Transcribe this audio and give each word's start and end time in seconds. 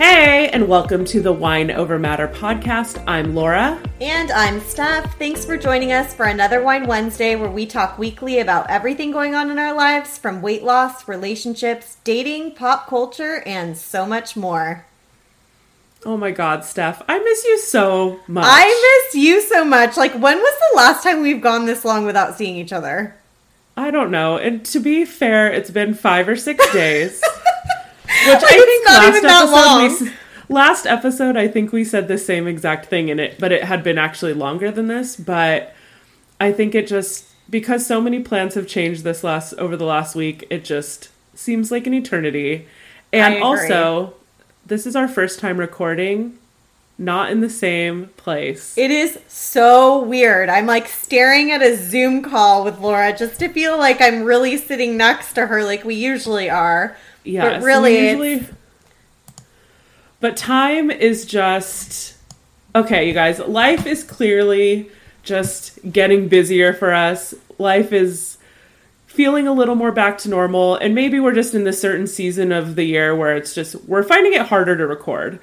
Hey, 0.00 0.48
and 0.48 0.66
welcome 0.66 1.04
to 1.04 1.20
the 1.20 1.30
Wine 1.30 1.70
Over 1.70 1.98
Matter 1.98 2.26
podcast. 2.26 3.04
I'm 3.06 3.34
Laura. 3.34 3.78
And 4.00 4.30
I'm 4.30 4.58
Steph. 4.60 5.18
Thanks 5.18 5.44
for 5.44 5.58
joining 5.58 5.92
us 5.92 6.14
for 6.14 6.24
another 6.24 6.62
Wine 6.62 6.86
Wednesday 6.86 7.36
where 7.36 7.50
we 7.50 7.66
talk 7.66 7.98
weekly 7.98 8.38
about 8.38 8.70
everything 8.70 9.10
going 9.10 9.34
on 9.34 9.50
in 9.50 9.58
our 9.58 9.74
lives 9.74 10.16
from 10.16 10.40
weight 10.40 10.62
loss, 10.62 11.06
relationships, 11.06 11.98
dating, 12.02 12.54
pop 12.54 12.86
culture, 12.86 13.42
and 13.44 13.76
so 13.76 14.06
much 14.06 14.38
more. 14.38 14.86
Oh 16.06 16.16
my 16.16 16.30
God, 16.30 16.64
Steph, 16.64 17.02
I 17.06 17.18
miss 17.18 17.44
you 17.44 17.58
so 17.58 18.20
much. 18.26 18.46
I 18.48 19.02
miss 19.04 19.22
you 19.22 19.42
so 19.42 19.66
much. 19.66 19.98
Like, 19.98 20.14
when 20.14 20.38
was 20.38 20.58
the 20.70 20.76
last 20.78 21.02
time 21.02 21.20
we've 21.20 21.42
gone 21.42 21.66
this 21.66 21.84
long 21.84 22.06
without 22.06 22.38
seeing 22.38 22.56
each 22.56 22.72
other? 22.72 23.16
I 23.76 23.90
don't 23.90 24.10
know. 24.10 24.38
And 24.38 24.64
to 24.64 24.80
be 24.80 25.04
fair, 25.04 25.52
it's 25.52 25.70
been 25.70 25.92
five 25.92 26.26
or 26.26 26.36
six 26.36 26.72
days. 26.72 27.22
Which 28.26 28.42
I 28.42 28.64
think 28.64 28.84
not 28.86 28.98
last 28.98 29.08
even 29.08 29.22
that 29.22 29.42
episode 29.42 29.54
long. 29.54 30.04
we 30.04 30.54
last 30.54 30.86
episode 30.86 31.36
I 31.36 31.48
think 31.48 31.72
we 31.72 31.84
said 31.84 32.08
the 32.08 32.18
same 32.18 32.46
exact 32.46 32.86
thing 32.86 33.08
in 33.08 33.18
it, 33.18 33.38
but 33.38 33.52
it 33.52 33.64
had 33.64 33.82
been 33.82 33.98
actually 33.98 34.32
longer 34.34 34.70
than 34.70 34.88
this. 34.88 35.16
But 35.16 35.74
I 36.40 36.52
think 36.52 36.74
it 36.74 36.86
just 36.86 37.26
because 37.48 37.86
so 37.86 38.00
many 38.00 38.20
plans 38.20 38.54
have 38.54 38.66
changed 38.66 39.04
this 39.04 39.24
last 39.24 39.54
over 39.54 39.76
the 39.76 39.84
last 39.84 40.14
week, 40.14 40.46
it 40.50 40.64
just 40.64 41.10
seems 41.34 41.70
like 41.70 41.86
an 41.86 41.94
eternity. 41.94 42.66
And 43.12 43.42
also, 43.42 44.14
this 44.64 44.86
is 44.86 44.94
our 44.94 45.08
first 45.08 45.40
time 45.40 45.58
recording, 45.58 46.38
not 46.96 47.30
in 47.30 47.40
the 47.40 47.50
same 47.50 48.06
place. 48.16 48.78
It 48.78 48.90
is 48.90 49.18
so 49.26 50.02
weird. 50.04 50.48
I'm 50.48 50.66
like 50.66 50.86
staring 50.86 51.50
at 51.50 51.62
a 51.62 51.76
Zoom 51.76 52.22
call 52.22 52.64
with 52.64 52.78
Laura 52.78 53.16
just 53.16 53.40
to 53.40 53.48
feel 53.48 53.76
like 53.78 54.00
I'm 54.00 54.22
really 54.22 54.56
sitting 54.56 54.96
next 54.96 55.32
to 55.34 55.46
her 55.46 55.64
like 55.64 55.84
we 55.84 55.96
usually 55.96 56.48
are. 56.48 56.96
Yeah, 57.24 57.58
But 57.58 57.62
really, 57.62 58.08
usually, 58.08 58.46
but 60.20 60.36
time 60.36 60.90
is 60.90 61.24
just 61.26 62.16
okay, 62.74 63.06
you 63.08 63.14
guys. 63.14 63.38
Life 63.38 63.86
is 63.86 64.04
clearly 64.04 64.90
just 65.22 65.78
getting 65.90 66.28
busier 66.28 66.72
for 66.72 66.92
us. 66.92 67.34
Life 67.58 67.92
is 67.92 68.38
feeling 69.06 69.46
a 69.46 69.52
little 69.52 69.74
more 69.74 69.92
back 69.92 70.18
to 70.18 70.28
normal, 70.28 70.76
and 70.76 70.94
maybe 70.94 71.20
we're 71.20 71.34
just 71.34 71.54
in 71.54 71.64
this 71.64 71.80
certain 71.80 72.06
season 72.06 72.52
of 72.52 72.76
the 72.76 72.84
year 72.84 73.14
where 73.14 73.36
it's 73.36 73.54
just 73.54 73.74
we're 73.86 74.02
finding 74.02 74.32
it 74.32 74.42
harder 74.46 74.76
to 74.76 74.86
record. 74.86 75.40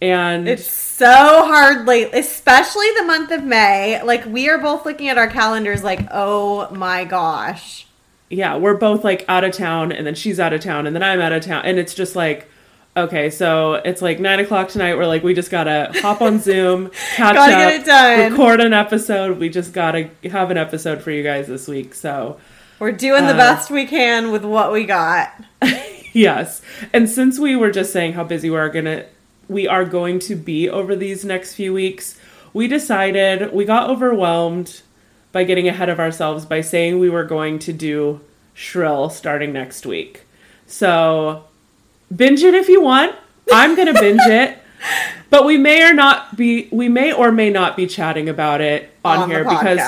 And 0.00 0.46
It's 0.46 0.70
so 0.70 1.06
hard 1.06 1.86
lately, 1.86 2.20
especially 2.20 2.86
the 2.98 3.04
month 3.04 3.30
of 3.30 3.42
May. 3.42 4.02
Like 4.02 4.26
we 4.26 4.48
are 4.50 4.58
both 4.58 4.84
looking 4.84 5.08
at 5.08 5.16
our 5.16 5.28
calendars 5.28 5.82
like, 5.82 6.06
"Oh 6.12 6.70
my 6.70 7.04
gosh." 7.04 7.85
Yeah, 8.30 8.56
we're 8.56 8.74
both 8.76 9.04
like 9.04 9.24
out 9.28 9.44
of 9.44 9.52
town, 9.52 9.92
and 9.92 10.06
then 10.06 10.14
she's 10.14 10.40
out 10.40 10.52
of 10.52 10.60
town, 10.60 10.86
and 10.86 10.94
then 10.96 11.02
I'm 11.02 11.20
out 11.20 11.32
of 11.32 11.44
town, 11.44 11.62
and 11.64 11.78
it's 11.78 11.94
just 11.94 12.16
like, 12.16 12.48
okay, 12.96 13.30
so 13.30 13.74
it's 13.74 14.00
like 14.02 14.18
nine 14.20 14.40
o'clock 14.40 14.68
tonight. 14.68 14.96
We're 14.96 15.06
like, 15.06 15.22
we 15.22 15.34
just 15.34 15.50
gotta 15.50 15.90
hop 15.96 16.20
on 16.22 16.38
Zoom, 16.40 16.90
catch 17.14 17.34
Gotta 17.34 17.52
up, 17.52 17.58
get 17.70 17.80
it 17.82 17.86
done. 17.86 18.30
record 18.32 18.60
an 18.60 18.72
episode. 18.72 19.38
We 19.38 19.48
just 19.48 19.72
gotta 19.72 20.10
have 20.30 20.50
an 20.50 20.56
episode 20.56 21.02
for 21.02 21.10
you 21.10 21.22
guys 21.22 21.46
this 21.46 21.68
week. 21.68 21.94
So 21.94 22.38
We're 22.78 22.92
doing 22.92 23.24
the 23.26 23.34
Uh, 23.34 23.36
best 23.36 23.70
we 23.70 23.86
can 23.86 24.30
with 24.32 24.44
what 24.44 24.72
we 24.72 24.84
got. 24.84 25.32
yes, 26.12 26.62
and 26.92 27.08
since 27.08 27.38
we 27.38 27.56
were 27.56 27.70
just 27.70 27.92
saying 27.92 28.14
how 28.14 28.24
busy 28.24 28.50
we 28.50 28.56
are 28.56 28.68
gonna, 28.70 29.04
we 29.48 29.68
are 29.68 29.84
going 29.84 30.18
to 30.20 30.34
be 30.34 30.68
over 30.68 30.96
these 30.96 31.24
next 31.24 31.54
few 31.54 31.72
weeks. 31.72 32.18
We 32.52 32.66
decided 32.68 33.52
we 33.52 33.64
got 33.66 33.90
overwhelmed 33.90 34.80
by 35.36 35.44
getting 35.44 35.68
ahead 35.68 35.90
of 35.90 36.00
ourselves 36.00 36.46
by 36.46 36.62
saying 36.62 36.98
we 36.98 37.10
were 37.10 37.22
going 37.22 37.58
to 37.58 37.70
do 37.70 38.18
Shrill 38.54 39.10
starting 39.10 39.52
next 39.52 39.84
week. 39.84 40.22
So 40.66 41.44
binge 42.14 42.42
it 42.42 42.54
if 42.54 42.70
you 42.70 42.80
want. 42.80 43.14
I'm 43.52 43.76
gonna 43.76 43.92
binge 43.92 44.22
it. 44.24 44.56
But 45.28 45.44
we 45.44 45.58
may 45.58 45.82
or 45.82 45.92
not 45.92 46.36
be 46.36 46.68
we 46.70 46.88
may 46.88 47.12
or 47.12 47.32
may 47.32 47.50
not 47.50 47.76
be 47.76 47.86
chatting 47.88 48.28
about 48.28 48.60
it 48.60 48.90
on, 49.04 49.22
On 49.22 49.30
here 49.30 49.42
because 49.42 49.80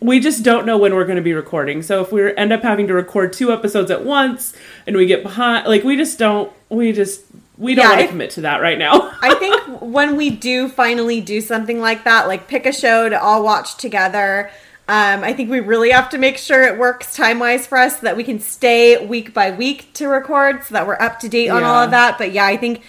we 0.00 0.18
just 0.18 0.42
don't 0.42 0.64
know 0.64 0.78
when 0.78 0.94
we're 0.94 1.04
going 1.04 1.16
to 1.16 1.22
be 1.22 1.34
recording. 1.34 1.82
So 1.82 2.00
if 2.00 2.10
we 2.10 2.34
end 2.34 2.50
up 2.50 2.62
having 2.62 2.86
to 2.86 2.94
record 2.94 3.34
two 3.34 3.52
episodes 3.52 3.90
at 3.90 4.04
once 4.04 4.56
and 4.86 4.96
we 4.96 5.04
get 5.04 5.22
behind 5.22 5.66
like 5.68 5.84
we 5.84 5.96
just 5.96 6.18
don't 6.18 6.50
we 6.70 6.92
just 6.92 7.22
we 7.58 7.74
don't 7.74 7.84
Yeah, 7.84 7.90
want 7.90 8.00
to 8.02 8.08
commit 8.08 8.30
to 8.32 8.40
that 8.42 8.62
right 8.62 8.78
now. 8.78 9.12
I 9.20 9.34
think 9.38 9.82
when 9.82 10.16
we 10.16 10.30
do 10.30 10.68
finally 10.68 11.20
do 11.20 11.40
something 11.40 11.80
like 11.80 12.04
that, 12.04 12.26
like 12.26 12.48
pick 12.48 12.66
a 12.66 12.72
show 12.72 13.08
to 13.08 13.20
all 13.20 13.42
watch 13.42 13.76
together, 13.76 14.50
um, 14.88 15.24
I 15.24 15.32
think 15.32 15.50
we 15.50 15.58
really 15.58 15.90
have 15.90 16.10
to 16.10 16.18
make 16.18 16.38
sure 16.38 16.62
it 16.62 16.78
works 16.78 17.14
time 17.16 17.40
wise 17.40 17.66
for 17.66 17.76
us 17.76 17.96
so 17.96 18.02
that 18.02 18.16
we 18.16 18.22
can 18.22 18.38
stay 18.38 19.04
week 19.04 19.34
by 19.34 19.50
week 19.50 19.92
to 19.94 20.06
record 20.06 20.62
so 20.62 20.74
that 20.74 20.86
we're 20.86 21.00
up 21.00 21.18
to 21.20 21.28
date 21.28 21.48
on 21.48 21.64
all 21.64 21.82
of 21.82 21.90
that. 21.90 22.18
But 22.18 22.30
yeah, 22.30 22.46
I 22.46 22.56
think 22.56 22.82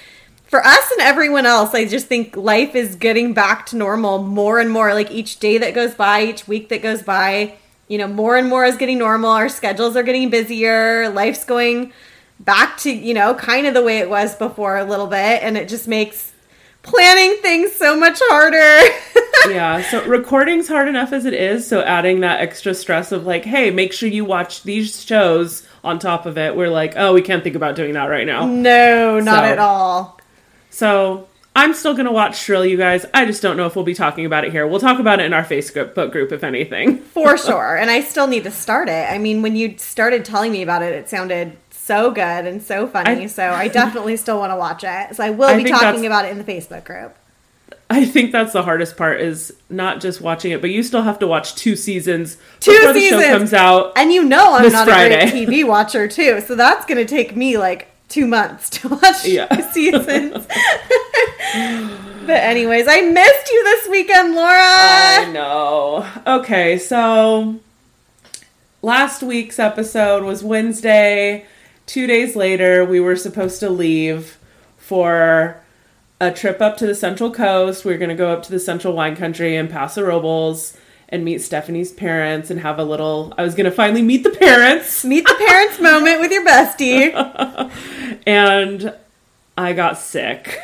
for 0.43 0.63
us 0.63 0.91
and 0.91 1.01
everyone 1.01 1.47
else, 1.47 1.73
I 1.73 1.85
just 1.85 2.05
think 2.05 2.37
life 2.37 2.75
is 2.75 2.95
getting 2.95 3.33
back 3.33 3.65
to 3.67 3.77
normal 3.77 4.21
more 4.21 4.59
and 4.59 4.69
more. 4.69 4.93
Like 4.93 5.09
each 5.09 5.39
day 5.39 5.57
that 5.57 5.73
goes 5.73 5.95
by, 5.95 6.23
each 6.23 6.47
week 6.47 6.69
that 6.69 6.83
goes 6.83 7.01
by, 7.01 7.55
you 7.87 7.97
know, 7.97 8.07
more 8.07 8.37
and 8.37 8.47
more 8.47 8.63
is 8.63 8.77
getting 8.77 8.99
normal. 8.99 9.31
Our 9.31 9.49
schedules 9.49 9.95
are 9.95 10.03
getting 10.03 10.29
busier. 10.29 11.09
Life's 11.09 11.45
going 11.45 11.93
back 12.39 12.77
to, 12.79 12.91
you 12.91 13.15
know, 13.15 13.33
kind 13.33 13.65
of 13.65 13.73
the 13.73 13.81
way 13.81 13.97
it 13.97 14.09
was 14.09 14.35
before 14.35 14.77
a 14.77 14.85
little 14.85 15.07
bit. 15.07 15.41
And 15.41 15.57
it 15.57 15.67
just 15.67 15.87
makes 15.87 16.33
planning 16.83 17.37
things 17.41 17.73
so 17.73 17.99
much 17.99 18.19
harder. 18.21 18.87
yeah, 19.49 19.81
so 19.81 20.03
recording's 20.05 20.67
hard 20.67 20.87
enough 20.87 21.13
as 21.13 21.25
it 21.25 21.33
is, 21.33 21.67
so 21.67 21.81
adding 21.81 22.21
that 22.21 22.39
extra 22.41 22.73
stress 22.73 23.11
of 23.11 23.25
like, 23.25 23.45
hey, 23.45 23.71
make 23.71 23.93
sure 23.93 24.09
you 24.09 24.25
watch 24.25 24.63
these 24.63 25.03
shows 25.03 25.67
on 25.83 25.99
top 25.99 26.25
of 26.25 26.37
it. 26.37 26.55
We're 26.55 26.69
like, 26.69 26.93
oh, 26.97 27.13
we 27.13 27.21
can't 27.21 27.43
think 27.43 27.55
about 27.55 27.75
doing 27.75 27.93
that 27.93 28.05
right 28.05 28.25
now. 28.27 28.45
no, 28.45 29.19
not 29.19 29.39
So- 29.43 29.51
at 29.51 29.59
all. 29.59 30.19
So 30.69 31.27
I'm 31.55 31.73
still 31.73 31.95
gonna 31.95 32.11
watch 32.11 32.37
Shrill, 32.37 32.63
you 32.65 32.77
guys. 32.77 33.03
I 33.15 33.25
just 33.25 33.41
don't 33.41 33.57
know 33.57 33.65
if 33.65 33.75
we'll 33.75 33.83
be 33.85 33.95
talking 33.95 34.25
about 34.27 34.45
it 34.45 34.51
here. 34.51 34.67
We'll 34.67 34.79
talk 34.79 34.99
about 34.99 35.19
it 35.19 35.25
in 35.25 35.33
our 35.33 35.43
Facebook 35.43 36.11
group, 36.11 36.31
if 36.31 36.43
anything. 36.43 36.97
For 37.13 37.35
sure. 37.37 37.75
And 37.77 37.89
I 37.89 38.01
still 38.01 38.27
need 38.27 38.43
to 38.43 38.51
start 38.51 38.87
it. 38.89 39.11
I 39.11 39.17
mean, 39.17 39.41
when 39.41 39.55
you 39.55 39.75
started 39.79 40.23
telling 40.23 40.51
me 40.51 40.61
about 40.61 40.83
it, 40.83 40.93
it 40.93 41.09
sounded 41.09 41.57
so 41.71 42.11
good 42.11 42.21
and 42.45 42.61
so 42.61 42.85
funny. 42.85 43.23
I- 43.23 43.25
so 43.27 43.43
I 43.49 43.69
definitely 43.69 44.17
still 44.17 44.37
want 44.37 44.51
to 44.51 44.55
watch 44.55 44.83
it. 44.83 45.15
So 45.15 45.23
I 45.23 45.31
will 45.31 45.49
I 45.49 45.57
be 45.63 45.69
talking 45.69 46.05
about 46.05 46.25
it 46.25 46.31
in 46.31 46.37
the 46.37 46.43
Facebook 46.43 46.83
group. 46.83 47.15
I 47.89 48.03
think 48.05 48.31
that's 48.33 48.51
the 48.53 48.63
hardest 48.63 48.97
part 48.97 49.21
is 49.21 49.53
not 49.69 50.01
just 50.01 50.19
watching 50.19 50.51
it, 50.51 50.59
but 50.59 50.69
you 50.71 50.83
still 50.83 51.03
have 51.03 51.19
to 51.19 51.27
watch 51.27 51.55
two 51.55 51.75
seasons 51.77 52.35
Two 52.59 52.71
before 52.73 52.91
the 52.93 52.99
seasons. 52.99 53.23
show 53.23 53.29
comes 53.37 53.53
out. 53.53 53.93
And 53.95 54.11
you 54.11 54.23
know 54.25 54.55
I'm 54.55 54.69
not 54.71 54.87
a 54.87 54.91
great 54.91 55.19
TV 55.31 55.65
watcher 55.67 56.07
too, 56.07 56.41
so 56.41 56.55
that's 56.55 56.85
going 56.85 56.97
to 56.97 57.05
take 57.05 57.35
me 57.35 57.57
like 57.57 57.87
two 58.09 58.27
months 58.27 58.69
to 58.71 58.89
watch 59.01 59.25
Yeah. 59.25 59.45
two 59.47 59.61
seasons. 59.71 60.47
but 62.25 62.35
anyways, 62.43 62.87
I 62.89 63.01
missed 63.01 63.49
you 63.51 63.63
this 63.63 63.87
weekend, 63.89 64.35
Laura. 64.35 64.51
I 64.59 65.29
know. 65.31 66.05
Okay, 66.25 66.77
so 66.77 67.55
last 68.81 69.23
week's 69.23 69.59
episode 69.59 70.23
was 70.23 70.43
Wednesday. 70.43 71.45
Two 71.85 72.05
days 72.05 72.35
later, 72.35 72.83
we 72.83 72.99
were 72.99 73.15
supposed 73.15 73.61
to 73.61 73.69
leave 73.69 74.37
for 74.77 75.61
a 76.19 76.31
trip 76.31 76.61
up 76.61 76.77
to 76.77 76.87
the 76.87 76.95
Central 76.95 77.31
Coast. 77.31 77.85
We 77.85 77.93
are 77.93 77.97
going 77.97 78.09
to 78.09 78.15
go 78.15 78.31
up 78.31 78.43
to 78.43 78.51
the 78.51 78.59
Central 78.59 78.93
Wine 78.93 79.15
Country 79.15 79.55
and 79.55 79.69
Paso 79.69 80.03
Robles 80.03 80.77
and 81.09 81.23
meet 81.23 81.41
Stephanie's 81.41 81.91
parents 81.91 82.49
and 82.49 82.59
have 82.59 82.79
a 82.79 82.83
little. 82.83 83.33
I 83.37 83.43
was 83.43 83.55
going 83.55 83.65
to 83.65 83.71
finally 83.71 84.01
meet 84.01 84.23
the 84.23 84.31
parents, 84.31 85.05
Meet 85.05 85.27
the 85.27 85.35
parents 85.47 85.79
moment 85.79 86.19
with 86.19 86.31
your 86.31 86.45
bestie. 86.45 87.13
and 88.25 88.93
I 89.57 89.73
got 89.73 89.97
sick. 89.97 90.59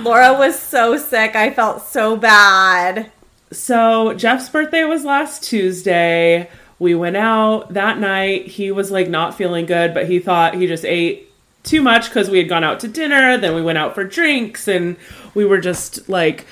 Laura 0.00 0.34
was 0.34 0.58
so 0.58 0.96
sick. 0.96 1.36
I 1.36 1.50
felt 1.50 1.82
so 1.82 2.16
bad. 2.16 3.10
So 3.52 4.14
Jeff's 4.14 4.48
birthday 4.48 4.84
was 4.84 5.04
last 5.04 5.44
Tuesday. 5.44 6.50
We 6.78 6.94
went 6.94 7.16
out 7.16 7.72
that 7.74 7.98
night. 7.98 8.48
He 8.48 8.72
was 8.72 8.90
like 8.90 9.08
not 9.08 9.36
feeling 9.36 9.66
good, 9.66 9.94
but 9.94 10.08
he 10.08 10.18
thought 10.18 10.54
he 10.54 10.66
just 10.66 10.84
ate 10.84 11.31
too 11.62 11.82
much 11.82 12.08
because 12.08 12.30
we 12.30 12.38
had 12.38 12.48
gone 12.48 12.64
out 12.64 12.80
to 12.80 12.88
dinner. 12.88 13.36
Then 13.38 13.54
we 13.54 13.62
went 13.62 13.78
out 13.78 13.94
for 13.94 14.04
drinks 14.04 14.68
and 14.68 14.96
we 15.34 15.44
were 15.44 15.60
just 15.60 16.08
like 16.08 16.46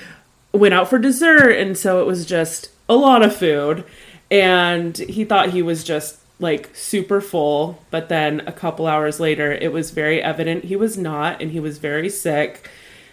went 0.53 0.73
out 0.73 0.89
for 0.89 0.99
dessert. 0.99 1.51
And 1.51 1.77
so 1.77 2.01
it 2.01 2.07
was 2.07 2.25
just 2.25 2.69
a 2.87 2.95
lot 2.95 3.23
of 3.23 3.35
food. 3.35 3.83
And 4.29 4.97
he 4.97 5.25
thought 5.25 5.49
he 5.49 5.61
was 5.61 5.83
just 5.83 6.21
like 6.41 6.69
super 6.73 7.21
full, 7.21 7.79
but 7.91 8.09
then 8.09 8.41
a 8.47 8.51
couple 8.51 8.87
hours 8.87 9.19
later, 9.19 9.51
it 9.51 9.71
was 9.71 9.91
very 9.91 10.21
evident 10.21 10.65
he 10.65 10.75
was 10.75 10.97
not, 10.97 11.39
and 11.39 11.51
he 11.51 11.59
was 11.59 11.77
very 11.77 12.09
sick. 12.09 12.67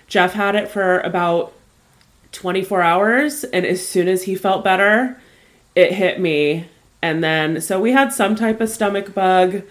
Jeff 0.06 0.32
had 0.32 0.54
it 0.54 0.68
for 0.68 1.00
about 1.00 1.52
24 2.32 2.80
hours, 2.80 3.44
and 3.44 3.66
as 3.66 3.86
soon 3.86 4.08
as 4.08 4.22
he 4.22 4.34
felt 4.34 4.64
better, 4.64 5.20
it 5.74 5.92
hit 5.92 6.18
me. 6.18 6.68
And 7.02 7.22
then, 7.22 7.60
so 7.60 7.78
we 7.80 7.92
had 7.92 8.12
some 8.12 8.34
type 8.34 8.60
of 8.60 8.70
stomach 8.70 9.14
bug. 9.14 9.62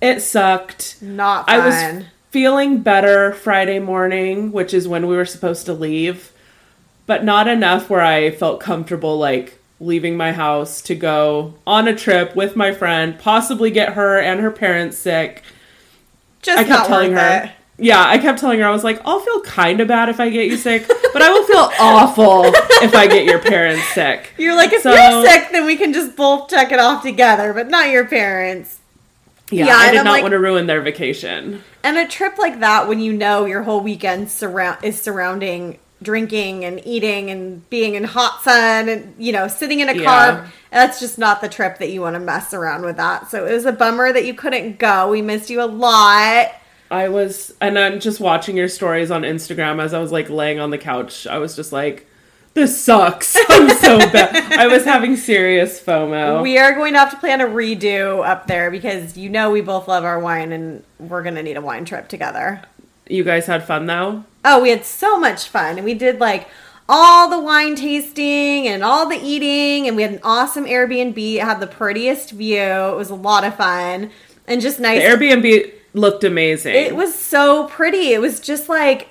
It 0.00 0.20
sucked. 0.20 1.00
Not 1.02 1.46
fun. 1.46 1.60
I 1.60 1.66
was 1.98 2.04
feeling 2.30 2.82
better 2.82 3.32
Friday 3.32 3.78
morning, 3.78 4.52
which 4.52 4.72
is 4.74 4.86
when 4.86 5.06
we 5.06 5.16
were 5.16 5.24
supposed 5.24 5.66
to 5.66 5.72
leave, 5.72 6.32
but 7.06 7.24
not 7.24 7.48
enough 7.48 7.88
where 7.90 8.02
I 8.02 8.30
felt 8.30 8.60
comfortable 8.60 9.18
like 9.18 9.58
leaving 9.80 10.16
my 10.16 10.32
house 10.32 10.82
to 10.82 10.94
go 10.94 11.54
on 11.66 11.88
a 11.88 11.94
trip 11.96 12.34
with 12.36 12.56
my 12.56 12.72
friend, 12.72 13.18
possibly 13.18 13.70
get 13.70 13.94
her 13.94 14.18
and 14.18 14.40
her 14.40 14.50
parents 14.50 14.98
sick. 14.98 15.42
Just 16.42 16.58
I 16.58 16.64
kept 16.64 16.70
not 16.80 16.86
telling 16.88 17.12
her. 17.12 17.44
it. 17.44 17.50
Yeah, 17.80 18.02
I 18.04 18.18
kept 18.18 18.40
telling 18.40 18.58
her 18.58 18.66
I 18.66 18.70
was 18.72 18.82
like, 18.82 19.00
I'll 19.04 19.20
feel 19.20 19.40
kind 19.42 19.80
of 19.80 19.86
bad 19.86 20.08
if 20.08 20.18
I 20.18 20.30
get 20.30 20.46
you 20.48 20.56
sick, 20.56 20.86
but 21.12 21.22
I 21.22 21.30
will 21.30 21.44
feel 21.44 21.70
awful 21.80 22.42
if 22.82 22.92
I 22.94 23.06
get 23.06 23.24
your 23.24 23.38
parents 23.38 23.84
sick. 23.94 24.32
You're 24.36 24.56
like, 24.56 24.72
if 24.72 24.82
So- 24.82 24.92
you're 24.92 25.24
sick, 25.26 25.50
then 25.52 25.64
we 25.64 25.76
can 25.76 25.92
just 25.92 26.16
both 26.16 26.50
check 26.50 26.72
it 26.72 26.80
off 26.80 27.02
together, 27.04 27.52
but 27.52 27.68
not 27.68 27.90
your 27.90 28.04
parents. 28.04 28.80
Yeah, 29.50 29.66
Yeah, 29.66 29.76
I 29.76 29.90
did 29.92 30.04
not 30.04 30.10
like- 30.12 30.22
want 30.22 30.32
to 30.32 30.38
ruin 30.38 30.66
their 30.66 30.80
vacation. 30.80 31.62
And 31.82 31.96
a 31.96 32.06
trip 32.06 32.38
like 32.38 32.60
that, 32.60 32.86
when 32.88 33.00
you 33.00 33.12
know 33.12 33.44
your 33.46 33.62
whole 33.62 33.80
weekend 33.80 34.30
surround 34.30 34.78
is 34.82 35.00
surrounding 35.00 35.78
drinking 36.02 36.64
and 36.64 36.80
eating 36.86 37.28
and 37.30 37.68
being 37.70 37.94
in 37.96 38.04
hot 38.04 38.40
sun 38.44 38.88
and 38.88 39.14
you 39.18 39.32
know 39.32 39.48
sitting 39.48 39.80
in 39.80 39.88
a 39.88 39.94
Yeah. 39.94 40.04
car, 40.04 40.46
that's 40.70 41.00
just 41.00 41.18
not 41.18 41.40
the 41.40 41.48
trip 41.48 41.78
that 41.78 41.90
you 41.90 42.00
want 42.02 42.14
to 42.14 42.20
mess 42.20 42.52
around 42.54 42.84
with. 42.84 42.96
That 42.96 43.30
so 43.30 43.46
it 43.46 43.52
was 43.52 43.64
a 43.66 43.72
bummer 43.72 44.12
that 44.12 44.24
you 44.24 44.34
couldn't 44.34 44.78
go. 44.78 45.08
We 45.08 45.22
missed 45.22 45.50
you 45.50 45.60
a 45.62 45.66
lot. 45.66 46.52
I 46.90 47.08
was, 47.08 47.52
and 47.60 47.78
I'm 47.78 48.00
just 48.00 48.18
watching 48.18 48.56
your 48.56 48.68
stories 48.68 49.10
on 49.10 49.22
Instagram 49.22 49.78
as 49.82 49.92
I 49.92 49.98
was 49.98 50.10
like 50.12 50.30
laying 50.30 50.58
on 50.58 50.70
the 50.70 50.78
couch. 50.78 51.26
I 51.26 51.36
was 51.38 51.54
just 51.54 51.70
like, 51.72 52.06
this 52.58 52.82
sucks. 52.84 53.36
I'm 53.48 53.70
so 53.70 53.98
bad. 53.98 54.52
I 54.58 54.66
was 54.66 54.84
having 54.84 55.16
serious 55.16 55.80
FOMO. 55.80 56.42
We 56.42 56.58
are 56.58 56.74
going 56.74 56.92
to 56.94 56.98
have 56.98 57.10
to 57.12 57.16
plan 57.16 57.40
a 57.40 57.46
redo 57.46 58.26
up 58.26 58.46
there 58.46 58.70
because 58.70 59.16
you 59.16 59.30
know 59.30 59.50
we 59.50 59.60
both 59.60 59.86
love 59.88 60.04
our 60.04 60.18
wine 60.18 60.52
and 60.52 60.82
we're 60.98 61.22
going 61.22 61.36
to 61.36 61.42
need 61.42 61.56
a 61.56 61.60
wine 61.60 61.84
trip 61.84 62.08
together. 62.08 62.62
you 63.08 63.22
guys 63.24 63.46
had 63.46 63.64
fun 63.64 63.86
though? 63.86 64.24
Oh, 64.44 64.60
we 64.62 64.70
had 64.70 64.84
so 64.84 65.18
much 65.18 65.48
fun. 65.48 65.76
And 65.76 65.84
we 65.84 65.94
did 65.94 66.18
like 66.20 66.48
all 66.88 67.28
the 67.30 67.38
wine 67.40 67.76
tasting 67.76 68.66
and 68.66 68.82
all 68.82 69.08
the 69.08 69.20
eating. 69.22 69.86
And 69.86 69.96
we 69.96 70.02
had 70.02 70.12
an 70.12 70.20
awesome 70.22 70.64
Airbnb. 70.64 71.16
It 71.16 71.42
had 71.42 71.60
the 71.60 71.66
prettiest 71.66 72.32
view. 72.32 72.58
It 72.58 72.96
was 72.96 73.10
a 73.10 73.14
lot 73.14 73.44
of 73.44 73.54
fun 73.56 74.10
and 74.48 74.60
just 74.60 74.80
nice. 74.80 75.00
The 75.02 75.08
Airbnb 75.08 75.72
looked 75.94 76.24
amazing. 76.24 76.74
it 76.74 76.96
was 76.96 77.14
so 77.14 77.68
pretty. 77.68 78.12
It 78.12 78.20
was 78.20 78.40
just 78.40 78.68
like, 78.68 79.08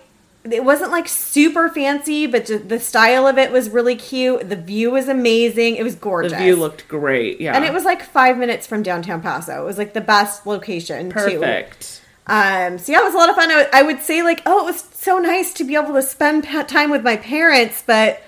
it 0.52 0.64
wasn't 0.64 0.92
like 0.92 1.08
super 1.08 1.70
fancy, 1.70 2.28
but 2.28 2.46
just 2.46 2.70
the 2.70 2.80
style 2.80 3.28
of 3.28 3.38
it 3.38 3.52
was 3.52 3.70
really 3.70 3.96
cute. 3.96 4.50
The 4.50 4.56
view 4.56 4.92
was 4.92 5.08
amazing. 5.08 5.76
It 5.76 5.84
was 5.84 5.96
gorgeous. 5.96 6.32
the 6.34 6.38
view 6.40 6.56
looked 6.56 6.88
great. 6.88 7.40
Yeah. 7.42 7.56
and 7.56 7.64
it 7.66 7.74
was 7.74 7.84
like 7.86 8.02
five 8.04 8.38
minutes 8.38 8.68
from 8.68 8.84
downtown 8.84 9.22
Paso. 9.22 9.62
It 9.62 9.66
was 9.66 9.78
like 9.78 9.94
the 9.94 10.02
best 10.02 10.46
location, 10.46 11.10
too. 11.10 11.14
perfect. 11.14 12.02
Um, 12.28 12.78
so 12.78 12.92
yeah, 12.92 13.00
it 13.00 13.06
was 13.06 13.14
a 13.14 13.18
lot 13.18 13.30
of 13.30 13.36
fun. 13.36 13.50
I 13.74 13.82
would- 13.84 14.02
say 14.02 14.22
like, 14.22 14.42
oh, 14.46 14.62
it 14.62 14.66
was 14.72 14.82
so 14.94 15.18
nice 15.20 15.54
to 15.54 15.64
be 15.64 15.76
able 15.76 15.94
to 15.94 16.02
spend 16.02 16.44
pa- 16.44 16.64
time 16.64 16.92
with 16.92 17.04
my 17.04 17.16
parents, 17.18 17.84
but 17.88 18.22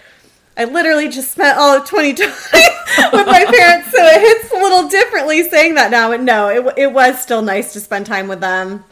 I 0.58 0.64
literally 0.66 1.10
just 1.10 1.32
spent 1.32 1.58
all 1.58 1.76
of 1.78 1.86
2020 1.86 2.28
with 3.14 3.28
my 3.28 3.46
parents, 3.46 3.92
so 3.92 3.98
it 4.04 4.22
hits 4.22 4.52
a 4.54 4.56
little 4.58 4.88
differently 4.90 5.48
saying 5.50 5.76
that 5.76 5.92
now. 5.92 6.10
But 6.10 6.22
no, 6.22 6.48
it 6.50 6.56
w- 6.64 6.74
it 6.78 6.92
was 6.94 7.22
still 7.22 7.42
nice 7.42 7.74
to 7.74 7.80
spend 7.82 8.06
time 8.06 8.28
with 8.28 8.40
them. 8.42 8.84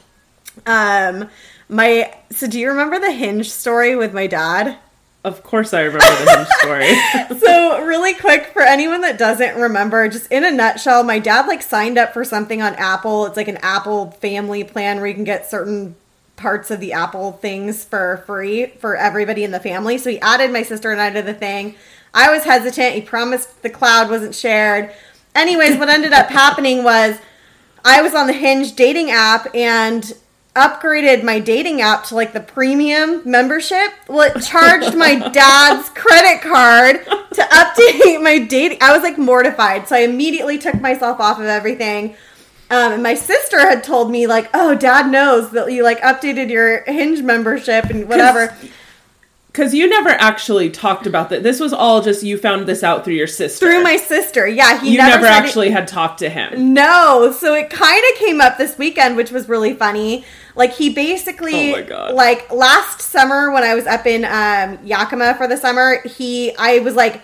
Um, 0.65 1.29
my 1.69 2.13
so 2.31 2.47
do 2.47 2.59
you 2.59 2.69
remember 2.69 2.99
the 2.99 3.11
Hinge 3.11 3.49
story 3.49 3.95
with 3.95 4.13
my 4.13 4.27
dad? 4.27 4.77
Of 5.23 5.43
course, 5.43 5.73
I 5.73 5.81
remember 5.81 6.05
the 6.05 6.37
Hinge 6.37 6.47
story. 7.27 7.39
so 7.39 7.83
really 7.83 8.13
quick 8.13 8.47
for 8.47 8.61
anyone 8.61 9.01
that 9.01 9.17
doesn't 9.17 9.59
remember 9.59 10.07
just 10.07 10.31
in 10.31 10.45
a 10.45 10.51
nutshell 10.51 11.03
my 11.03 11.19
dad 11.19 11.47
like 11.47 11.61
signed 11.61 11.97
up 11.97 12.13
for 12.13 12.23
something 12.23 12.61
on 12.61 12.75
apple. 12.75 13.25
It's 13.25 13.37
like 13.37 13.47
an 13.47 13.57
apple 13.57 14.11
family 14.11 14.63
plan 14.63 14.97
where 14.97 15.07
you 15.07 15.13
can 15.13 15.23
get 15.23 15.49
certain 15.49 15.95
parts 16.37 16.69
of 16.71 16.79
the 16.79 16.93
apple 16.93 17.33
things 17.33 17.83
for 17.83 18.23
free 18.25 18.67
for 18.67 18.95
everybody 18.95 19.43
in 19.43 19.51
the 19.51 19.59
family. 19.59 19.97
So 19.97 20.09
he 20.09 20.19
added 20.19 20.51
my 20.51 20.63
sister 20.63 20.91
and 20.91 21.01
i 21.01 21.09
to 21.09 21.21
the 21.21 21.33
thing. 21.33 21.75
I 22.13 22.31
was 22.31 22.45
hesitant. 22.45 22.95
He 22.95 23.01
promised 23.01 23.61
the 23.63 23.69
cloud 23.69 24.09
wasn't 24.09 24.35
shared. 24.35 24.93
Anyways 25.35 25.77
what 25.77 25.89
ended 25.89 26.13
up 26.13 26.29
happening 26.29 26.83
was 26.83 27.19
I 27.83 28.01
was 28.01 28.13
on 28.13 28.27
the 28.27 28.33
Hinge 28.33 28.75
dating 28.75 29.11
app 29.11 29.53
and 29.53 30.13
upgraded 30.57 31.23
my 31.23 31.39
dating 31.39 31.81
app 31.81 32.03
to 32.05 32.15
like 32.15 32.33
the 32.33 32.39
premium 32.39 33.21
membership. 33.23 33.91
Well, 34.07 34.31
it 34.35 34.41
charged 34.41 34.95
my 34.97 35.15
dad's 35.33 35.89
credit 35.89 36.41
card 36.41 37.05
to 37.05 37.41
update 37.41 38.23
my 38.23 38.39
dating. 38.39 38.79
I 38.81 38.91
was 38.93 39.03
like 39.03 39.17
mortified, 39.17 39.87
so 39.87 39.95
I 39.95 39.99
immediately 39.99 40.57
took 40.57 40.81
myself 40.81 41.19
off 41.19 41.39
of 41.39 41.45
everything. 41.45 42.15
Um, 42.69 42.91
and 42.93 43.03
my 43.03 43.13
sister 43.13 43.59
had 43.59 43.83
told 43.83 44.11
me 44.11 44.27
like, 44.27 44.49
"Oh, 44.53 44.75
dad 44.75 45.09
knows 45.09 45.51
that 45.51 45.71
you 45.71 45.83
like 45.83 46.01
updated 46.01 46.49
your 46.49 46.83
Hinge 46.83 47.21
membership 47.21 47.85
and 47.85 48.09
whatever." 48.09 48.53
Because 49.47 49.73
you 49.73 49.89
never 49.89 50.09
actually 50.09 50.69
talked 50.69 51.07
about 51.07 51.29
that. 51.31 51.41
This 51.41 51.59
was 51.59 51.73
all 51.73 52.01
just 52.03 52.21
you 52.21 52.37
found 52.37 52.67
this 52.67 52.83
out 52.83 53.03
through 53.03 53.15
your 53.15 53.25
sister. 53.25 53.65
Through 53.65 53.81
my 53.81 53.97
sister, 53.97 54.47
yeah, 54.47 54.79
he 54.79 54.91
You 54.91 54.97
never, 54.97 55.09
never, 55.15 55.25
said 55.25 55.31
it- 55.31 55.47
actually 55.47 55.69
had 55.71 55.87
talked 55.87 56.19
to 56.19 56.29
him. 56.29 56.75
No, 56.75 57.31
so 57.31 57.55
it 57.55 57.71
kind 57.71 58.03
of 58.11 58.19
came 58.19 58.39
up 58.39 58.59
this 58.59 58.77
weekend, 58.77 59.17
which 59.17 59.31
was 59.31 59.49
really 59.49 59.73
funny. 59.73 60.25
Like 60.57 60.73
he 60.73 60.89
basically, 60.89 61.69
Oh 61.69 61.73
my 61.73 61.81
God. 61.83 62.13
like 62.15 62.51
last 62.51 62.99
summer 63.01 63.51
when 63.51 63.63
I 63.63 63.75
was 63.75 63.85
up 63.87 64.05
in 64.05 64.25
um, 64.25 64.83
Yakima 64.85 65.35
for 65.35 65.47
the 65.47 65.55
summer, 65.55 66.01
he, 66.05 66.55
I 66.57 66.79
was 66.79 66.95
like, 66.95 67.21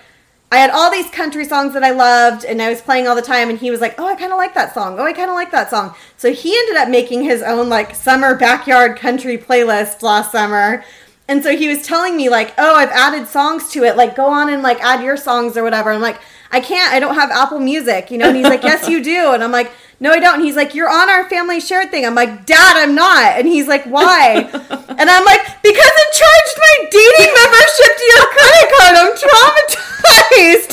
I 0.52 0.58
had 0.58 0.70
all 0.70 0.92
these 0.92 1.10
country 1.10 1.46
songs 1.46 1.74
that 1.74 1.84
I 1.84 1.90
loved, 1.90 2.46
and 2.46 2.62
I 2.62 2.70
was 2.70 2.80
playing 2.80 3.08
all 3.08 3.16
the 3.16 3.24
time. 3.24 3.50
And 3.50 3.58
he 3.58 3.72
was 3.72 3.82
like, 3.82 4.00
"Oh, 4.00 4.06
I 4.06 4.14
kind 4.14 4.32
of 4.32 4.38
like 4.38 4.54
that 4.54 4.72
song. 4.72 5.00
Oh, 5.00 5.04
I 5.04 5.12
kind 5.12 5.32
of 5.32 5.34
like 5.34 5.50
that 5.50 5.72
song." 5.72 5.96
So 6.16 6.32
he 6.32 6.56
ended 6.56 6.76
up 6.78 6.90
making 6.90 7.24
his 7.24 7.42
own 7.42 7.70
like 7.70 7.96
summer 7.96 8.38
backyard 8.38 8.96
country 9.00 9.36
playlist 9.36 10.04
last 10.04 10.32
summer. 10.32 10.84
And 11.28 11.42
so 11.42 11.58
he 11.58 11.68
was 11.68 11.84
telling 11.84 12.16
me 12.16 12.30
like, 12.30 12.54
"Oh, 12.60 12.76
I've 12.76 12.92
added 12.92 13.28
songs 13.28 13.72
to 13.72 13.84
it. 13.84 13.98
Like, 13.98 14.16
go 14.16 14.28
on 14.28 14.48
and 14.54 14.62
like 14.62 14.80
add 14.84 15.04
your 15.04 15.18
songs 15.18 15.58
or 15.58 15.64
whatever." 15.64 15.92
I'm 15.92 16.02
like, 16.02 16.20
"I 16.54 16.60
can't. 16.62 16.94
I 16.94 17.00
don't 17.00 17.16
have 17.16 17.32
Apple 17.32 17.60
Music." 17.60 18.12
You 18.12 18.18
know? 18.18 18.28
And 18.28 18.38
he's 18.38 18.46
like, 18.46 18.64
"Yes, 18.64 18.88
you 18.88 19.04
do." 19.04 19.32
And 19.34 19.44
I'm 19.44 19.52
like, 19.52 19.72
"No, 20.00 20.12
I 20.12 20.20
don't." 20.20 20.36
And 20.36 20.44
he's 20.44 20.56
like, 20.56 20.74
"You're 20.76 20.90
on 20.90 21.10
our 21.10 21.28
family 21.30 21.60
shared 21.60 21.92
thing." 21.92 22.06
I'm 22.06 22.16
like, 22.16 22.46
"Dad, 22.46 22.78
I'm 22.78 22.96
not." 22.96 23.38
And 23.38 23.48
he's 23.48 23.68
like, 23.68 23.84
"Why?" 23.86 24.36
and 24.38 25.10
I'm 25.10 25.26
like, 25.26 25.42
"Because 25.62 25.92
it 26.04 26.10
charged 26.22 26.58
my 26.68 26.76
dating 26.92 27.34
membership 27.42 27.92
to 28.00 28.06
your 28.14 28.26
credit 28.36 28.68
card. 28.78 28.94
I'm 29.02 29.14
traumatized." 29.24 30.72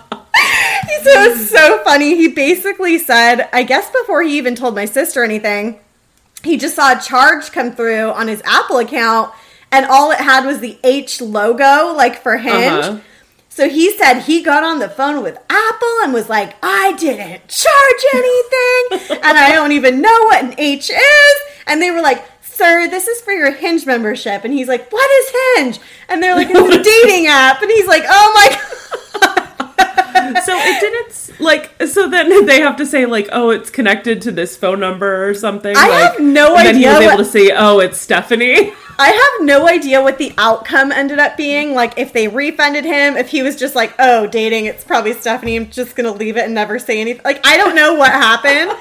He 0.90 1.04
said 1.04 1.26
it 1.26 1.38
was 1.38 1.50
so 1.50 1.82
funny. 1.84 2.16
He 2.16 2.28
basically 2.28 2.98
said, 2.98 3.48
I 3.52 3.62
guess 3.62 3.90
before 3.90 4.22
he 4.22 4.36
even 4.38 4.54
told 4.54 4.74
my 4.74 4.84
sister 4.86 5.22
anything, 5.22 5.78
he 6.42 6.56
just 6.56 6.74
saw 6.76 6.98
a 6.98 7.00
charge 7.00 7.52
come 7.52 7.72
through 7.72 8.10
on 8.10 8.28
his 8.28 8.42
Apple 8.44 8.78
account, 8.78 9.32
and 9.70 9.86
all 9.86 10.10
it 10.10 10.18
had 10.18 10.44
was 10.46 10.60
the 10.60 10.78
H 10.82 11.20
logo, 11.20 11.94
like 11.94 12.22
for 12.22 12.36
Hinge. 12.36 12.84
Uh-huh. 12.84 12.98
So 13.52 13.68
he 13.68 13.96
said 13.98 14.20
he 14.20 14.42
got 14.42 14.62
on 14.62 14.78
the 14.78 14.88
phone 14.88 15.22
with 15.22 15.36
Apple 15.50 15.98
and 16.04 16.14
was 16.14 16.28
like, 16.28 16.56
I 16.62 16.94
didn't 16.96 17.48
charge 17.48 18.04
anything, 18.14 19.18
and 19.22 19.36
I 19.36 19.50
don't 19.52 19.72
even 19.72 20.00
know 20.00 20.24
what 20.24 20.42
an 20.42 20.54
H 20.56 20.88
is. 20.88 21.34
And 21.66 21.82
they 21.82 21.90
were 21.90 22.00
like, 22.00 22.24
Sir, 22.42 22.88
this 22.88 23.08
is 23.08 23.20
for 23.22 23.32
your 23.32 23.50
Hinge 23.52 23.86
membership. 23.86 24.44
And 24.44 24.54
he's 24.54 24.68
like, 24.68 24.90
What 24.92 25.10
is 25.10 25.32
Hinge? 25.56 25.80
And 26.08 26.22
they're 26.22 26.36
like, 26.36 26.48
It's 26.50 26.76
a 26.76 26.82
dating 27.08 27.26
app. 27.26 27.60
And 27.60 27.70
he's 27.70 27.86
like, 27.86 28.04
Oh 28.06 28.32
my 28.34 28.98
so 30.38 30.56
it 30.56 30.80
didn't 30.80 31.40
like. 31.40 31.70
So 31.86 32.08
then 32.08 32.46
they 32.46 32.60
have 32.60 32.76
to 32.76 32.86
say 32.86 33.06
like, 33.06 33.28
oh, 33.32 33.50
it's 33.50 33.70
connected 33.70 34.22
to 34.22 34.32
this 34.32 34.56
phone 34.56 34.80
number 34.80 35.28
or 35.28 35.34
something. 35.34 35.74
I 35.76 35.88
like, 35.88 36.12
have 36.12 36.20
no 36.20 36.56
and 36.56 36.66
Then 36.66 36.76
he 36.76 36.86
idea 36.86 36.98
was 36.98 37.06
able 37.06 37.24
to 37.24 37.30
say, 37.30 37.52
oh, 37.54 37.80
it's 37.80 38.00
Stephanie. 38.00 38.72
I 38.98 39.08
have 39.08 39.46
no 39.46 39.66
idea 39.66 40.02
what 40.02 40.18
the 40.18 40.34
outcome 40.36 40.92
ended 40.92 41.18
up 41.18 41.36
being. 41.36 41.72
Like, 41.74 41.96
if 41.96 42.12
they 42.12 42.28
refunded 42.28 42.84
him, 42.84 43.16
if 43.16 43.30
he 43.30 43.42
was 43.42 43.56
just 43.56 43.74
like, 43.74 43.94
oh, 43.98 44.26
dating, 44.26 44.66
it's 44.66 44.84
probably 44.84 45.14
Stephanie, 45.14 45.56
I'm 45.56 45.70
just 45.70 45.96
gonna 45.96 46.12
leave 46.12 46.36
it 46.36 46.44
and 46.44 46.54
never 46.54 46.78
say 46.78 47.00
anything. 47.00 47.22
Like, 47.24 47.40
I 47.46 47.56
don't 47.56 47.74
know 47.74 47.94
what 47.94 48.10
happened. 48.10 48.72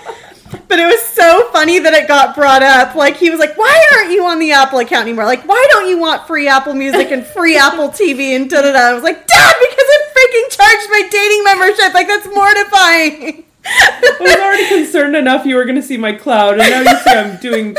But 0.68 0.80
it 0.80 0.86
was 0.86 1.02
so 1.02 1.50
funny 1.52 1.80
that 1.80 1.94
it 1.94 2.08
got 2.08 2.36
brought 2.36 2.64
up. 2.64 2.96
Like, 2.96 3.18
he 3.18 3.30
was 3.30 3.40
like, 3.40 3.58
why 3.58 3.86
aren't 3.96 4.12
you 4.12 4.26
on 4.26 4.40
the 4.40 4.52
Apple 4.52 4.80
account 4.80 5.04
anymore? 5.04 5.26
Like, 5.26 5.48
why 5.48 5.64
don't 5.72 5.88
you 5.88 6.00
want 6.00 6.26
free 6.26 6.48
Apple 6.48 6.74
Music 6.74 7.12
and 7.12 7.26
free 7.26 7.58
Apple 7.58 7.90
TV 7.90 8.36
and 8.36 8.50
da 8.50 8.62
da 8.62 8.72
da? 8.72 8.80
I 8.80 8.94
was 8.94 9.04
like, 9.04 9.28
Dad, 9.28 9.56
because 9.60 9.78
it 9.78 10.02
freaking 10.14 10.58
charged 10.58 10.90
my 10.90 11.08
dating 11.10 11.44
membership. 11.44 11.94
Like, 11.94 12.08
that's 12.08 12.28
mortifying. 12.34 13.46
I 13.66 14.18
was 14.20 14.36
already 14.36 14.68
concerned 14.68 15.16
enough 15.16 15.46
you 15.46 15.56
were 15.56 15.66
going 15.66 15.76
to 15.76 15.84
see 15.84 15.98
my 15.98 16.14
cloud, 16.14 16.60
and 16.60 16.70
now 16.70 16.92
you 16.92 16.98
see 17.00 17.10
I'm 17.12 17.38
doing 17.38 17.76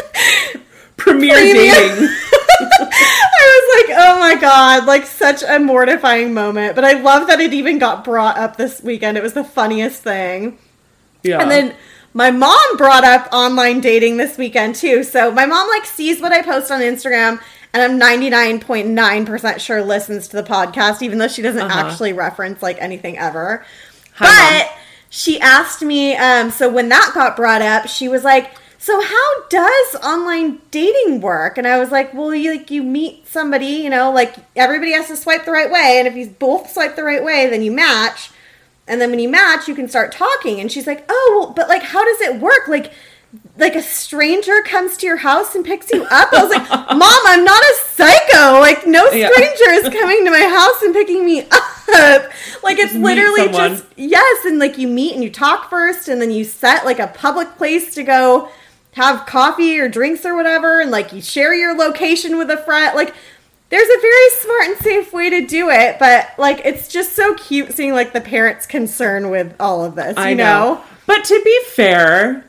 premiere 0.96 1.34
dating. 1.34 2.08
I 2.62 3.82
was 3.82 3.88
like, 3.88 3.98
oh 3.98 4.18
my 4.20 4.40
god, 4.40 4.86
like 4.86 5.06
such 5.06 5.42
a 5.42 5.58
mortifying 5.58 6.34
moment. 6.34 6.74
But 6.74 6.84
I 6.84 7.00
love 7.00 7.26
that 7.28 7.40
it 7.40 7.52
even 7.52 7.78
got 7.78 8.04
brought 8.04 8.36
up 8.36 8.56
this 8.56 8.82
weekend. 8.82 9.16
It 9.16 9.22
was 9.22 9.32
the 9.32 9.44
funniest 9.44 10.02
thing. 10.02 10.58
Yeah. 11.22 11.40
And 11.40 11.50
then 11.50 11.74
my 12.12 12.30
mom 12.30 12.76
brought 12.76 13.04
up 13.04 13.28
online 13.32 13.80
dating 13.80 14.16
this 14.16 14.36
weekend 14.36 14.74
too. 14.74 15.02
So 15.04 15.30
my 15.30 15.46
mom 15.46 15.68
like 15.68 15.84
sees 15.84 16.20
what 16.20 16.32
I 16.32 16.42
post 16.42 16.70
on 16.70 16.80
Instagram 16.80 17.40
and 17.72 17.82
I'm 17.82 18.00
99.9% 18.00 19.58
sure 19.60 19.82
listens 19.82 20.28
to 20.28 20.36
the 20.36 20.42
podcast 20.42 21.02
even 21.02 21.18
though 21.18 21.28
she 21.28 21.42
doesn't 21.42 21.60
Uh-huh. 21.62 21.86
actually 21.88 22.12
reference 22.12 22.62
like 22.62 22.78
anything 22.80 23.16
ever. 23.18 23.64
Hi, 24.14 24.26
but 24.26 24.66
Mom. 24.70 24.78
she 25.08 25.40
asked 25.40 25.82
me 25.82 26.16
um 26.16 26.50
so 26.50 26.68
when 26.68 26.88
that 26.88 27.12
got 27.14 27.36
brought 27.36 27.62
up, 27.62 27.86
she 27.88 28.08
was 28.08 28.24
like 28.24 28.50
so 28.82 28.98
how 29.00 29.42
does 29.50 29.94
online 30.02 30.58
dating 30.70 31.20
work? 31.20 31.58
And 31.58 31.66
I 31.68 31.78
was 31.78 31.90
like, 31.90 32.14
well, 32.14 32.34
you 32.34 32.50
like 32.50 32.70
you 32.70 32.82
meet 32.82 33.28
somebody, 33.28 33.66
you 33.66 33.90
know, 33.90 34.10
like 34.10 34.34
everybody 34.56 34.92
has 34.92 35.06
to 35.08 35.16
swipe 35.16 35.44
the 35.44 35.52
right 35.52 35.70
way, 35.70 35.96
and 35.98 36.08
if 36.08 36.14
you 36.16 36.28
both 36.38 36.70
swipe 36.70 36.96
the 36.96 37.04
right 37.04 37.22
way, 37.22 37.46
then 37.50 37.60
you 37.62 37.70
match. 37.72 38.30
And 38.90 39.00
then 39.00 39.10
when 39.10 39.20
you 39.20 39.28
match, 39.28 39.68
you 39.68 39.74
can 39.74 39.88
start 39.88 40.12
talking. 40.12 40.60
And 40.60 40.70
she's 40.70 40.86
like, 40.86 41.04
"Oh, 41.08 41.36
well, 41.38 41.52
but 41.54 41.68
like, 41.68 41.82
how 41.82 42.04
does 42.04 42.20
it 42.22 42.40
work? 42.40 42.68
Like, 42.68 42.92
like 43.56 43.76
a 43.76 43.82
stranger 43.82 44.60
comes 44.62 44.96
to 44.98 45.06
your 45.06 45.18
house 45.18 45.54
and 45.54 45.64
picks 45.64 45.90
you 45.92 46.02
up?" 46.10 46.32
I 46.32 46.42
was 46.42 46.50
like, 46.50 46.68
"Mom, 46.70 47.22
I'm 47.26 47.44
not 47.44 47.62
a 47.62 47.74
psycho. 47.86 48.58
Like, 48.60 48.86
no 48.86 49.08
Yeah. 49.12 49.28
stranger 49.30 49.70
is 49.70 49.88
coming 49.88 50.24
to 50.24 50.30
my 50.30 50.42
house 50.42 50.82
and 50.82 50.92
picking 50.92 51.24
me 51.24 51.42
up. 51.50 52.30
Like, 52.62 52.78
it's 52.78 52.92
Meet 52.94 53.02
literally 53.04 53.44
someone. 53.44 53.70
just 53.70 53.84
yes. 53.96 54.44
And 54.44 54.58
like, 54.58 54.76
you 54.78 54.88
meet 54.88 55.14
and 55.14 55.22
you 55.24 55.30
talk 55.30 55.70
first, 55.70 56.08
and 56.08 56.20
then 56.20 56.30
you 56.30 56.44
set 56.44 56.84
like 56.84 56.98
a 56.98 57.06
public 57.08 57.56
place 57.56 57.94
to 57.94 58.02
go 58.02 58.48
have 58.94 59.24
coffee 59.24 59.78
or 59.78 59.88
drinks 59.88 60.24
or 60.26 60.34
whatever, 60.34 60.80
and 60.80 60.90
like 60.90 61.12
you 61.12 61.22
share 61.22 61.54
your 61.54 61.76
location 61.76 62.36
with 62.38 62.50
a 62.50 62.56
friend. 62.58 62.94
Like." 62.96 63.14
There's 63.70 63.88
a 63.88 64.00
very 64.00 64.30
smart 64.30 64.62
and 64.66 64.76
safe 64.78 65.12
way 65.12 65.30
to 65.30 65.46
do 65.46 65.70
it, 65.70 65.98
but 65.98 66.32
like 66.38 66.60
it's 66.64 66.88
just 66.88 67.14
so 67.14 67.34
cute 67.34 67.72
seeing 67.72 67.92
like 67.92 68.12
the 68.12 68.20
parents' 68.20 68.66
concern 68.66 69.30
with 69.30 69.54
all 69.58 69.84
of 69.84 69.94
this. 69.94 70.16
You 70.16 70.22
I 70.22 70.34
know? 70.34 70.74
know. 70.74 70.84
But 71.06 71.24
to 71.24 71.40
be 71.44 71.60
fair, 71.68 72.44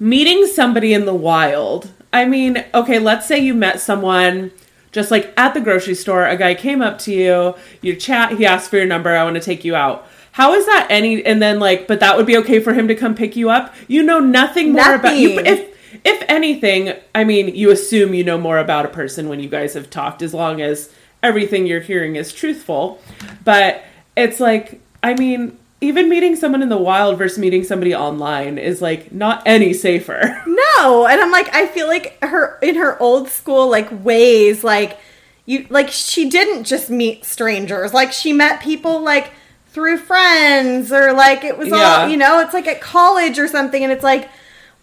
meeting 0.00 0.46
somebody 0.46 0.94
in 0.94 1.04
the 1.04 1.14
wild, 1.14 1.90
I 2.12 2.24
mean, 2.24 2.64
okay, 2.74 2.98
let's 2.98 3.26
say 3.26 3.38
you 3.38 3.54
met 3.54 3.80
someone 3.80 4.50
just 4.90 5.10
like 5.10 5.32
at 5.38 5.54
the 5.54 5.60
grocery 5.60 5.94
store, 5.94 6.26
a 6.26 6.36
guy 6.36 6.54
came 6.54 6.82
up 6.82 6.98
to 7.00 7.12
you, 7.12 7.54
you 7.80 7.96
chat, 7.96 8.36
he 8.36 8.44
asked 8.44 8.68
for 8.68 8.76
your 8.76 8.86
number, 8.86 9.16
I 9.16 9.24
want 9.24 9.36
to 9.36 9.40
take 9.40 9.64
you 9.64 9.74
out. 9.74 10.06
How 10.32 10.54
is 10.54 10.64
that 10.66 10.86
any 10.88 11.24
and 11.24 11.42
then 11.42 11.58
like 11.60 11.86
but 11.86 12.00
that 12.00 12.16
would 12.16 12.26
be 12.26 12.38
okay 12.38 12.58
for 12.58 12.72
him 12.72 12.88
to 12.88 12.94
come 12.94 13.14
pick 13.14 13.36
you 13.36 13.50
up? 13.50 13.74
You 13.86 14.02
know 14.02 14.18
nothing 14.18 14.72
more 14.72 14.94
about 14.94 15.16
you 15.16 15.38
if 15.40 15.72
if 16.04 16.22
anything, 16.28 16.92
I 17.14 17.24
mean, 17.24 17.54
you 17.54 17.70
assume 17.70 18.14
you 18.14 18.24
know 18.24 18.38
more 18.38 18.58
about 18.58 18.84
a 18.84 18.88
person 18.88 19.28
when 19.28 19.40
you 19.40 19.48
guys 19.48 19.74
have 19.74 19.90
talked 19.90 20.22
as 20.22 20.32
long 20.34 20.60
as 20.60 20.90
everything 21.22 21.66
you're 21.66 21.80
hearing 21.80 22.16
is 22.16 22.32
truthful. 22.32 23.00
But 23.44 23.82
it's 24.16 24.40
like, 24.40 24.80
I 25.02 25.14
mean, 25.14 25.58
even 25.80 26.08
meeting 26.08 26.36
someone 26.36 26.62
in 26.62 26.68
the 26.68 26.76
wild 26.78 27.18
versus 27.18 27.38
meeting 27.38 27.64
somebody 27.64 27.94
online 27.94 28.56
is 28.58 28.80
like 28.82 29.12
not 29.12 29.42
any 29.46 29.72
safer. 29.72 30.40
No, 30.78 31.06
and 31.06 31.20
I'm 31.20 31.30
like, 31.30 31.54
I 31.54 31.66
feel 31.66 31.86
like 31.86 32.18
her 32.24 32.58
in 32.62 32.76
her 32.76 33.00
old 33.00 33.28
school 33.28 33.70
like 33.70 33.88
ways, 34.04 34.64
like 34.64 34.98
you 35.44 35.66
like 35.70 35.90
she 35.90 36.28
didn't 36.30 36.64
just 36.64 36.88
meet 36.90 37.24
strangers. 37.24 37.92
Like 37.92 38.10
she 38.12 38.32
met 38.32 38.60
people 38.62 39.00
like 39.00 39.30
through 39.68 39.98
friends 39.98 40.90
or 40.92 41.12
like 41.12 41.44
it 41.44 41.56
was 41.58 41.68
Yeah. 41.68 41.76
all 42.04 42.08
you 42.08 42.16
know. 42.16 42.40
It's 42.40 42.54
like 42.54 42.66
at 42.66 42.80
college 42.80 43.38
or 43.38 43.46
something, 43.48 43.82
and 43.82 43.92
it's 43.92 44.02
like. 44.04 44.28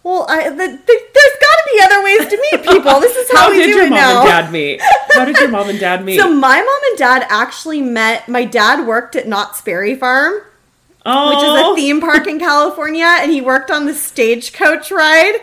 Well, 0.02 0.24
I, 0.28 0.48
the, 0.48 0.56
the, 0.56 0.66
there's 0.66 1.36
got 1.40 1.56
to 1.56 1.70
be 1.72 1.80
other 1.82 2.04
ways 2.04 2.26
to 2.28 2.48
meet 2.50 2.66
people. 2.66 3.00
This 3.00 3.16
is 3.16 3.30
how, 3.36 3.50
we 3.50 3.62
do 3.64 3.80
it 3.80 3.90
now. 3.90 4.24
How 4.26 4.40
did 4.42 4.48
your 4.48 4.48
mom 4.48 4.48
and 4.48 4.48
dad 4.48 4.52
meet? 4.52 4.80
How 5.10 5.24
did 5.26 5.38
your 5.38 5.48
mom 5.48 5.68
and 5.68 5.80
dad 5.80 6.04
meet? 6.06 6.18
So 6.18 6.32
my 6.32 6.56
mom 6.56 6.80
and 6.90 6.98
dad 6.98 7.26
actually 7.28 7.82
met. 7.82 8.28
My 8.28 8.44
dad 8.44 8.86
worked 8.86 9.14
at 9.14 9.28
Knott's 9.28 9.60
Berry 9.60 9.94
Farm, 9.94 10.40
oh, 11.04 11.28
which 11.28 11.44
is 11.44 11.72
a 11.72 11.74
theme 11.74 12.00
park 12.00 12.26
in 12.26 12.38
California, 12.38 13.04
and 13.18 13.30
he 13.30 13.42
worked 13.42 13.70
on 13.70 13.86
the 13.86 13.94
stagecoach 13.94 14.90
ride. 14.90 15.36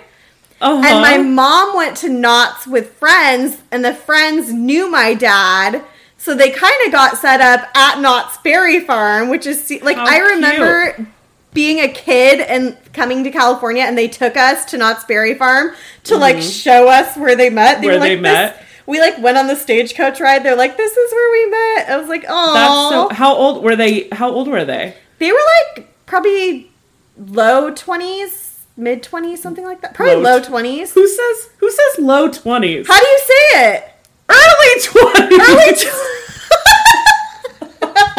Uh-huh. 0.60 0.82
And 0.84 1.02
my 1.02 1.20
mom 1.20 1.76
went 1.76 1.98
to 1.98 2.10
Knott's 2.10 2.66
with 2.66 2.94
friends, 2.94 3.62
and 3.72 3.86
the 3.86 3.94
friends 3.94 4.52
knew 4.52 4.90
my 4.90 5.14
dad. 5.14 5.84
So 6.18 6.34
they 6.34 6.50
kind 6.50 6.76
of 6.88 6.92
got 6.92 7.20
set 7.20 7.42
up 7.42 7.70
at 7.78 8.02
Knott's 8.02 8.38
Berry 8.38 8.80
Farm, 8.80 9.30
which 9.30 9.46
is 9.46 9.70
like 9.84 9.98
How 9.98 10.08
I 10.08 10.18
remember 10.18 11.08
being 11.58 11.80
a 11.80 11.88
kid 11.88 12.40
and 12.40 12.78
coming 12.94 13.24
to 13.24 13.32
California, 13.32 13.82
and 13.82 13.98
they 13.98 14.08
took 14.08 14.38
us 14.38 14.64
to 14.64 14.78
Knott's 14.78 15.04
Berry 15.06 15.34
Farm 15.34 15.72
to 16.04 16.16
like 16.16 16.40
show 16.40 16.88
us 16.88 17.18
where 17.18 17.36
they 17.36 17.50
met. 17.50 17.78
Mm-hmm. 17.78 17.86
Where 17.86 17.96
were 17.96 18.06
they 18.06 18.16
like, 18.16 18.22
met? 18.22 18.64
We 18.86 19.00
like 19.00 19.18
went 19.18 19.40
on 19.40 19.48
the 19.48 19.56
stagecoach 19.56 20.20
ride. 20.20 20.44
They're 20.44 20.56
like, 20.56 20.78
"This 20.78 20.96
is 20.96 21.12
where 21.12 21.32
we 21.32 21.50
met." 21.50 21.90
I 21.90 21.98
was 21.98 22.10
like, 22.10 22.26
"Oh." 22.28 22.54
That's 22.54 23.10
so. 23.10 23.16
How 23.16 23.34
old 23.34 23.64
were 23.64 23.76
they? 23.76 24.08
How 24.12 24.30
old 24.30 24.48
were 24.48 24.66
they? 24.66 24.96
They 25.18 25.32
were 25.32 25.40
like 25.76 26.06
probably 26.06 26.72
low 27.18 27.74
twenties, 27.74 28.68
mid 28.78 29.02
twenties, 29.02 29.42
something 29.42 29.66
like 29.66 29.82
that. 29.82 29.96
Probably 29.96 30.18
Low 30.18 30.40
twenties. 30.40 30.94
Who 30.94 31.08
says? 31.08 31.50
Who 31.58 31.72
says 31.72 32.06
low 32.06 32.30
twenties? 32.32 32.88
How 32.88 33.00
do 33.00 33.08
you 33.08 33.20
say 33.20 33.74
it? 33.74 33.94
Early 34.30 34.82
twenties. 34.84 35.40
Early 35.40 35.74
tw- 35.74 36.34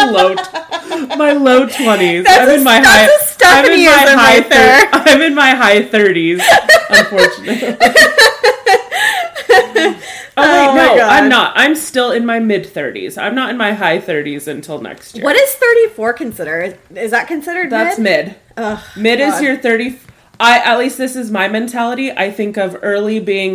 low. 0.06 0.34
T- 0.34 1.16
my 1.16 1.32
low 1.32 1.66
twenties. 1.66 2.26
I'm 2.28 2.48
in 2.48 2.64
my 2.64 2.80
high. 2.80 3.08
I'm 3.42 3.64
in 3.70 3.84
my 3.84 3.92
high. 3.92 4.38
right 4.40 4.88
I'm 4.92 5.22
in 5.22 5.34
my 5.34 5.50
high 5.50 5.82
thirties. 5.84 6.42
Unfortunately. 6.90 7.76
Oh 10.40 10.42
wait, 10.42 10.68
Oh 10.70 10.74
no, 10.74 10.96
God. 10.96 11.10
I'm 11.10 11.28
not. 11.28 11.52
I'm 11.56 11.74
still 11.74 12.12
in 12.12 12.24
my 12.24 12.38
mid 12.38 12.64
30s. 12.64 13.18
I'm 13.20 13.34
not 13.34 13.50
in 13.50 13.56
my 13.56 13.72
high 13.72 13.98
30s 13.98 14.46
until 14.46 14.80
next 14.80 15.16
year. 15.16 15.24
What 15.24 15.34
is 15.34 15.52
34 15.54 16.12
considered? 16.12 16.78
Is 16.94 17.10
that 17.10 17.26
considered 17.26 17.70
That's 17.70 17.98
mid? 17.98 18.26
mid. 18.26 18.36
Ugh, 18.56 18.80
Mid 18.96 19.20
is 19.20 19.40
your 19.42 19.56
30. 19.56 19.98
I 20.38 20.58
at 20.60 20.78
least 20.78 20.96
this 20.96 21.16
is 21.16 21.30
my 21.32 21.48
mentality. 21.48 22.12
I 22.12 22.30
think 22.30 22.56
of 22.56 22.76
early 22.82 23.18
being 23.18 23.54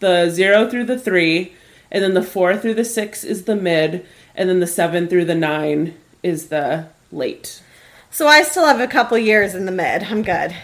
the 0.00 0.28
0 0.28 0.68
through 0.68 0.84
the 0.84 0.98
3, 0.98 1.52
and 1.90 2.04
then 2.04 2.12
the 2.12 2.22
4 2.22 2.58
through 2.58 2.74
the 2.74 2.84
6 2.84 3.24
is 3.24 3.44
the 3.44 3.56
mid, 3.56 4.04
and 4.34 4.48
then 4.48 4.60
the 4.60 4.66
7 4.66 5.08
through 5.08 5.24
the 5.26 5.34
9 5.34 5.94
is 6.22 6.48
the 6.48 6.86
late. 7.10 7.62
So 8.10 8.26
I 8.26 8.42
still 8.42 8.66
have 8.66 8.80
a 8.80 8.86
couple 8.86 9.16
years 9.18 9.54
in 9.54 9.66
the 9.66 9.72
mid. 9.72 10.04
I'm 10.04 10.22
good. 10.22 10.54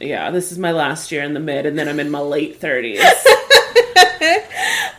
Yeah, 0.00 0.30
this 0.30 0.50
is 0.52 0.58
my 0.58 0.72
last 0.72 1.12
year 1.12 1.22
in 1.22 1.32
the 1.34 1.40
mid, 1.40 1.64
and 1.66 1.78
then 1.78 1.88
I'm 1.88 2.00
in 2.00 2.10
my 2.10 2.20
late 2.20 2.60
30s. 2.60 3.00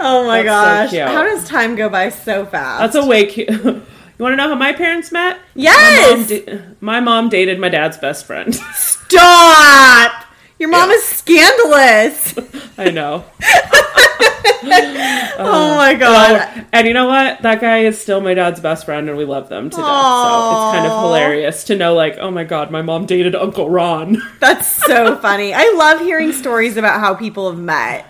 Oh 0.05 0.27
my 0.27 0.43
That's 0.43 0.89
so 0.91 0.99
gosh. 0.99 1.07
cute. 1.07 1.17
How 1.17 1.23
does 1.23 1.47
time 1.47 1.75
go 1.75 1.87
by 1.87 2.09
so 2.09 2.45
fast? 2.45 2.93
That's 2.93 3.05
a 3.05 3.07
way 3.07 3.25
cute. 3.25 3.49
You 4.19 4.23
want 4.23 4.33
to 4.33 4.37
know 4.37 4.49
how 4.49 4.55
my 4.55 4.73
parents 4.73 5.11
met? 5.11 5.39
Yes! 5.55 5.73
My 5.81 6.15
mom, 6.15 6.27
da- 6.45 6.61
my 6.81 6.99
mom 6.99 7.29
dated 7.29 7.59
my 7.59 7.67
dad's 7.67 7.97
best 7.97 8.25
friend. 8.27 8.53
Stop! 8.75 10.22
Your 10.63 10.69
mom 10.69 10.91
Yeah. 10.91 10.95
is 10.95 11.03
scandalous. 11.03 12.35
I 12.77 12.89
know. 12.89 13.25
oh 13.43 15.35
uh, 15.37 15.75
my 15.75 15.93
god. 15.93 16.53
Oh, 16.55 16.65
and 16.71 16.87
you 16.87 16.93
know 16.93 17.07
what? 17.07 17.41
That 17.41 17.59
guy 17.59 17.79
is 17.79 17.99
still 17.99 18.21
my 18.21 18.33
dad's 18.33 18.61
best 18.61 18.85
friend, 18.85 19.09
and 19.09 19.17
we 19.17 19.25
love 19.25 19.49
them 19.49 19.69
to 19.69 19.75
death. 19.75 19.85
So 19.85 20.51
it's 20.51 20.73
kind 20.73 20.87
of 20.87 21.01
hilarious 21.01 21.65
to 21.65 21.75
know, 21.75 21.95
like, 21.95 22.17
oh 22.17 22.31
my 22.31 22.45
god, 22.45 22.71
my 22.71 22.81
mom 22.81 23.05
dated 23.05 23.35
Uncle 23.35 23.69
Ron. 23.69 24.21
That's 24.39 24.65
so 24.65 25.17
funny. 25.17 25.53
I 25.53 25.73
love 25.75 25.99
hearing 25.99 26.31
stories 26.31 26.77
about 26.77 27.01
how 27.01 27.13
people 27.13 27.51
have 27.51 27.59
met. 27.59 28.07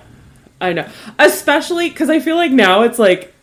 I 0.62 0.74
know, 0.74 0.88
especially 1.18 1.90
because 1.90 2.12
I 2.12 2.20
feel 2.20 2.36
like 2.36 2.52
now 2.52 2.84
it's 2.84 3.00
like 3.00 3.34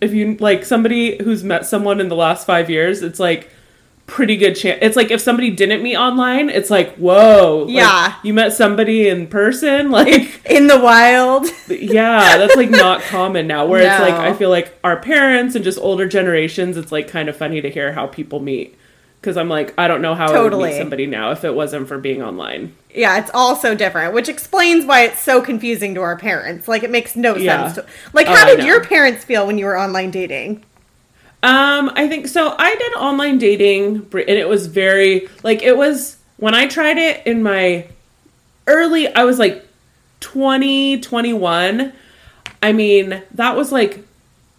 if 0.00 0.12
you 0.12 0.36
like 0.40 0.64
somebody 0.64 1.22
who's 1.22 1.44
met 1.44 1.64
someone 1.64 2.00
in 2.00 2.08
the 2.08 2.16
last 2.16 2.44
five 2.44 2.68
years, 2.68 3.02
it's 3.02 3.20
like 3.20 3.52
pretty 4.08 4.36
good 4.36 4.54
chance. 4.56 4.78
It's 4.82 4.96
like 4.96 5.12
if 5.12 5.20
somebody 5.20 5.50
didn't 5.50 5.82
meet 5.82 5.96
online, 5.96 6.48
it's 6.50 6.70
like 6.70 6.96
whoa, 6.96 7.64
like, 7.66 7.74
Yeah. 7.76 8.14
you 8.24 8.34
met 8.34 8.52
somebody 8.52 9.08
in 9.08 9.28
person, 9.28 9.90
like. 9.92 10.44
In 10.50 10.66
the 10.66 10.78
wild. 10.80 11.46
yeah, 11.68 12.36
that's 12.38 12.56
like 12.56 12.70
not 12.70 13.02
common 13.02 13.46
now. 13.46 13.66
Where 13.66 13.82
it's 13.82 14.00
like 14.00 14.14
I 14.14 14.32
feel 14.34 14.50
like 14.50 14.76
our 14.82 14.96
parents 14.98 15.54
and 15.54 15.62
just 15.64 15.78
older 15.78 16.08
generations, 16.08 16.76
it's 16.76 16.90
like 16.90 17.06
kind 17.06 17.28
of 17.28 17.36
funny 17.36 17.60
to 17.60 17.70
hear 17.70 17.92
how 17.92 18.08
people 18.08 18.40
meet. 18.40 18.74
Because 19.20 19.36
I'm 19.36 19.48
like, 19.48 19.74
I 19.76 19.88
don't 19.88 20.00
know 20.00 20.14
how 20.14 20.26
I 20.28 20.30
would 20.30 20.50
Totally. 20.50 20.70
meet 20.70 20.78
somebody 20.78 21.04
now 21.06 21.32
if 21.32 21.44
it 21.44 21.52
wasn't 21.52 21.88
for 21.88 21.98
being 21.98 22.22
online. 22.22 22.72
Yeah, 22.94 23.18
it's 23.18 23.32
all 23.34 23.56
so 23.56 23.74
different, 23.74 24.14
which 24.14 24.28
explains 24.28 24.84
why 24.86 25.02
it's 25.06 25.20
so 25.20 25.40
confusing 25.42 25.92
to 25.96 26.00
our 26.02 26.16
parents. 26.16 26.68
Like, 26.68 26.84
it 26.84 26.90
makes 26.90 27.16
no 27.16 27.34
Yeah. 27.36 27.64
sense. 27.64 27.74
To, 27.74 27.86
like, 28.12 28.28
Oh, 28.28 28.34
how 28.34 28.46
I 28.46 28.54
did 28.54 28.64
your 28.64 28.80
parents 28.84 29.24
feel 29.24 29.44
when 29.44 29.58
you 29.58 29.64
were 29.66 29.76
online 29.76 30.12
dating? 30.12 30.64
Um, 31.42 31.92
I 31.94 32.08
think 32.08 32.26
so. 32.26 32.54
I 32.58 32.74
did 32.74 32.92
online 32.94 33.38
dating, 33.38 34.08
and 34.12 34.28
it 34.28 34.48
was 34.48 34.66
very 34.66 35.28
like 35.42 35.62
it 35.62 35.76
was 35.76 36.16
when 36.36 36.54
I 36.54 36.66
tried 36.66 36.98
it 36.98 37.26
in 37.26 37.42
my 37.42 37.86
early. 38.66 39.12
I 39.14 39.24
was 39.24 39.38
like 39.38 39.64
20, 40.20 41.00
21. 41.00 41.92
I 42.60 42.72
mean, 42.72 43.22
that 43.32 43.56
was 43.56 43.70
like 43.70 44.04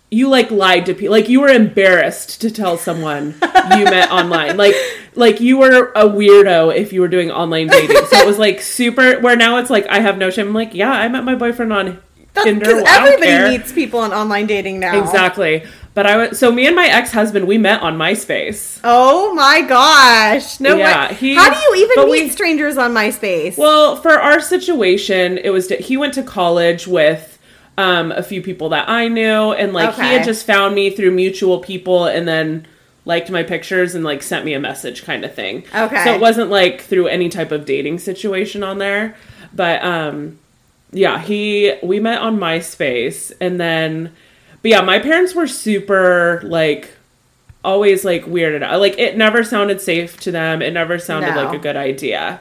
you 0.10 0.30
like 0.30 0.50
lied 0.52 0.86
to 0.88 0.94
people. 0.94 1.12
Like 1.12 1.30
you 1.30 1.42
were 1.42 1.50
embarrassed 1.50 2.42
to 2.42 2.52
tell 2.52 2.78
someone 2.78 3.36
you 3.78 3.84
met 3.84 4.10
online. 4.12 4.58
Like 4.58 4.76
like 5.16 5.42
you 5.42 5.58
were 5.58 5.92
a 5.96 6.06
weirdo 6.06 6.76
if 6.76 6.94
you 6.94 7.02
were 7.02 7.08
doing 7.08 7.30
online 7.30 7.68
dating. 7.68 8.06
So 8.08 8.18
it 8.18 8.26
was 8.26 8.40
like 8.40 8.62
super. 8.62 9.20
Where 9.20 9.36
now 9.36 9.58
it's 9.58 9.70
like 9.70 9.86
I 9.88 10.00
have 10.00 10.18
no 10.18 10.30
shame. 10.30 10.48
I'm 10.48 10.54
like, 10.54 10.74
yeah, 10.74 10.92
I 10.92 11.08
met 11.10 11.24
my 11.24 11.36
boyfriend 11.36 11.74
on 11.74 12.02
Tinder. 12.36 12.66
Because 12.66 12.84
everybody 12.88 13.58
meets 13.58 13.72
people 13.72 14.00
on 14.00 14.14
online 14.14 14.46
dating 14.48 14.80
now. 14.80 15.00
Exactly. 15.02 15.64
But 15.94 16.06
I 16.06 16.16
was 16.18 16.40
so 16.40 16.52
me 16.52 16.66
and 16.68 16.76
my 16.76 16.86
ex 16.88 17.12
husband 17.12 17.48
we 17.48 17.58
met 17.58 17.82
on 17.82 17.98
MySpace. 17.98 18.80
Oh 18.84 19.34
my 19.34 19.62
gosh! 19.62 20.60
No 20.60 20.78
Yeah, 20.78 21.10
way. 21.10 21.14
he- 21.16 21.36
How 21.36 21.50
do 21.50 21.58
you 21.58 21.76
even 21.84 22.06
meet 22.12 22.24
we- 22.24 22.30
strangers 22.30 22.78
on 22.78 22.94
MySpace? 22.94 23.58
Well, 23.58 23.96
for 23.98 24.12
our 24.12 24.40
situation, 24.40 25.38
it 25.40 25.50
was 25.50 25.70
he 25.70 25.98
went 25.98 26.14
to 26.14 26.24
college 26.24 26.88
with 26.88 27.38
um, 27.78 28.12
a 28.12 28.22
few 28.24 28.42
people 28.42 28.70
that 28.70 28.88
I 28.88 29.08
knew, 29.08 29.52
and 29.54 29.74
like 29.74 29.96
he 29.96 30.02
had 30.02 30.24
just 30.24 30.46
found 30.46 30.76
me 30.76 30.90
through 30.92 31.12
mutual 31.12 31.60
people, 31.60 32.06
and 32.06 32.28
then 32.28 32.66
liked 33.06 33.32
my 33.32 33.42
pictures 33.42 33.96
and 33.96 34.04
like 34.06 34.22
sent 34.22 34.46
me 34.46 34.54
a 34.54 34.60
message 34.60 35.04
kind 35.04 35.26
of 35.26 35.34
thing. 35.34 35.64
Okay. 35.74 36.04
So 36.04 36.14
it 36.14 36.22
wasn't 36.22 36.50
like 36.52 36.82
through 36.82 37.08
any 37.08 37.28
type 37.30 37.52
of 37.52 37.66
dating 37.66 38.00
situation 38.00 38.64
on 38.64 38.78
there, 38.78 39.16
but 39.54 39.84
um, 39.84 40.38
yeah, 40.92 41.20
he 41.20 41.74
we 41.84 42.00
met 42.00 42.20
on 42.20 42.38
MySpace, 42.40 43.32
and 43.40 43.60
then, 43.60 44.12
but 44.62 44.72
yeah, 44.72 44.82
my 44.82 45.00
parents 45.00 45.36
were 45.36 45.48
super 45.48 46.42
like 46.44 46.92
always 47.64 48.06
like 48.06 48.26
weirded 48.26 48.64
out. 48.64 48.80
Like 48.80 48.98
it 48.98 49.18
never 49.18 49.44
sounded 49.44 49.82
safe 49.82 50.20
to 50.22 50.32
them. 50.32 50.62
It 50.62 50.72
never 50.74 50.98
sounded 51.00 51.36
No. 51.36 51.44
like 51.44 51.56
a 51.56 51.60
good 51.60 51.76
idea. 51.76 52.40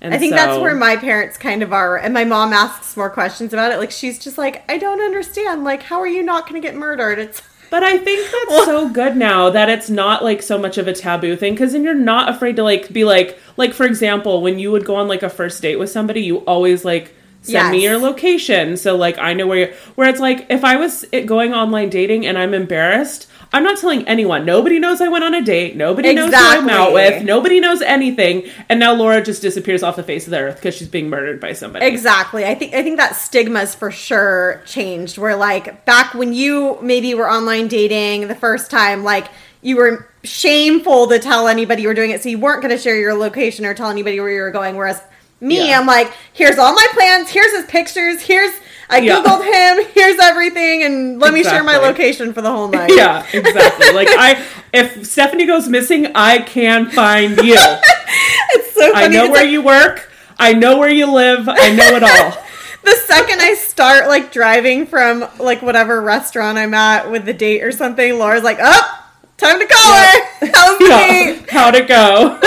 And 0.00 0.12
I 0.12 0.18
think 0.18 0.34
that's 0.34 0.60
where 0.60 0.74
my 0.74 0.96
parents 0.96 1.38
kind 1.38 1.62
of 1.62 1.72
are, 1.72 1.96
and 1.96 2.12
my 2.12 2.24
mom 2.24 2.52
asks 2.52 2.96
more 2.96 3.08
questions 3.10 3.52
about 3.52 3.72
it. 3.72 3.78
Like 3.78 3.90
she's 3.90 4.18
just 4.18 4.36
like, 4.36 4.62
I 4.70 4.76
don't 4.78 5.00
understand. 5.00 5.64
Like, 5.64 5.82
how 5.82 6.00
are 6.00 6.06
you 6.06 6.22
not 6.22 6.48
going 6.48 6.60
to 6.60 6.66
get 6.66 6.76
murdered? 6.76 7.18
It's 7.18 7.42
But 7.70 7.82
I 7.82 7.98
think 7.98 8.30
that's 8.30 8.64
so 8.66 8.88
good 8.88 9.16
now 9.16 9.50
that 9.50 9.68
it's 9.68 9.90
not 9.90 10.22
like 10.22 10.40
so 10.40 10.56
much 10.56 10.78
of 10.78 10.86
a 10.86 10.92
taboo 10.92 11.34
thing 11.34 11.54
because 11.54 11.72
then 11.72 11.82
you're 11.82 11.94
not 11.94 12.28
afraid 12.28 12.54
to 12.56 12.62
like 12.62 12.92
be 12.92 13.04
like 13.04 13.36
like 13.56 13.74
for 13.74 13.84
example 13.84 14.40
when 14.40 14.60
you 14.60 14.70
would 14.70 14.84
go 14.84 14.94
on 14.94 15.08
like 15.08 15.24
a 15.24 15.28
first 15.28 15.60
date 15.62 15.74
with 15.74 15.90
somebody 15.90 16.20
you 16.20 16.36
always 16.46 16.84
like 16.84 17.12
send 17.46 17.72
me 17.72 17.82
your 17.82 17.98
location. 17.98 18.76
So 18.76 18.96
like 18.96 19.18
I 19.18 19.32
know 19.34 19.46
where 19.46 19.58
you're 19.58 19.74
where 19.94 20.08
it's 20.08 20.20
like 20.20 20.46
if 20.50 20.64
I 20.64 20.76
was 20.76 21.04
going 21.24 21.54
online 21.54 21.90
dating 21.90 22.26
and 22.26 22.36
I'm 22.38 22.54
embarrassed 22.54 23.28
I'm 23.52 23.62
not 23.62 23.78
telling 23.78 24.06
anyone. 24.08 24.44
Nobody 24.44 24.78
knows 24.78 25.00
I 25.00 25.08
went 25.08 25.24
on 25.24 25.34
a 25.34 25.42
date. 25.42 25.76
Nobody 25.76 26.12
knows 26.14 26.30
who 26.30 26.36
I'm 26.36 26.68
out 26.68 26.92
with. 26.92 27.22
Nobody 27.24 27.60
knows 27.60 27.80
anything. 27.80 28.50
And 28.68 28.80
now 28.80 28.92
Laura 28.94 29.22
just 29.22 29.40
disappears 29.40 29.82
off 29.82 29.96
the 29.96 30.02
face 30.02 30.26
of 30.26 30.32
the 30.32 30.40
earth 30.40 30.56
because 30.56 30.74
she's 30.74 30.88
being 30.88 31.08
murdered 31.08 31.40
by 31.40 31.52
somebody. 31.52 31.86
Exactly. 31.86 32.44
I 32.44 32.54
think 32.54 32.74
I 32.74 32.82
think 32.82 32.96
that 32.98 33.16
stigma's 33.16 33.74
for 33.74 33.90
sure 33.90 34.62
changed. 34.66 35.18
Where 35.18 35.36
like 35.36 35.84
back 35.84 36.14
when 36.14 36.32
you 36.32 36.78
maybe 36.82 37.14
were 37.14 37.30
online 37.30 37.68
dating 37.68 38.28
the 38.28 38.34
first 38.34 38.70
time, 38.70 39.04
like 39.04 39.28
you 39.62 39.76
were 39.76 40.08
shameful 40.24 41.06
to 41.08 41.18
tell 41.18 41.48
anybody 41.48 41.82
you 41.82 41.88
were 41.88 41.94
doing 41.94 42.10
it, 42.10 42.22
so 42.22 42.28
you 42.28 42.38
weren't 42.38 42.62
going 42.62 42.76
to 42.76 42.82
share 42.82 42.96
your 42.96 43.14
location 43.14 43.64
or 43.64 43.74
tell 43.74 43.90
anybody 43.90 44.18
where 44.20 44.30
you 44.30 44.40
were 44.40 44.50
going. 44.50 44.76
Whereas 44.76 45.00
me, 45.40 45.68
Yeah. 45.68 45.78
I'm 45.80 45.86
like, 45.86 46.12
here's 46.32 46.58
all 46.58 46.72
my 46.74 46.86
plans, 46.92 47.28
here's 47.30 47.52
his 47.54 47.66
pictures, 47.66 48.22
here's 48.22 48.52
I 48.88 48.98
Yeah. 48.98 49.16
googled 49.16 49.44
him, 49.44 49.86
here's 49.94 50.18
everything, 50.20 50.84
and 50.84 51.18
let 51.20 51.34
me 51.34 51.42
share 51.42 51.64
my 51.64 51.76
location 51.76 52.32
for 52.32 52.40
the 52.40 52.50
whole 52.50 52.68
night. 52.78 52.90
yeah 52.94 53.26
exactly 53.32 53.92
like 53.92 54.08
I 54.10 54.42
if 54.72 55.04
Stephanie 55.06 55.44
goes 55.46 55.68
missing 55.68 56.06
I 56.14 56.38
can 56.38 56.88
find 56.90 57.36
you 57.38 57.56
it's 58.54 58.72
so 58.74 58.92
funny. 58.92 59.04
I 59.04 59.08
know 59.08 59.24
It's 59.24 59.32
where 59.32 59.42
like- 59.42 59.50
you 59.50 59.62
work. 59.62 60.10
I 60.38 60.52
know 60.52 60.78
where 60.78 60.90
you 60.90 61.10
live. 61.10 61.48
I 61.48 61.72
know 61.72 61.96
it 61.96 62.02
all. 62.02 62.42
the 62.84 62.94
second 63.06 63.40
I 63.40 63.54
start 63.54 64.06
like 64.06 64.30
driving 64.32 64.86
from 64.86 65.26
like 65.40 65.62
whatever 65.62 66.00
restaurant 66.00 66.56
I'm 66.58 66.74
at 66.74 67.10
with 67.10 67.24
the 67.24 67.32
date 67.32 67.64
or 67.64 67.72
something, 67.72 68.18
Laura's 68.18 68.44
like, 68.44 68.58
"Oh, 68.60 69.04
time 69.38 69.58
to 69.58 69.66
call 69.66 69.94
her." 69.96 70.48
How's 70.54 70.80
Yeah. 70.80 71.42
How'd 71.50 71.74
it 71.74 71.88
go? 71.88 72.38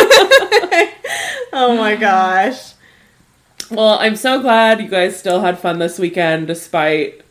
Oh 1.52 1.76
my 1.78 1.96
gosh. 1.96 2.74
Well, 3.72 3.98
I'm 4.00 4.16
so 4.16 4.42
glad 4.42 4.82
you 4.82 4.88
guys 4.88 5.18
still 5.18 5.42
had 5.42 5.60
fun 5.60 5.80
this 5.80 6.00
weekend 6.00 6.48
despite 6.48 7.22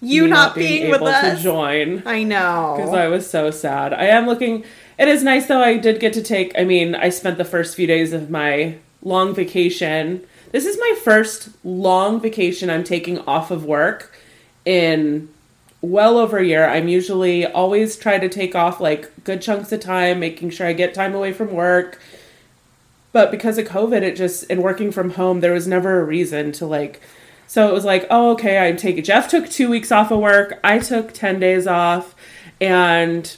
You 0.00 0.24
me 0.24 0.30
not, 0.30 0.54
being, 0.54 0.90
with 0.90 0.96
able 0.96 1.08
us. 1.08 1.36
to 1.38 1.42
join. 1.42 2.02
I 2.06 2.22
know. 2.22 2.74
Because 2.76 2.94
I 2.94 3.08
was 3.08 3.28
so 3.28 3.50
sad. 3.50 3.92
I 3.92 4.04
am 4.06 4.26
looking. 4.26 4.64
It 4.98 5.08
is 5.08 5.22
nice 5.22 5.46
though. 5.46 5.62
I 5.62 5.76
did 5.76 6.00
get 6.00 6.12
to 6.14 6.22
take. 6.22 6.52
I 6.58 6.64
mean, 6.64 6.94
I 6.94 7.08
spent 7.08 7.38
the 7.38 7.44
first 7.44 7.76
few 7.76 7.86
days 7.86 8.12
of 8.12 8.30
my 8.30 8.76
long 9.02 9.34
vacation. 9.34 10.22
This 10.52 10.66
is 10.66 10.76
my 10.78 10.98
first 11.02 11.48
long 11.64 12.20
vacation 12.20 12.68
I'm 12.70 12.84
taking 12.84 13.18
off 13.20 13.50
of 13.50 13.64
work 13.64 14.14
in 14.64 15.28
well 15.80 16.18
over 16.18 16.38
a 16.38 16.44
year. 16.44 16.68
I'm 16.68 16.88
usually 16.88 17.44
always 17.46 17.96
try 17.96 18.18
to 18.18 18.28
take 18.28 18.54
off 18.54 18.80
like 18.80 19.10
good 19.24 19.42
chunks 19.42 19.72
of 19.72 19.80
time, 19.80 20.20
making 20.20 20.50
sure 20.50 20.66
I 20.66 20.72
get 20.72 20.94
time 20.94 21.14
away 21.14 21.32
from 21.32 21.52
work. 21.52 21.98
But 23.12 23.30
because 23.30 23.58
of 23.58 23.66
COVID, 23.66 24.02
it 24.02 24.16
just 24.16 24.44
and 24.50 24.62
working 24.62 24.90
from 24.90 25.10
home, 25.10 25.40
there 25.40 25.52
was 25.52 25.66
never 25.66 26.00
a 26.00 26.04
reason 26.04 26.52
to 26.52 26.66
like. 26.66 27.00
So 27.46 27.68
it 27.68 27.72
was 27.72 27.84
like, 27.84 28.06
oh, 28.08 28.32
okay, 28.32 28.58
I'm 28.58 28.78
taking. 28.78 29.04
Jeff 29.04 29.28
took 29.28 29.48
two 29.48 29.68
weeks 29.68 29.92
off 29.92 30.10
of 30.10 30.20
work. 30.20 30.58
I 30.64 30.78
took 30.78 31.12
ten 31.12 31.38
days 31.38 31.66
off, 31.66 32.14
and 32.60 33.36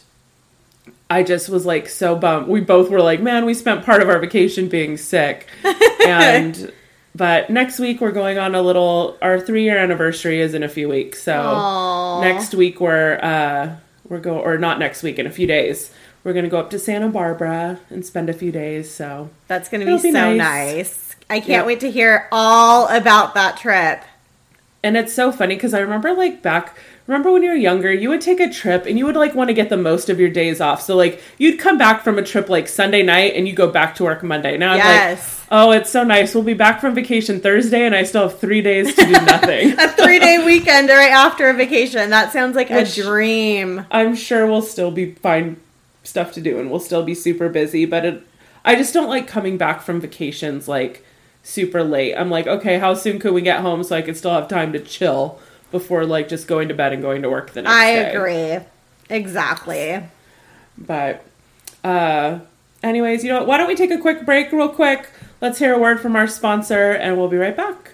I 1.11 1.25
just 1.25 1.49
was 1.49 1.67
like 1.67 1.89
so 1.89 2.15
bummed. 2.15 2.47
We 2.47 2.61
both 2.61 2.89
were 2.89 3.03
like, 3.03 3.21
man, 3.21 3.45
we 3.45 3.55
spent 3.55 3.85
part 3.85 4.01
of 4.01 4.09
our 4.09 4.19
vacation 4.19 4.69
being 4.69 4.97
sick, 4.97 5.49
and. 6.07 6.73
But 7.17 7.49
next 7.49 7.79
week 7.79 8.01
we're 8.01 8.11
going 8.11 8.39
on 8.39 8.57
a 8.57 8.61
little. 8.61 9.17
Our 9.23 9.39
three 9.39 9.63
year 9.63 9.79
anniversary 9.79 10.41
is 10.41 10.53
in 10.53 10.65
a 10.65 10.69
few 10.69 10.89
weeks, 10.89 11.23
so 11.23 11.33
Aw. 11.33 12.23
next 12.23 12.57
week 12.57 12.81
we're 12.81 13.21
uh 13.23 13.77
we're 14.09 14.19
go 14.19 14.41
or 14.41 14.59
not 14.59 14.81
next 14.81 15.05
week 15.05 15.21
in 15.21 15.27
a 15.29 15.31
few 15.31 15.47
days 15.47 15.93
we're 16.25 16.33
gonna 16.33 16.49
go 16.49 16.59
up 16.59 16.71
to 16.71 16.79
Santa 16.79 17.09
Barbara 17.09 17.79
and 17.91 18.05
spend 18.05 18.29
a 18.29 18.33
few 18.33 18.51
days. 18.51 18.91
So 18.91 19.31
That's 19.47 19.69
going 19.69 19.81
to 19.83 19.87
be, 19.87 19.93
be 20.03 20.11
so 20.13 20.35
nice. 20.35 20.39
nice. 20.39 21.17
I 21.31 21.39
can't 21.39 21.49
Yep. 21.51 21.67
wait 21.67 21.81
to 21.81 21.91
hear 21.91 22.27
all 22.33 22.89
about 22.89 23.35
that 23.35 23.57
trip. 23.59 24.03
and 24.83 24.97
it's 24.99 25.15
so 25.15 25.33
funny 25.33 25.55
because 25.55 25.73
I 25.75 25.79
remember 25.81 26.13
like 26.13 26.43
back. 26.43 26.77
Remember 27.07 27.31
when 27.31 27.43
you 27.43 27.51
were 27.51 27.55
younger, 27.57 27.93
you 27.93 28.09
would 28.09 28.21
take 28.23 28.41
a 28.41 28.51
trip 28.51 28.87
and 28.87 28.99
you 28.99 29.05
would 29.07 29.17
like 29.17 29.35
want 29.35 29.49
to 29.49 29.55
get 29.55 29.69
the 29.69 29.77
most 29.77 30.09
of 30.09 30.19
your 30.19 30.31
days 30.31 30.59
off. 30.61 30.81
So 30.83 30.97
like 30.97 31.23
you'd 31.39 31.59
come 31.59 31.77
back 31.79 32.03
from 32.03 32.19
a 32.19 32.23
trip 32.23 32.49
like 32.49 32.67
Sunday 32.69 33.03
night 33.03 33.35
and 33.37 33.47
you 33.47 33.55
go 33.55 33.67
back 33.71 33.95
to 33.97 34.05
work 34.05 34.23
Monday. 34.23 34.57
Now 34.57 34.75
Yes. 34.75 35.41
like, 35.41 35.49
oh, 35.51 35.71
it's 35.73 35.91
so 35.91 36.03
nice. 36.05 36.35
We'll 36.35 36.45
be 36.45 36.55
back 36.55 36.81
from 36.81 36.95
vacation 36.95 37.41
Thursday 37.41 37.85
and 37.85 37.95
I 37.95 38.05
still 38.05 38.29
have 38.29 38.39
three 38.39 38.63
days 38.63 38.95
to 38.95 39.05
do 39.05 39.13
nothing. 39.13 39.73
A 39.79 39.89
three 39.89 40.19
day 40.19 40.43
weekend 40.47 40.89
right 40.89 41.11
after 41.13 41.49
a 41.51 41.55
vacation. 41.55 42.09
That 42.11 42.33
sounds 42.33 42.57
like 42.57 42.71
Which- 42.71 42.97
a 42.99 43.03
dream. 43.03 43.85
I'm 43.91 44.15
sure 44.17 44.47
we'll 44.47 44.63
still 44.63 44.91
be 44.91 45.13
fine 45.15 45.57
stuff 46.05 46.33
to 46.33 46.41
do 46.41 46.61
and 46.61 46.71
we'll 46.71 46.81
still 46.81 47.03
be 47.03 47.15
super 47.15 47.49
busy, 47.49 47.85
but 47.85 48.05
it, 48.05 48.27
I 48.65 48.77
just 48.77 48.95
don't 48.95 49.09
like 49.09 49.27
coming 49.27 49.57
back 49.57 49.83
from 49.83 50.01
vacations 50.01 50.69
like 50.69 51.05
super 51.43 51.83
late. 51.83 52.15
I'm 52.15 52.31
like, 52.31 52.47
okay, 52.47 52.79
how 52.79 52.95
soon 52.95 53.19
could 53.19 53.35
we 53.35 53.43
get 53.43 53.61
home 53.61 53.83
so 53.83 53.97
I 53.97 54.03
could 54.03 54.17
still 54.17 54.33
have 54.33 54.49
time 54.49 54.73
to 54.73 54.79
chill 54.79 55.41
before 55.75 56.07
like 56.07 56.29
just 56.29 56.47
going 56.47 56.69
to 56.69 56.75
bed 56.75 56.93
and 56.93 57.03
going 57.03 57.23
to 57.23 57.31
work 57.31 57.51
the 57.51 57.63
next 57.63 57.75
day. 57.75 57.81
I 57.81 57.95
day. 57.95 58.15
agree. 58.15 58.67
Exactly. 59.11 60.05
But 60.79 61.25
uh 61.83 62.39
anyways, 62.83 63.25
you 63.25 63.31
know 63.31 63.39
what? 63.41 63.49
Why 63.49 63.59
don't 63.59 63.67
we 63.67 63.75
take 63.75 63.91
a 63.91 63.99
quick 63.99 64.25
break 64.25 64.53
real 64.53 64.69
quick? 64.69 65.11
Let's 65.41 65.59
hear 65.59 65.75
a 65.75 65.79
word 65.79 66.01
from 66.01 66.15
our 66.15 66.29
sponsor 66.29 66.93
and 66.93 67.17
we'll 67.17 67.29
be 67.29 67.37
right 67.37 67.57
back. 67.57 67.94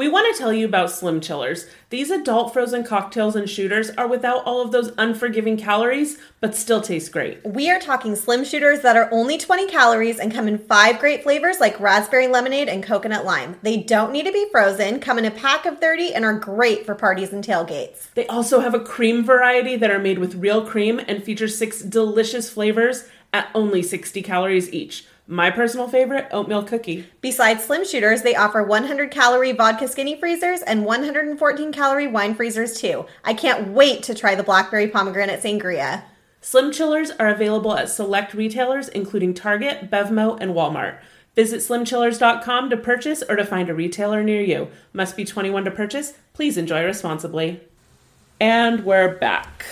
We 0.00 0.08
want 0.08 0.34
to 0.34 0.40
tell 0.40 0.50
you 0.50 0.64
about 0.64 0.90
Slim 0.90 1.20
Chillers. 1.20 1.66
These 1.90 2.10
adult 2.10 2.54
frozen 2.54 2.84
cocktails 2.84 3.36
and 3.36 3.50
shooters 3.50 3.90
are 3.98 4.08
without 4.08 4.42
all 4.46 4.62
of 4.62 4.72
those 4.72 4.94
unforgiving 4.96 5.58
calories, 5.58 6.16
but 6.40 6.56
still 6.56 6.80
taste 6.80 7.12
great. 7.12 7.44
We 7.44 7.70
are 7.70 7.78
talking 7.78 8.16
slim 8.16 8.44
shooters 8.44 8.80
that 8.80 8.96
are 8.96 9.10
only 9.12 9.36
20 9.36 9.66
calories 9.66 10.18
and 10.18 10.32
come 10.32 10.48
in 10.48 10.56
five 10.56 11.00
great 11.00 11.22
flavors 11.22 11.60
like 11.60 11.78
raspberry 11.78 12.28
lemonade 12.28 12.70
and 12.70 12.82
coconut 12.82 13.26
lime. 13.26 13.56
They 13.60 13.76
don't 13.76 14.10
need 14.10 14.24
to 14.24 14.32
be 14.32 14.48
frozen, 14.50 15.00
come 15.00 15.18
in 15.18 15.26
a 15.26 15.30
pack 15.30 15.66
of 15.66 15.80
30, 15.80 16.14
and 16.14 16.24
are 16.24 16.32
great 16.32 16.86
for 16.86 16.94
parties 16.94 17.34
and 17.34 17.44
tailgates. 17.44 18.10
They 18.14 18.26
also 18.26 18.60
have 18.60 18.72
a 18.72 18.80
cream 18.80 19.22
variety 19.22 19.76
that 19.76 19.90
are 19.90 19.98
made 19.98 20.18
with 20.18 20.34
real 20.36 20.66
cream 20.66 20.98
and 21.08 21.22
feature 21.22 21.46
six 21.46 21.82
delicious 21.82 22.48
flavors 22.48 23.06
at 23.34 23.50
only 23.54 23.82
60 23.82 24.22
calories 24.22 24.72
each. 24.72 25.04
My 25.30 25.48
personal 25.48 25.86
favorite, 25.86 26.26
oatmeal 26.32 26.64
cookie. 26.64 27.06
Besides 27.20 27.62
slim 27.62 27.86
shooters, 27.86 28.22
they 28.22 28.34
offer 28.34 28.64
100 28.64 29.12
calorie 29.12 29.52
vodka 29.52 29.86
skinny 29.86 30.18
freezers 30.18 30.60
and 30.60 30.84
114 30.84 31.72
calorie 31.72 32.08
wine 32.08 32.34
freezers 32.34 32.80
too. 32.80 33.06
I 33.22 33.34
can't 33.34 33.68
wait 33.68 34.02
to 34.02 34.14
try 34.16 34.34
the 34.34 34.42
blackberry 34.42 34.88
pomegranate 34.88 35.40
sangria. 35.40 36.02
Slim 36.40 36.72
Chillers 36.72 37.12
are 37.12 37.28
available 37.28 37.76
at 37.76 37.88
select 37.88 38.34
retailers 38.34 38.88
including 38.88 39.32
Target, 39.32 39.88
Bevmo, 39.88 40.36
and 40.40 40.52
Walmart. 40.52 40.98
Visit 41.36 41.60
slimchillers.com 41.60 42.68
to 42.68 42.76
purchase 42.76 43.22
or 43.22 43.36
to 43.36 43.44
find 43.44 43.70
a 43.70 43.74
retailer 43.74 44.24
near 44.24 44.42
you. 44.42 44.68
Must 44.92 45.16
be 45.16 45.24
21 45.24 45.64
to 45.64 45.70
purchase. 45.70 46.14
Please 46.32 46.56
enjoy 46.56 46.84
responsibly. 46.84 47.60
And 48.40 48.84
we're 48.84 49.16
back. 49.16 49.64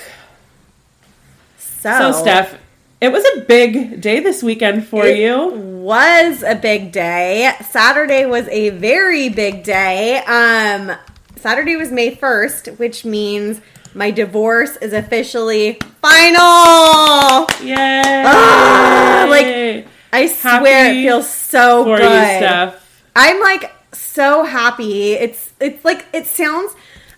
So, 1.59 2.13
So, 2.13 2.23
Steph, 2.23 2.59
it 3.01 3.11
was 3.13 3.25
a 3.37 3.41
big 3.43 4.01
day 4.01 4.21
this 4.21 4.43
weekend 4.43 4.87
for 4.87 5.07
It 5.07 5.19
you. 5.19 5.49
was 5.51 6.43
a 6.43 6.55
big 6.55 6.93
day. 6.93 7.53
Saturday 7.71 8.27
was 8.27 8.47
a 8.49 8.71
very 8.71 9.29
big 9.29 9.63
day. 9.63 10.19
Um, 10.27 10.97
Saturday 11.37 11.77
was 11.77 11.93
May 11.93 12.15
1st, 12.15 12.79
which 12.79 13.05
means 13.05 13.61
my 13.95 14.11
divorce 14.11 14.77
is 14.77 14.93
officially 14.93 15.79
final. 16.03 17.47
Yay! 17.63 18.23
Ah, 18.27 19.27
like, 19.31 19.87
I 20.13 20.27
swear 20.27 20.85
Happy 20.85 21.01
it 21.01 21.03
feels 21.05 21.29
so 21.31 21.85
for 21.85 21.97
good. 21.99 22.03
you, 22.05 22.37
Steph. 22.39 23.03
I'm 23.15 23.41
like 23.41 23.73
so 23.93 24.45
happy. 24.45 25.13
It's 25.13 25.53
it's 25.61 25.85
like 25.85 26.07
it 26.13 26.27
sounds 26.27 26.75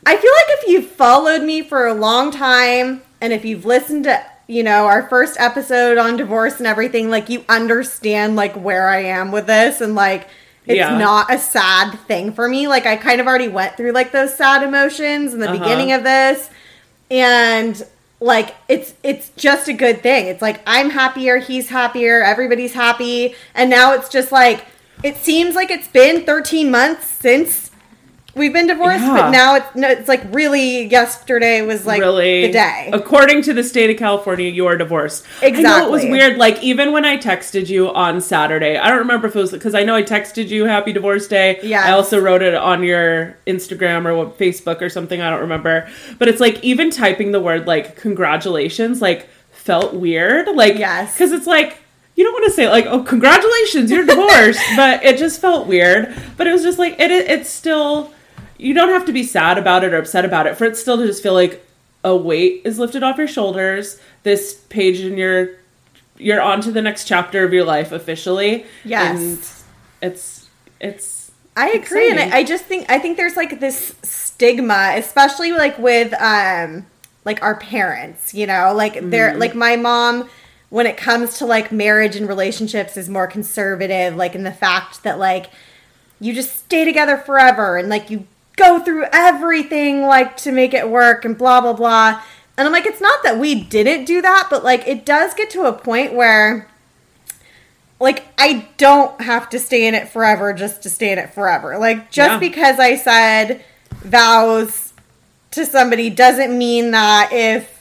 I 0.07 0.17
feel 0.17 0.31
like 0.33 0.59
if 0.61 0.69
you've 0.69 0.87
followed 0.91 1.43
me 1.43 1.63
for 1.63 1.87
a 1.87 1.95
long 1.95 2.31
time 2.31 3.03
and 3.21 3.33
if 3.33 3.45
you've 3.45 3.65
listened 3.67 4.05
to 4.05 4.25
you 4.51 4.63
know 4.65 4.87
our 4.87 5.09
first 5.09 5.37
episode 5.39 5.97
on 5.97 6.17
divorce 6.17 6.59
and 6.59 6.67
everything 6.67 7.09
like 7.09 7.29
you 7.29 7.45
understand 7.49 8.35
like 8.37 8.55
where 8.55 8.89
I 8.89 9.01
am 9.05 9.31
with 9.33 9.47
this 9.47 9.81
and 9.81 9.95
like 9.95 10.27
it's 10.67 10.77
Yeah. 10.77 10.99
not 10.99 11.33
a 11.33 11.39
sad 11.39 11.93
thing 12.09 12.33
for 12.33 12.49
me 12.49 12.67
like 12.67 12.85
I 12.85 12.97
kind 12.97 13.21
of 13.21 13.27
already 13.29 13.49
went 13.49 13.77
through 13.77 13.93
like 13.93 14.11
those 14.13 14.35
sad 14.35 14.63
emotions 14.63 15.33
in 15.35 15.41
the 15.41 15.49
Uh-huh. 15.49 15.59
beginning 15.59 15.93
of 15.93 16.03
this 16.05 16.51
and 17.11 17.81
like 18.21 18.55
it's 18.69 18.95
it's 19.03 19.31
just 19.31 19.69
a 19.69 19.73
good 19.73 20.03
thing 20.03 20.27
it's 20.27 20.43
like 20.43 20.61
i'm 20.67 20.91
happier 20.91 21.39
he's 21.39 21.69
happier 21.71 22.23
everybody's 22.23 22.75
happy 22.75 23.35
and 23.55 23.71
now 23.71 23.95
it's 23.95 24.09
just 24.11 24.31
like 24.31 24.67
it 25.03 25.17
seems 25.17 25.55
like 25.55 25.71
it's 25.71 25.89
been 25.89 26.27
13 26.27 26.71
months 26.71 27.07
since 27.07 27.70
we've 28.35 28.53
been 28.53 28.67
divorced 28.67 29.01
Yeah. 29.01 29.15
but 29.15 29.31
now 29.31 29.57
it's 29.57 29.75
no, 29.75 29.89
it's 29.89 30.09
like 30.09 30.23
really 30.33 30.85
yesterday 30.87 31.63
was 31.63 31.85
like 31.87 32.01
really? 32.01 32.47
the 32.47 32.53
day. 32.53 32.91
According 32.93 33.43
to 33.43 33.53
the 33.55 33.63
state 33.65 33.91
of 33.91 33.97
california 33.97 34.49
you 34.49 34.67
are 34.67 34.77
divorced. 34.77 35.25
I 35.43 35.51
know 35.51 35.87
it 35.87 35.91
was 35.91 36.05
weird 36.05 36.37
like 36.39 36.63
even 36.63 36.93
when 36.93 37.05
i 37.05 37.17
texted 37.17 37.69
you 37.69 37.93
on 37.93 38.21
saturday 38.21 38.77
i 38.79 38.89
don't 38.89 38.99
remember 38.99 39.27
if 39.29 39.35
it 39.37 39.39
was 39.41 39.51
because 39.51 39.75
i 39.75 39.83
know 39.83 39.95
i 39.95 40.03
texted 40.03 40.49
you 40.49 40.65
happy 40.67 40.93
divorce 40.93 41.27
day. 41.27 41.59
Yes. 41.63 41.87
i 41.87 41.91
also 41.93 42.21
wrote 42.21 42.43
it 42.43 42.55
on 42.55 42.83
your 42.85 43.37
instagram 43.47 44.07
or 44.07 44.15
what, 44.15 44.39
facebook 44.39 44.81
or 44.81 44.89
something 44.89 45.21
i 45.21 45.29
don't 45.31 45.41
remember. 45.41 45.89
But 46.19 46.29
it's 46.29 46.41
like 46.41 46.63
even 46.63 46.91
typing 46.91 47.33
the 47.33 47.41
word 47.41 47.67
like 47.67 47.97
congratulations 47.97 49.01
like 49.03 49.29
felt 49.51 49.95
weird 49.95 50.49
like 50.57 50.79
Yes. 50.79 51.13
because 51.15 51.33
it's 51.33 51.47
like 51.47 51.79
you 52.17 52.25
don't 52.25 52.33
want 52.33 52.45
to 52.47 52.51
say 52.53 52.69
like 52.69 52.87
oh 52.87 53.03
congratulations 53.03 53.91
you're 53.91 54.05
divorced 54.07 54.61
but 54.77 55.03
it 55.05 55.19
just 55.19 55.41
felt 55.41 55.67
weird. 55.67 56.15
But 56.37 56.47
it 56.47 56.53
was 56.53 56.63
just 56.63 56.79
like 56.79 56.99
it 57.01 57.11
it's 57.11 57.49
still 57.51 58.13
you 58.61 58.75
don't 58.75 58.91
have 58.91 59.07
to 59.07 59.13
be 59.13 59.23
sad 59.23 59.59
about 59.59 59.85
it 59.85 59.93
or 59.93 59.99
upset 59.99 60.25
about 60.25 60.47
it 60.47 60.57
for 60.57 60.65
it 60.65 60.77
still 60.77 60.97
to 60.99 61.07
just 61.07 61.23
feel 61.23 61.33
like 61.35 61.65
a 62.05 62.15
weight 62.17 62.63
is 62.65 62.79
lifted 62.79 63.03
off 63.03 63.19
your 63.19 63.29
shoulders 63.29 64.01
this 64.23 64.55
page 64.69 65.01
in 65.01 65.17
your 65.17 65.51
you're 66.19 66.41
on 66.41 66.61
to 66.61 66.71
the 66.71 66.83
next 66.83 67.05
chapter 67.05 67.45
of 67.45 67.53
your 67.53 67.65
life 67.65 67.93
officially 67.93 68.65
Yes. 68.85 69.19
and 70.03 70.11
it's 70.11 70.49
it's 70.81 71.21
I 71.57 71.71
agree, 71.71 72.11
and. 72.11 72.21
I, 72.21 72.39
I 72.39 72.45
just 72.45 72.65
think 72.65 72.87
I 72.89 72.99
think 72.99 73.17
there's 73.17 73.37
like 73.37 73.61
this 73.61 73.95
stigma, 74.03 74.93
especially 74.97 75.53
like 75.53 75.79
with 75.79 76.15
um 76.15 76.87
like 77.25 77.43
our 77.43 77.57
parents, 77.57 78.33
you 78.33 78.47
know, 78.47 78.73
like 78.75 78.99
they're 79.11 79.37
like 79.37 79.55
my 79.55 79.77
mom 79.77 80.29
when 80.71 80.87
it 80.87 80.97
comes 80.97 81.39
to 81.39 81.47
like 81.47 81.71
marriage 81.73 82.17
and 82.17 82.29
relationships 82.29 82.97
is 82.97 83.09
more 83.09 83.27
conservative, 83.27 84.17
like 84.17 84.35
in 84.35 84.45
the 84.45 84.53
fact 84.53 85.03
that 85.03 85.19
like 85.19 85.51
you 86.21 86.33
just 86.33 86.57
stay 86.57 86.85
together 86.85 87.17
forever 87.19 87.77
and 87.77 87.89
like 87.89 88.09
you 88.09 88.27
go 88.61 88.79
through 88.79 89.07
everything 89.13 90.03
like 90.03 90.37
to 90.39 90.53
make 90.53 90.75
it 90.75 90.89
work 90.89 91.25
and 91.25 91.37
blah 91.37 91.61
blah 91.61 91.73
blah. 91.73 92.21
And 92.57 92.67
I'm 92.67 92.73
like, 92.73 92.85
it's 92.87 93.01
not 93.01 93.23
that 93.23 93.39
we 93.39 93.55
didn't 93.65 94.05
do 94.05 94.21
that, 94.21 94.49
but 94.51 94.63
like 94.63 94.87
it 94.87 95.07
does 95.07 95.33
get 95.35 95.49
to 95.51 95.63
a 95.65 95.73
point 95.73 96.13
where 96.13 96.69
like 97.99 98.25
I 98.39 98.69
don't 98.77 99.19
have 99.21 99.49
to 99.51 99.59
stay 99.59 99.87
in 99.87 99.95
it 99.95 100.09
forever 100.09 100.53
just 100.53 100.83
to 100.83 100.91
stay 100.91 101.11
in 101.13 101.19
it 101.19 101.33
forever. 101.35 101.79
Like 101.79 102.11
just 102.11 102.33
Yeah. 102.33 102.39
because 102.39 102.79
I 102.79 102.97
said 102.97 103.65
vows 104.03 104.93
to 105.53 105.67
somebody 105.67 106.11
doesn't 106.11 106.57
mean 106.57 106.93
that 106.93 107.31
if 107.33 107.80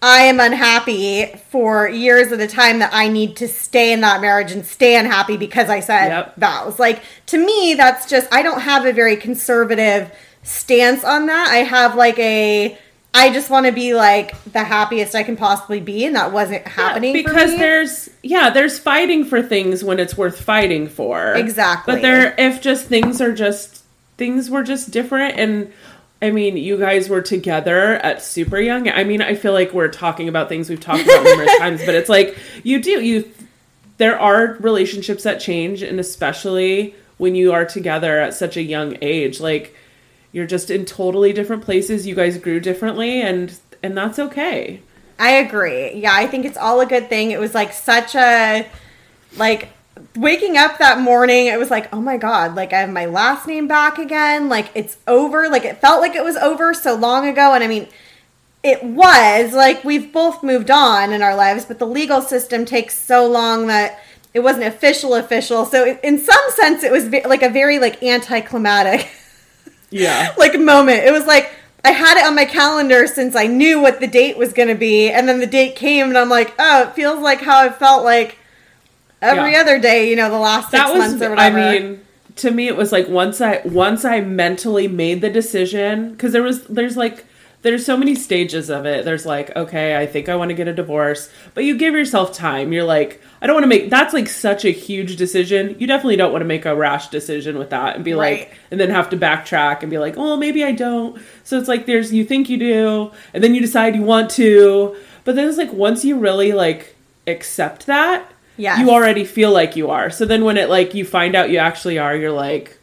I 0.00 0.22
am 0.22 0.38
unhappy 0.38 1.26
for 1.50 1.88
years 1.88 2.30
at 2.30 2.40
a 2.40 2.46
time 2.46 2.78
that 2.78 2.90
I 2.92 3.08
need 3.08 3.36
to 3.38 3.48
stay 3.48 3.92
in 3.92 4.00
that 4.02 4.20
marriage 4.20 4.52
and 4.52 4.64
stay 4.64 4.96
unhappy 4.96 5.36
because 5.36 5.68
I 5.68 5.80
said 5.80 6.08
Yep. 6.08 6.36
vows. 6.36 6.78
Like 6.78 7.02
to 7.26 7.38
me 7.44 7.74
that's 7.74 8.08
just 8.08 8.32
I 8.32 8.42
don't 8.42 8.60
have 8.60 8.86
a 8.86 8.92
very 8.92 9.16
conservative 9.16 10.10
stance 10.44 11.02
on 11.04 11.26
that. 11.26 11.48
I 11.50 11.58
have 11.58 11.94
like 11.96 12.18
a 12.18 12.78
I 13.14 13.32
just 13.32 13.50
want 13.50 13.66
to 13.66 13.72
be 13.72 13.94
like 13.94 14.40
the 14.52 14.62
happiest 14.62 15.14
I 15.16 15.22
can 15.24 15.36
possibly 15.36 15.80
be 15.80 16.04
and 16.04 16.14
that 16.14 16.30
wasn't 16.30 16.66
happening 16.68 17.16
for 17.16 17.28
because 17.30 17.56
there's 17.56 18.08
yeah 18.22 18.50
there's 18.50 18.78
fighting 18.78 19.24
for 19.24 19.42
things 19.42 19.82
when 19.82 19.98
it's 19.98 20.16
worth 20.16 20.40
fighting 20.40 20.88
for 20.88 21.34
Exactly. 21.34 21.94
but 21.94 22.02
there 22.02 22.34
if 22.38 22.60
just 22.60 22.86
things 22.86 23.20
are 23.20 23.32
just 23.32 23.82
things 24.16 24.48
were 24.50 24.62
just 24.62 24.90
different 24.92 25.36
and 25.38 25.72
i 26.22 26.30
mean 26.30 26.56
you 26.56 26.76
guys 26.76 27.08
were 27.08 27.22
together 27.22 27.94
at 27.96 28.22
super 28.22 28.58
young 28.58 28.88
i 28.88 29.04
mean 29.04 29.22
i 29.22 29.34
feel 29.34 29.52
like 29.52 29.72
we're 29.72 29.88
talking 29.88 30.28
about 30.28 30.48
things 30.48 30.68
we've 30.68 30.80
talked 30.80 31.02
about 31.02 31.24
numerous 31.24 31.58
times 31.58 31.84
but 31.84 31.94
it's 31.94 32.08
like 32.08 32.36
you 32.62 32.80
do 32.80 33.02
you 33.02 33.30
there 33.98 34.18
are 34.18 34.56
relationships 34.60 35.24
that 35.24 35.40
change 35.40 35.82
and 35.82 35.98
especially 35.98 36.94
when 37.18 37.34
you 37.34 37.52
are 37.52 37.64
together 37.64 38.18
at 38.18 38.34
such 38.34 38.56
a 38.56 38.62
young 38.62 38.96
age 39.02 39.40
like 39.40 39.74
you're 40.32 40.46
just 40.46 40.70
in 40.70 40.84
totally 40.84 41.32
different 41.32 41.64
places 41.64 42.06
you 42.06 42.14
guys 42.14 42.38
grew 42.38 42.60
differently 42.60 43.20
and 43.20 43.58
and 43.82 43.96
that's 43.96 44.18
okay 44.18 44.80
I 45.18 45.30
agree. 45.32 45.94
Yeah, 45.94 46.14
I 46.14 46.26
think 46.26 46.44
it's 46.44 46.56
all 46.56 46.80
a 46.80 46.86
good 46.86 47.08
thing. 47.08 47.32
It 47.32 47.40
was 47.40 47.54
like 47.54 47.72
such 47.72 48.14
a 48.14 48.66
like 49.36 49.70
waking 50.16 50.56
up 50.56 50.78
that 50.78 51.00
morning, 51.00 51.46
it 51.46 51.58
was 51.58 51.70
like, 51.70 51.92
"Oh 51.92 52.00
my 52.00 52.16
god, 52.16 52.54
like 52.54 52.72
I 52.72 52.80
have 52.80 52.90
my 52.90 53.06
last 53.06 53.46
name 53.46 53.68
back 53.68 53.98
again. 53.98 54.48
Like 54.48 54.70
it's 54.74 54.96
over." 55.06 55.48
Like 55.48 55.64
it 55.64 55.80
felt 55.80 56.00
like 56.00 56.14
it 56.14 56.24
was 56.24 56.36
over 56.36 56.74
so 56.74 56.94
long 56.94 57.28
ago 57.28 57.54
and 57.54 57.64
I 57.64 57.66
mean, 57.66 57.88
it 58.62 58.82
was 58.82 59.52
like 59.52 59.84
we've 59.84 60.12
both 60.12 60.42
moved 60.42 60.70
on 60.70 61.12
in 61.12 61.22
our 61.22 61.36
lives, 61.36 61.64
but 61.64 61.78
the 61.78 61.86
legal 61.86 62.20
system 62.20 62.64
takes 62.64 62.98
so 62.98 63.26
long 63.26 63.66
that 63.68 64.00
it 64.34 64.40
wasn't 64.40 64.64
official 64.64 65.14
official. 65.14 65.64
So 65.64 65.84
it, 65.84 66.00
in 66.02 66.18
some 66.18 66.50
sense 66.50 66.82
it 66.82 66.92
was 66.92 67.08
ve- 67.08 67.26
like 67.26 67.42
a 67.42 67.50
very 67.50 67.78
like 67.78 68.02
anticlimactic 68.02 69.08
yeah 69.90 70.34
like 70.38 70.58
moment. 70.58 71.04
It 71.04 71.12
was 71.12 71.26
like 71.26 71.54
I 71.84 71.92
had 71.92 72.18
it 72.18 72.26
on 72.26 72.34
my 72.34 72.44
calendar 72.44 73.06
since 73.06 73.36
I 73.36 73.46
knew 73.46 73.80
what 73.80 74.00
the 74.00 74.06
date 74.06 74.36
was 74.36 74.52
going 74.52 74.68
to 74.68 74.74
be, 74.74 75.10
and 75.10 75.28
then 75.28 75.38
the 75.38 75.46
date 75.46 75.76
came, 75.76 76.08
and 76.08 76.18
I'm 76.18 76.28
like, 76.28 76.54
oh, 76.58 76.82
it 76.82 76.94
feels 76.94 77.20
like 77.20 77.40
how 77.40 77.60
I 77.60 77.70
felt 77.70 78.04
like 78.04 78.38
every 79.22 79.52
Yeah. 79.52 79.60
other 79.60 79.78
day, 79.78 80.08
you 80.10 80.16
know, 80.16 80.30
the 80.30 80.38
last 80.38 80.70
six 80.70 80.82
that 80.82 80.92
was 80.92 80.98
months 81.12 81.22
or 81.24 81.30
whatever. 81.30 81.58
i 81.58 81.78
mean 81.78 82.00
to 82.36 82.50
me 82.52 82.68
it 82.68 82.76
was 82.76 82.92
like 82.92 83.08
once 83.08 83.40
i 83.40 83.60
once 83.64 84.04
i 84.04 84.20
mentally 84.20 84.86
made 84.86 85.20
the 85.20 85.28
decision 85.30 86.10
because 86.12 86.32
there 86.32 86.42
was 86.42 86.62
there's 86.64 86.96
like 86.96 87.24
there's 87.62 87.84
so 87.84 87.96
many 87.96 88.14
stages 88.14 88.70
of 88.70 88.86
it 88.86 89.04
there's 89.04 89.26
like 89.26 89.54
okay 89.56 89.96
i 89.96 90.06
think 90.06 90.28
i 90.28 90.36
want 90.36 90.48
to 90.48 90.54
get 90.54 90.68
a 90.68 90.72
divorce 90.72 91.28
but 91.54 91.64
you 91.64 91.76
give 91.76 91.94
yourself 91.94 92.32
time 92.32 92.72
you're 92.72 92.84
like 92.84 93.20
i 93.42 93.46
don't 93.48 93.54
want 93.54 93.64
to 93.64 93.68
make 93.68 93.90
that's 93.90 94.14
like 94.14 94.28
such 94.28 94.64
a 94.64 94.70
huge 94.70 95.16
decision 95.16 95.74
you 95.80 95.86
definitely 95.88 96.14
don't 96.14 96.30
want 96.30 96.40
to 96.42 96.46
make 96.46 96.64
a 96.64 96.76
rash 96.76 97.08
decision 97.08 97.58
with 97.58 97.70
that 97.70 97.96
and 97.96 98.04
be 98.04 98.14
Right. 98.14 98.42
like 98.42 98.54
and 98.70 98.78
then 98.78 98.90
have 98.90 99.10
to 99.10 99.16
backtrack 99.16 99.80
and 99.82 99.90
be 99.90 99.98
like 99.98 100.14
oh 100.16 100.36
maybe 100.36 100.62
i 100.62 100.70
don't 100.70 101.20
so 101.42 101.58
it's 101.58 101.66
like 101.66 101.86
there's 101.86 102.12
you 102.14 102.24
think 102.24 102.48
you 102.48 102.56
do 102.58 103.10
and 103.34 103.42
then 103.42 103.52
you 103.56 103.60
decide 103.60 103.96
you 103.96 104.02
want 104.02 104.30
to 104.32 104.94
but 105.24 105.34
then 105.34 105.48
it's 105.48 105.58
like 105.58 105.72
once 105.72 106.04
you 106.04 106.16
really 106.16 106.52
like 106.52 106.94
accept 107.26 107.86
that 107.86 108.30
Yes. 108.58 108.80
you 108.80 108.90
already 108.90 109.24
feel 109.24 109.52
like 109.52 109.76
you 109.76 109.90
are. 109.90 110.10
So 110.10 110.26
then 110.26 110.44
when 110.44 110.56
it 110.58 110.68
like 110.68 110.92
you 110.92 111.04
find 111.04 111.34
out 111.34 111.48
you 111.48 111.58
actually 111.58 111.98
are, 111.98 112.14
you're 112.14 112.32
like, 112.32 112.76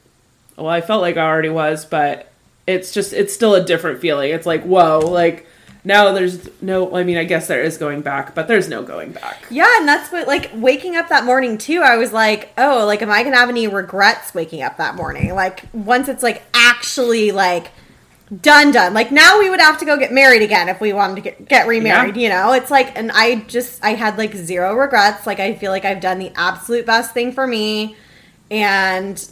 well, 0.57 0.67
I 0.67 0.81
felt 0.81 1.01
like 1.01 1.17
I 1.17 1.27
already 1.27 1.49
was, 1.49 1.85
but 1.85 2.31
it's 2.65 2.91
just 2.91 3.13
it's 3.13 3.33
still 3.33 3.53
a 3.53 3.63
different 3.63 3.99
feeling. 3.99 4.31
It's 4.31 4.45
like, 4.47 4.63
whoa, 4.63 4.99
like 4.99 5.45
now 5.83 6.11
there's 6.13 6.49
no 6.61 6.95
I 6.95 7.03
mean, 7.03 7.17
I 7.17 7.25
guess 7.25 7.47
there 7.47 7.61
is 7.61 7.77
going 7.77 8.01
back, 8.01 8.33
but 8.33 8.47
there's 8.47 8.67
no 8.69 8.81
going 8.81 9.11
back. 9.11 9.45
yeah, 9.51 9.67
and 9.77 9.87
that's 9.87 10.11
what 10.11 10.27
like 10.27 10.49
waking 10.55 10.95
up 10.95 11.09
that 11.09 11.25
morning 11.25 11.57
too. 11.57 11.81
I 11.81 11.97
was 11.97 12.11
like, 12.11 12.51
oh, 12.57 12.85
like 12.85 13.01
am 13.01 13.11
I 13.11 13.23
gonna 13.23 13.35
have 13.37 13.49
any 13.49 13.67
regrets 13.67 14.33
waking 14.33 14.63
up 14.63 14.77
that 14.77 14.95
morning? 14.95 15.35
Like 15.35 15.65
once 15.73 16.07
it's 16.07 16.23
like 16.23 16.41
actually 16.53 17.31
like 17.31 17.71
done 18.41 18.71
done. 18.71 18.93
Like 18.93 19.11
now 19.11 19.39
we 19.39 19.49
would 19.49 19.59
have 19.59 19.77
to 19.79 19.85
go 19.85 19.97
get 19.97 20.11
married 20.11 20.41
again 20.41 20.67
if 20.69 20.81
we 20.81 20.93
wanted 20.93 21.15
to 21.15 21.21
get, 21.21 21.47
get 21.47 21.67
remarried 21.67 22.15
Yeah. 22.15 22.23
you 22.23 22.29
know? 22.29 22.53
It's 22.53 22.71
like 22.71 22.97
and 22.97 23.11
i 23.13 23.35
just 23.47 23.83
i 23.83 23.91
had 23.93 24.17
like 24.17 24.33
zero 24.33 24.73
regrets. 24.75 25.27
Like 25.27 25.39
i 25.39 25.53
feel 25.55 25.71
like 25.71 25.85
i've 25.85 26.01
done 26.01 26.17
the 26.19 26.31
absolute 26.35 26.85
best 26.85 27.13
thing 27.13 27.31
for 27.31 27.45
me. 27.45 27.95
And 28.49 29.23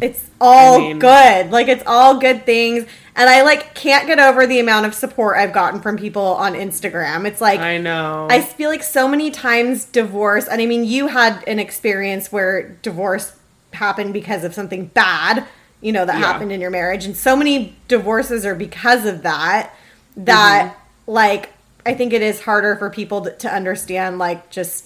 it's 0.00 0.30
all 0.40 0.76
I 0.76 0.78
mean- 0.78 0.98
good. 0.98 1.50
Like 1.50 1.68
it's 1.68 1.84
all 1.86 2.18
good 2.18 2.46
things. 2.46 2.86
And 3.16 3.28
i 3.28 3.42
like 3.42 3.74
can't 3.74 4.06
get 4.06 4.18
over 4.18 4.46
the 4.46 4.60
amount 4.60 4.86
of 4.86 4.94
support 4.94 5.36
i've 5.36 5.52
gotten 5.52 5.80
from 5.82 5.98
people 5.98 6.22
on 6.22 6.54
instagram. 6.54 7.26
It's 7.26 7.40
like 7.40 7.60
I 7.60 7.76
know. 7.76 8.28
I 8.30 8.40
feel 8.40 8.70
like 8.70 8.82
so 8.82 9.06
many 9.08 9.30
times 9.30 9.84
divorce, 9.84 10.46
and 10.48 10.62
I 10.62 10.64
mean, 10.66 10.84
you 10.86 11.08
had 11.08 11.44
an 11.46 11.58
experience 11.58 12.32
where 12.32 12.70
divorce 12.82 13.36
happened 13.74 14.14
because 14.14 14.42
of 14.44 14.54
something 14.54 14.86
bad, 14.86 15.46
you 15.80 15.92
know, 15.92 16.04
that 16.04 16.18
Yeah. 16.18 16.26
happened 16.26 16.52
in 16.52 16.60
your 16.60 16.70
marriage. 16.70 17.04
And 17.06 17.16
so 17.16 17.34
many 17.36 17.76
divorces 17.88 18.44
are 18.46 18.54
because 18.54 19.06
of 19.06 19.22
that, 19.22 19.74
that, 20.16 20.72
Mm-hmm. 20.72 21.10
like, 21.12 21.50
I 21.86 21.94
think 21.94 22.12
it 22.12 22.22
is 22.22 22.40
harder 22.42 22.76
for 22.76 22.90
people 22.90 23.22
to, 23.22 23.32
to 23.38 23.52
understand, 23.52 24.18
like, 24.18 24.50
just 24.50 24.84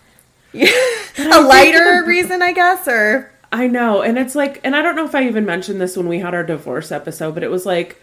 a 0.54 1.40
lighter 1.42 2.04
reason, 2.06 2.42
I 2.42 2.52
guess, 2.52 2.86
or. 2.88 3.30
I 3.52 3.66
know. 3.66 4.02
And 4.02 4.18
it's 4.18 4.34
like, 4.34 4.60
and 4.64 4.76
I 4.76 4.82
don't 4.82 4.94
know 4.96 5.04
if 5.04 5.14
I 5.14 5.26
even 5.26 5.44
mentioned 5.46 5.80
this 5.80 5.96
when 5.96 6.06
we 6.08 6.18
had 6.20 6.34
our 6.34 6.44
divorce 6.44 6.92
episode, 6.92 7.34
but 7.34 7.42
it 7.42 7.50
was 7.50 7.64
like, 7.66 8.00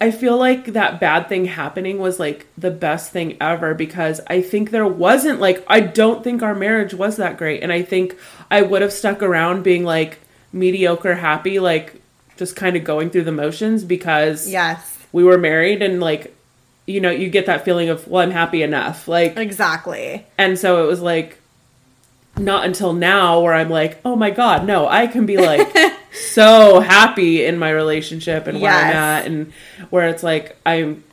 I 0.00 0.10
feel 0.10 0.36
like 0.36 0.66
that 0.72 0.98
bad 0.98 1.28
thing 1.28 1.44
happening 1.44 1.98
was 1.98 2.18
like 2.18 2.48
the 2.58 2.72
best 2.72 3.12
thing 3.12 3.36
ever 3.40 3.72
because 3.74 4.20
I 4.26 4.42
think 4.42 4.70
there 4.70 4.86
wasn't 4.86 5.38
like, 5.38 5.64
I 5.68 5.78
don't 5.80 6.24
think 6.24 6.42
our 6.42 6.56
marriage 6.56 6.92
was 6.94 7.16
that 7.18 7.36
great. 7.38 7.62
And 7.62 7.72
I 7.72 7.82
think 7.82 8.16
I 8.50 8.62
would 8.62 8.82
have 8.82 8.92
stuck 8.92 9.22
around 9.22 9.62
being 9.62 9.84
like, 9.84 10.18
mediocre 10.52 11.14
happy, 11.14 11.58
like 11.58 12.00
just 12.36 12.56
kind 12.56 12.76
of 12.76 12.84
going 12.84 13.10
through 13.10 13.24
the 13.24 13.32
motions 13.32 13.84
because 13.84 14.48
Yes. 14.48 14.98
we 15.12 15.24
were 15.24 15.38
married 15.38 15.82
and 15.82 16.00
like 16.00 16.34
you 16.84 17.00
know, 17.00 17.10
you 17.10 17.28
get 17.30 17.46
that 17.46 17.64
feeling 17.64 17.88
of, 17.90 18.08
well, 18.08 18.22
I'm 18.24 18.32
happy 18.32 18.60
enough. 18.62 19.06
Like 19.06 19.36
Exactly. 19.36 20.26
and 20.36 20.58
so 20.58 20.82
it 20.84 20.86
was 20.88 21.00
like 21.00 21.38
not 22.38 22.64
until 22.64 22.92
now 22.92 23.40
where 23.40 23.54
I'm 23.54 23.70
like, 23.70 24.00
oh 24.04 24.16
my 24.16 24.30
god, 24.30 24.66
no, 24.66 24.88
I 24.88 25.06
can 25.06 25.24
be 25.26 25.36
like 25.36 25.68
so 26.12 26.80
happy 26.80 27.44
in 27.44 27.58
my 27.58 27.70
relationship 27.70 28.46
and 28.46 28.60
where 28.60 28.72
I'm 28.72 28.92
at 28.96 29.26
and 29.26 29.52
where 29.90 30.08
it's 30.08 30.22
like 30.22 30.56
I'm 30.66 31.04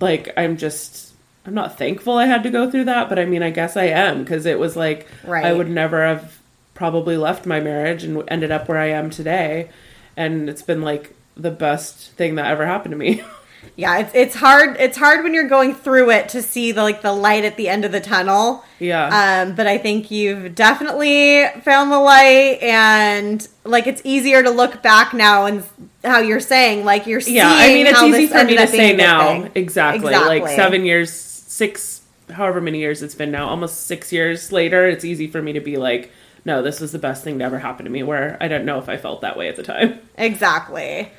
like 0.00 0.32
I'm 0.36 0.56
just 0.58 1.12
I'm 1.46 1.54
not 1.54 1.78
thankful 1.78 2.18
I 2.18 2.26
had 2.26 2.42
to 2.44 2.50
go 2.50 2.70
through 2.70 2.84
that, 2.84 3.08
but 3.08 3.18
I 3.18 3.24
mean 3.24 3.42
I 3.42 3.50
guess 3.50 3.76
I 3.76 3.84
am 3.86 4.22
because 4.22 4.46
it 4.46 4.58
was 4.58 4.76
like 4.76 5.08
I 5.44 5.52
would 5.52 5.70
never 5.70 6.04
have 6.06 6.38
probably 6.76 7.16
left 7.16 7.44
my 7.46 7.58
marriage 7.58 8.04
and 8.04 8.22
ended 8.28 8.52
up 8.52 8.68
where 8.68 8.78
I 8.78 8.90
am 8.90 9.10
today 9.10 9.70
and 10.16 10.48
it's 10.48 10.62
been 10.62 10.82
like 10.82 11.14
the 11.36 11.50
best 11.50 12.12
thing 12.12 12.36
that 12.36 12.46
ever 12.46 12.66
happened 12.66 12.92
to 12.92 12.98
me. 12.98 13.22
Yeah, 13.74 13.98
it's 13.98 14.14
it's 14.14 14.34
hard 14.36 14.76
it's 14.78 14.96
hard 14.96 15.24
when 15.24 15.34
you're 15.34 15.48
going 15.48 15.74
through 15.74 16.10
it 16.10 16.28
to 16.30 16.40
see 16.40 16.70
the 16.70 16.82
like 16.82 17.02
the 17.02 17.12
light 17.12 17.44
at 17.44 17.56
the 17.56 17.68
end 17.68 17.84
of 17.84 17.90
the 17.90 18.00
tunnel. 18.00 18.64
yeah. 18.78 19.42
Um, 19.42 19.56
but 19.56 19.66
I 19.66 19.76
think 19.76 20.10
you've 20.10 20.54
definitely 20.54 21.44
found 21.62 21.90
the 21.90 21.98
light, 21.98 22.58
and 22.62 23.46
like 23.64 23.88
it's 23.88 24.00
easier 24.04 24.42
to 24.42 24.50
look 24.50 24.82
back 24.82 25.12
now 25.12 25.46
and 25.46 25.64
how 26.04 26.20
you're 26.20 26.38
saying, 26.38 26.84
like 26.84 27.06
you're 27.06 27.20
seeing. 27.20 27.36
yeah, 27.36 27.50
I 27.50 27.68
mean, 27.74 27.86
it's 27.86 28.02
easy 28.02 28.28
for 28.28 28.44
me 28.44 28.56
to 28.56 28.66
say 28.68 28.94
now. 28.94 29.42
thing. 29.42 29.52
Exactly. 29.56 30.12
Like 30.12 30.46
seven 30.48 30.84
years, 30.84 31.12
six, 31.12 32.02
however 32.30 32.60
many 32.60 32.78
years 32.78 33.02
it's 33.02 33.16
been 33.16 33.32
now, 33.32 33.48
almost 33.48 33.86
six 33.86 34.12
years 34.12 34.52
later, 34.52 34.86
it's 34.86 35.04
easy 35.04 35.26
for 35.26 35.42
me 35.42 35.52
to 35.54 35.60
be 35.60 35.76
like, 35.76 36.12
no, 36.46 36.62
this 36.62 36.80
was 36.80 36.92
the 36.92 36.98
best 37.00 37.24
thing 37.24 37.40
to 37.40 37.44
ever 37.44 37.58
happen 37.58 37.84
to 37.86 37.90
me, 37.90 38.04
where 38.04 38.36
I 38.40 38.46
don't 38.46 38.64
know 38.64 38.78
if 38.78 38.88
I 38.88 38.96
felt 38.96 39.20
that 39.22 39.36
way 39.36 39.48
at 39.48 39.56
the 39.56 39.64
time. 39.64 39.98
Exactly. 40.16 41.10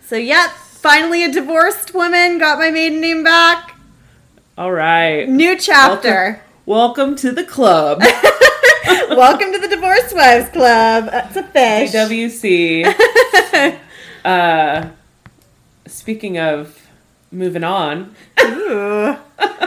So, 0.00 0.14
yep, 0.14 0.50
finally 0.52 1.24
a 1.24 1.32
divorced 1.32 1.92
woman 1.92 2.38
got 2.38 2.60
my 2.60 2.70
maiden 2.70 3.00
name 3.00 3.24
back. 3.24 3.76
All 4.56 4.70
right. 4.70 5.28
New 5.28 5.58
chapter. 5.58 6.40
Welcome 6.66 7.16
to 7.16 7.32
the 7.32 7.42
club, 7.42 7.98
Welcome 9.10 9.52
to 9.52 9.58
the 9.58 9.66
Divorced 9.68 10.14
Wives 10.14 10.50
Club. 10.50 11.06
That's 11.06 11.36
a 11.36 11.42
fish. 11.42 11.90
DWC. 11.90 13.80
uh, 14.24 14.88
speaking 15.86 16.38
of 16.38 16.88
moving 17.32 17.64
on, 17.64 18.14
Ooh. 18.40 19.16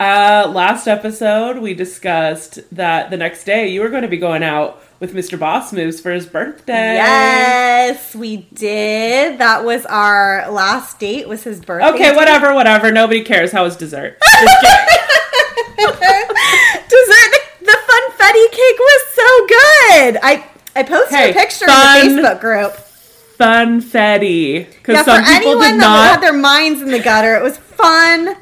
uh, 0.00 0.50
last 0.52 0.86
episode 0.88 1.58
we 1.58 1.72
discussed 1.74 2.58
that 2.74 3.10
the 3.10 3.16
next 3.16 3.44
day 3.44 3.68
you 3.68 3.80
were 3.80 3.88
going 3.88 4.02
to 4.02 4.08
be 4.08 4.16
going 4.16 4.42
out 4.42 4.82
with 5.00 5.14
Mr. 5.14 5.38
Boss 5.38 5.72
Moves 5.72 6.00
for 6.00 6.10
his 6.12 6.26
birthday. 6.26 6.94
Yes, 6.94 8.14
we 8.14 8.38
did. 8.54 9.38
That 9.38 9.64
was 9.64 9.84
our 9.86 10.50
last 10.50 10.98
date. 10.98 11.28
Was 11.28 11.42
his 11.44 11.60
birthday? 11.60 11.88
Okay, 11.90 12.08
date. 12.10 12.16
whatever, 12.16 12.54
whatever. 12.54 12.90
Nobody 12.90 13.22
cares. 13.22 13.52
How 13.52 13.64
was 13.64 13.76
dessert? 13.76 14.18
Dessert. 15.76 17.30
The, 17.32 17.66
the 17.66 17.78
funfetti 17.88 18.50
cake 18.52 18.78
was 18.78 19.02
so 19.14 19.46
good. 19.46 20.18
I 20.22 20.44
I 20.76 20.82
posted 20.84 21.18
Hey, 21.18 21.30
a 21.30 21.34
picture 21.34 21.66
fun- 21.66 22.06
in 22.06 22.16
the 22.16 22.22
Facebook 22.22 22.40
group. 22.40 22.72
Funfetti. 23.38 24.66
Because 24.68 24.94
Yeah, 24.96 25.02
some 25.04 25.24
for 25.24 25.30
people 25.32 25.48
anyone 25.50 25.72
did 25.72 25.80
that 25.80 25.86
not. 25.86 26.10
had 26.10 26.20
their 26.22 26.32
minds 26.32 26.80
in 26.82 26.90
the 26.90 27.00
gutter, 27.00 27.34
it 27.36 27.42
was 27.42 27.58
fun, 27.58 28.36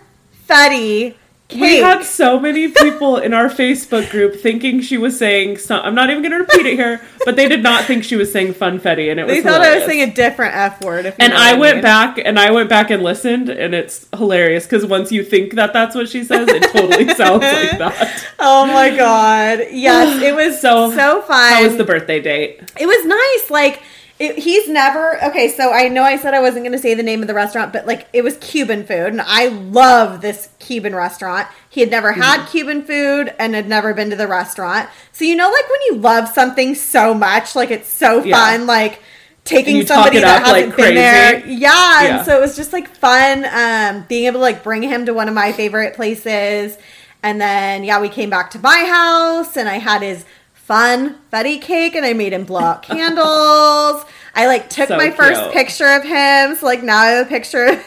fetty 0.49 1.15
cake. 1.53 1.61
we 1.61 1.77
had 1.79 2.03
so 2.05 2.38
many 2.41 2.69
people 2.69 3.17
in 3.17 3.33
our 3.35 3.49
Facebook 3.49 4.11
group 4.11 4.37
thinking 4.41 4.81
she 4.81 4.99
was 4.99 5.19
saying 5.19 5.59
some. 5.59 5.81
I'm 5.85 5.95
not 5.95 6.11
even 6.11 6.23
going 6.23 6.33
to 6.33 6.38
repeat 6.38 6.67
it 6.67 6.75
here, 6.75 7.01
but 7.25 7.37
they 7.37 7.49
did 7.49 7.62
not 7.62 7.85
think 7.85 8.05
she 8.05 8.17
was 8.17 8.33
saying 8.33 8.55
funfetti, 8.55 9.11
and 9.11 9.21
it 9.21 9.27
was. 9.27 9.37
they 9.37 9.43
thought 9.43 9.61
I 9.61 9.77
was 9.77 9.85
saying 9.85 10.09
a 10.11 10.12
different 10.12 10.55
F 10.55 10.83
word. 10.83 11.07
If 11.07 11.15
And 11.19 11.33
I 11.33 11.55
went 11.55 11.77
mean. 11.77 11.83
back 11.83 12.19
and 12.25 12.38
I 12.38 12.51
went 12.51 12.69
back 12.69 12.91
and 12.91 13.03
listened, 13.03 13.49
and 13.49 13.75
it's 13.75 14.07
hilarious 14.17 14.65
because 14.65 14.85
once 14.87 15.12
you 15.12 15.23
think 15.25 15.55
that 15.55 15.73
that's 15.73 15.95
what 15.95 16.09
she 16.09 16.25
says, 16.25 16.49
it 16.49 16.62
totally 16.73 17.09
sounds 17.15 17.43
like 17.43 17.79
that. 17.79 18.27
Oh 18.38 18.67
my 18.67 18.91
god! 18.97 19.61
Yes, 19.71 20.23
it 20.23 20.35
was 20.35 20.61
So, 20.61 20.91
so 20.91 20.97
so 20.97 21.23
fun. 21.23 21.53
How 21.53 21.62
was 21.65 21.77
the 21.77 21.85
birthday 21.85 22.21
date? 22.21 22.61
It 22.79 22.87
was 22.87 23.05
nice. 23.05 23.51
Like 23.51 23.83
it, 24.22 24.38
he's 24.38 24.68
never 24.68 25.22
okay. 25.24 25.48
So 25.48 25.72
I 25.72 25.88
know 25.88 26.02
I 26.04 26.16
said 26.16 26.32
I 26.32 26.40
wasn't 26.40 26.62
going 26.64 26.72
to 26.72 26.78
say 26.78 26.94
the 26.94 27.02
name 27.02 27.22
of 27.22 27.26
the 27.28 27.35
restaurant, 27.35 27.72
but 27.72 27.87
like 27.87 28.06
it 28.12 28.22
was 28.22 28.37
Cuban 28.38 28.85
food, 28.87 29.08
and 29.08 29.20
I 29.20 29.48
love 29.48 30.20
this 30.20 30.48
Cuban 30.61 30.94
restaurant. 30.94 31.48
He 31.68 31.80
had 31.80 31.90
never 31.90 32.12
had 32.12 32.40
Mm-hmm. 32.40 32.50
Cuban 32.52 32.85
food 32.85 33.35
and 33.38 33.54
had 33.54 33.68
never 33.68 33.92
been 33.94 34.11
to 34.11 34.16
the 34.16 34.28
restaurant. 34.28 34.88
So 35.12 35.24
you 35.24 35.35
know, 35.37 35.50
like 35.50 35.68
when 35.68 35.80
you 35.88 35.96
love 35.96 36.28
something 36.28 36.74
so 36.76 37.14
much, 37.14 37.56
like 37.56 37.70
it's 37.72 37.88
so 37.88 38.22
Yeah. 38.22 38.37
fun, 38.37 38.66
like 38.66 39.02
taking 39.44 39.85
somebody 39.85 40.20
that 40.20 40.46
hasn't 40.46 40.76
been 40.76 40.94
there. 40.94 41.44
Yeah, 41.46 42.02
Yeah. 42.02 42.16
and 42.18 42.24
so 42.26 42.37
it 42.38 42.40
was 42.40 42.54
just 42.54 42.72
like 42.72 42.88
fun, 42.88 43.44
um, 43.52 44.04
being 44.08 44.26
able 44.26 44.38
to 44.38 44.42
like 44.42 44.62
bring 44.62 44.82
him 44.82 45.04
to 45.06 45.12
one 45.12 45.26
of 45.28 45.35
my 45.35 45.50
favorite 45.52 45.94
places. 45.94 46.78
And 47.24 47.40
then 47.40 47.82
yeah, 47.82 48.00
we 48.00 48.08
came 48.08 48.30
back 48.30 48.50
to 48.52 48.58
my 48.61 48.85
house, 48.85 49.56
and 49.56 49.68
I 49.68 49.78
had 49.78 50.02
his 50.02 50.24
fun 50.64 51.16
Betty 51.31 51.59
cake, 51.59 51.94
and 51.94 52.05
I 52.05 52.12
made 52.12 52.33
him 52.33 52.44
blow 52.44 52.61
out 52.61 52.83
candles. 52.88 54.05
I 54.35 54.46
like 54.46 54.70
took 54.70 54.88
So 54.88 54.96
my 54.96 55.11
first 55.11 55.51
picture 55.53 55.87
of 55.88 56.03
him, 56.05 56.57
so 56.57 56.64
like 56.66 56.83
now 56.83 56.98
I 56.98 57.07
have 57.09 57.27
a 57.27 57.29
picture. 57.29 57.83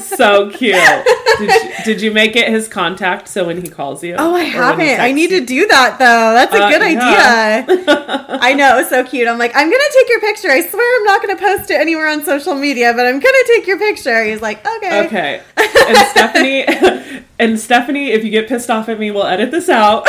So 0.00 0.50
cute. 0.50 0.74
Did 1.38 1.50
you, 1.50 1.70
did 1.84 2.00
you 2.02 2.10
make 2.12 2.34
it 2.34 2.48
his 2.48 2.66
contact 2.66 3.28
so 3.28 3.44
when 3.46 3.60
he 3.60 3.68
calls 3.68 4.02
you? 4.02 4.14
Oh, 4.18 4.34
I 4.34 4.40
Or 4.56 4.76
when 4.76 4.80
he 4.80 4.86
haven't. 4.86 5.00
I 5.00 5.12
need 5.12 5.30
you? 5.30 5.40
to 5.40 5.46
do 5.46 5.66
that 5.68 5.98
though. 5.98 6.32
That's 6.34 6.54
a 6.54 6.62
Uh, 6.64 6.70
good 6.70 6.92
yeah. 6.92 7.64
idea. 7.68 8.26
I 8.40 8.54
know, 8.54 8.74
it 8.76 8.80
was 8.82 8.88
so 8.88 9.04
cute. 9.04 9.28
I'm 9.28 9.38
like, 9.38 9.52
I'm 9.54 9.70
gonna 9.70 9.84
take 9.92 10.08
your 10.08 10.20
picture. 10.20 10.50
I 10.50 10.62
swear 10.66 10.98
I'm 11.00 11.04
not 11.04 11.20
gonna 11.22 11.36
post 11.38 11.70
it 11.70 11.78
anywhere 11.80 12.08
on 12.08 12.24
social 12.24 12.54
media, 12.54 12.92
but 12.94 13.06
I'm 13.06 13.20
gonna 13.20 13.44
take 13.48 13.66
your 13.66 13.78
picture. 13.78 14.24
He's 14.24 14.40
like, 14.42 14.66
okay. 14.66 15.06
Okay. 15.06 15.42
And 15.56 15.96
Stephanie 16.08 17.22
and 17.38 17.58
Stephanie, 17.60 18.10
if 18.12 18.24
you 18.24 18.30
get 18.30 18.48
pissed 18.48 18.70
off 18.70 18.88
at 18.88 18.98
me, 18.98 19.10
we'll 19.10 19.26
edit 19.26 19.50
this 19.50 19.68
out. 19.68 20.06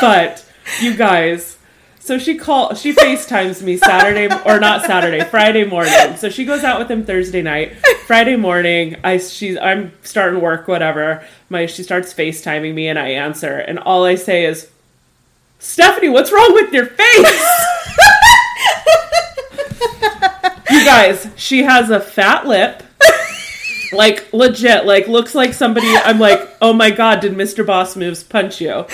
but 0.00 0.44
you 0.80 0.96
guys, 0.96 1.58
so 2.00 2.18
she 2.18 2.36
call 2.36 2.74
she 2.74 2.92
FaceTimes 2.92 3.62
me 3.62 3.78
Saturday 3.78 4.28
or 4.44 4.60
not 4.60 4.84
Saturday, 4.84 5.24
Friday 5.24 5.64
morning. 5.64 6.16
So 6.16 6.28
she 6.28 6.44
goes 6.44 6.62
out 6.62 6.78
with 6.78 6.90
him 6.90 7.04
Thursday 7.04 7.40
night. 7.40 7.76
Friday 8.06 8.36
morning, 8.36 8.96
I 9.02 9.16
she's 9.18 9.56
I'm 9.56 9.92
starting 10.02 10.40
work, 10.40 10.68
whatever. 10.68 11.24
My 11.48 11.64
she 11.66 11.82
starts 11.82 12.12
FaceTiming 12.12 12.74
me 12.74 12.88
and 12.88 12.98
I 12.98 13.08
answer, 13.12 13.56
and 13.56 13.78
all 13.78 14.04
I 14.04 14.16
say 14.16 14.44
is 14.44 14.70
Stephanie, 15.58 16.10
what's 16.10 16.30
wrong 16.30 16.52
with 16.52 16.72
your 16.74 16.86
face? 16.86 17.56
you 20.70 20.84
guys, 20.84 21.26
she 21.36 21.62
has 21.62 21.88
a 21.88 22.00
fat 22.00 22.46
lip. 22.46 22.82
Like 23.92 24.32
legit, 24.32 24.86
like 24.86 25.06
looks 25.06 25.34
like 25.34 25.54
somebody. 25.54 25.86
I'm 25.86 26.18
like, 26.18 26.40
oh 26.60 26.72
my 26.72 26.90
god, 26.90 27.20
did 27.20 27.32
Mr. 27.32 27.64
Boss 27.64 27.96
Moves 27.96 28.22
punch 28.24 28.60
you? 28.60 28.84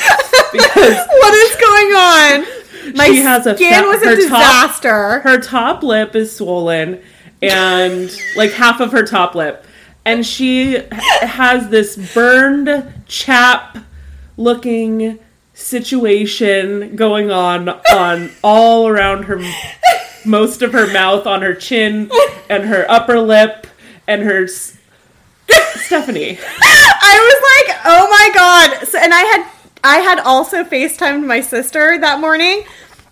What 0.54 1.34
is 1.34 1.56
going 1.56 1.92
on? 1.94 2.94
My 2.96 3.06
She 3.06 3.16
has 3.18 3.46
a 3.46 3.54
skin 3.56 3.70
fat- 3.72 3.86
was 3.86 4.02
a 4.02 4.06
her 4.06 4.16
top- 4.16 4.22
disaster. 4.22 5.20
her 5.20 5.38
top 5.40 5.82
lip 5.82 6.16
is 6.16 6.34
swollen, 6.34 7.00
and 7.42 8.10
like 8.36 8.52
half 8.52 8.80
of 8.80 8.92
her 8.92 9.04
top 9.04 9.34
lip, 9.34 9.64
and 10.04 10.26
she 10.26 10.78
has 10.92 11.68
this 11.68 11.96
burned 12.14 12.92
chap 13.06 13.78
looking 14.36 15.18
situation 15.52 16.96
going 16.96 17.30
on 17.30 17.68
on 17.92 18.30
all 18.42 18.88
around 18.88 19.24
her 19.24 19.38
most 20.24 20.62
of 20.62 20.72
her 20.72 20.90
mouth 20.92 21.26
on 21.26 21.42
her 21.42 21.54
chin 21.54 22.10
and 22.48 22.64
her 22.64 22.86
upper 22.90 23.20
lip 23.20 23.66
and 24.08 24.22
her 24.22 24.44
s- 24.44 24.78
Stephanie 25.76 26.38
I 27.02 27.14
was 27.18 27.68
like, 27.68 27.80
oh 27.84 28.08
my 28.10 28.30
god. 28.34 28.86
So, 28.88 28.98
and 28.98 29.12
I 29.12 29.20
had 29.20 29.46
I 29.82 29.98
had 29.98 30.18
also 30.18 30.64
FaceTimed 30.64 31.26
my 31.26 31.40
sister 31.40 31.98
that 31.98 32.20
morning. 32.20 32.64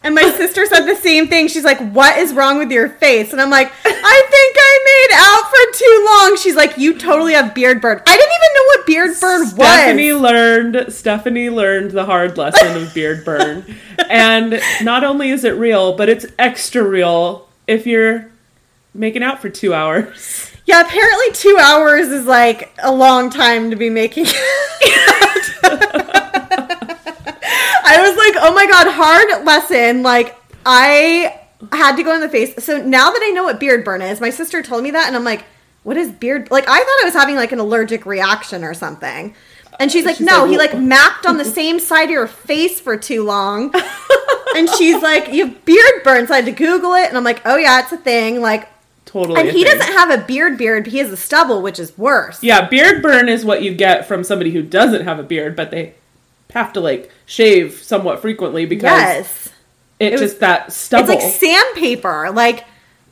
And 0.02 0.14
my 0.14 0.22
sister 0.22 0.64
said 0.64 0.87
the 0.87 0.94
same 0.94 1.26
thing. 1.26 1.48
She's 1.48 1.64
like, 1.64 1.78
"What 1.92 2.18
is 2.18 2.33
wrong 2.33 2.59
with 2.59 2.70
your 2.70 2.88
face?" 2.88 3.33
And 3.33 3.42
I'm 3.42 3.50
like, 3.50 3.70
"I 3.85 4.22
think 4.31 4.57
I 4.57 4.78
made 4.87 5.16
out 5.18 5.50
for 5.50 5.76
too 5.76 6.07
long." 6.09 6.37
She's 6.37 6.54
like, 6.54 6.78
"You 6.78 6.96
totally 6.96 7.33
have 7.33 7.52
beard 7.52 7.81
burn." 7.81 8.00
I 8.07 8.16
didn't 8.16 8.33
even 8.33 8.54
know 8.54 8.64
what 8.66 8.87
beard 8.87 9.20
burn 9.20 9.40
was. 9.40 9.50
Stephanie 9.50 10.12
learned 10.12 10.92
Stephanie 10.92 11.50
learned 11.50 11.90
the 11.90 12.04
hard 12.04 12.38
lesson 12.38 12.81
of 12.81 12.94
beard 12.94 13.24
burn. 13.24 13.64
and 14.09 14.62
not 14.83 15.02
only 15.02 15.31
is 15.31 15.42
it 15.42 15.57
real, 15.57 15.96
but 15.96 16.09
it's 16.09 16.26
extra 16.38 16.85
real 16.85 17.48
if 17.66 17.85
you're 17.85 18.31
making 18.94 19.24
out 19.24 19.42
for 19.42 19.48
2 19.48 19.74
hours. 19.74 20.52
Yeah, 20.64 20.81
apparently 20.81 21.33
2 21.33 21.59
hours 21.61 22.09
is 22.09 22.24
like 22.24 22.72
a 22.83 22.92
long 22.92 23.31
time 23.31 23.70
to 23.70 23.76
be 23.76 23.90
making 23.90 24.26
I 27.88 28.01
was 28.09 28.16
like, 28.16 28.35
"Oh 28.42 28.55
my 28.55 28.66
god, 28.66 28.87
hard 28.90 29.44
lesson." 29.44 30.03
Like 30.03 30.37
I 30.66 31.38
had 31.72 31.96
to 31.96 32.03
go 32.03 32.14
in 32.14 32.20
the 32.20 32.29
face. 32.29 32.62
So 32.64 32.81
now 32.81 33.11
that 33.11 33.20
I 33.22 33.31
know 33.31 33.44
what 33.44 33.59
beard 33.61 33.85
burn 33.85 34.03
is, 34.03 34.20
my 34.20 34.31
sister 34.31 34.62
told 34.62 34.83
me 34.83 34.90
that 34.92 35.07
and 35.07 35.16
I'm 35.16 35.24
like, 35.24 35.44
"What 35.83 35.96
is 35.96 36.11
beard?" 36.11 36.51
Like 36.51 36.64
I 36.68 36.79
thought 36.79 37.01
I 37.03 37.05
was 37.05 37.14
having 37.14 37.37
like 37.37 37.53
an 37.53 37.59
allergic 37.59 38.07
reaction 38.07 38.64
or 38.64 38.74
something. 38.74 39.35
And 39.81 39.92
she's 39.92 40.05
like, 40.05 40.16
She's 40.16 40.27
"No, 40.27 40.42
like, 40.42 40.51
he 40.51 40.59
like 40.59 40.79
mapped 40.79 41.24
on 41.27 41.37
the 41.38 41.44
same 41.61 41.79
side 41.81 42.05
of 42.05 42.11
your 42.11 42.27
face 42.27 42.81
for 42.81 42.96
too 42.96 43.24
long." 43.24 43.72
and 44.57 44.68
she's 44.70 45.01
like, 45.03 45.33
"You 45.33 45.46
have 45.46 45.64
beard 45.64 46.03
burn." 46.05 46.27
So 46.27 46.35
I 46.35 46.37
had 46.38 46.46
to 46.46 46.53
Google 46.53 46.94
it, 46.94 47.09
and 47.09 47.16
I'm 47.16 47.24
like, 47.24 47.42
"Oh 47.44 47.57
yeah, 47.57 47.81
it's 47.81 47.92
a 47.92 47.96
thing." 47.96 48.40
Like, 48.40 48.68
Totally. 49.05 49.40
and 49.40 49.48
he 49.51 49.64
thing. 49.64 49.79
doesn't 49.79 49.94
have 49.94 50.11
a 50.11 50.24
beard 50.24 50.59
beard, 50.59 50.85
but 50.85 50.92
he 50.92 50.98
has 50.98 51.11
a 51.12 51.16
stubble, 51.16 51.62
which 51.62 51.79
is 51.79 51.96
worse. 51.96 52.42
Yeah, 52.42 52.68
beard 52.68 53.03
burn 53.03 53.29
is 53.29 53.44
what 53.44 53.62
you 53.62 53.72
get 53.74 54.07
from 54.07 54.24
somebody 54.24 54.51
who 54.51 54.62
doesn't 54.62 55.05
have 55.05 55.18
a 55.18 55.22
beard, 55.22 55.55
but 55.57 55.70
they 55.70 55.94
have 56.54 56.72
to 56.74 56.80
like 56.80 57.11
shave 57.26 57.74
somewhat 57.82 58.20
frequently 58.20 58.64
because 58.66 58.84
Yes. 58.90 59.48
it, 59.98 60.12
was- 60.12 60.20
just 60.20 60.40
that 60.40 60.72
stubble. 60.72 61.11
It's 61.12 61.22
like 61.24 61.32
sandpaper. 61.34 62.30
Like 62.32 62.64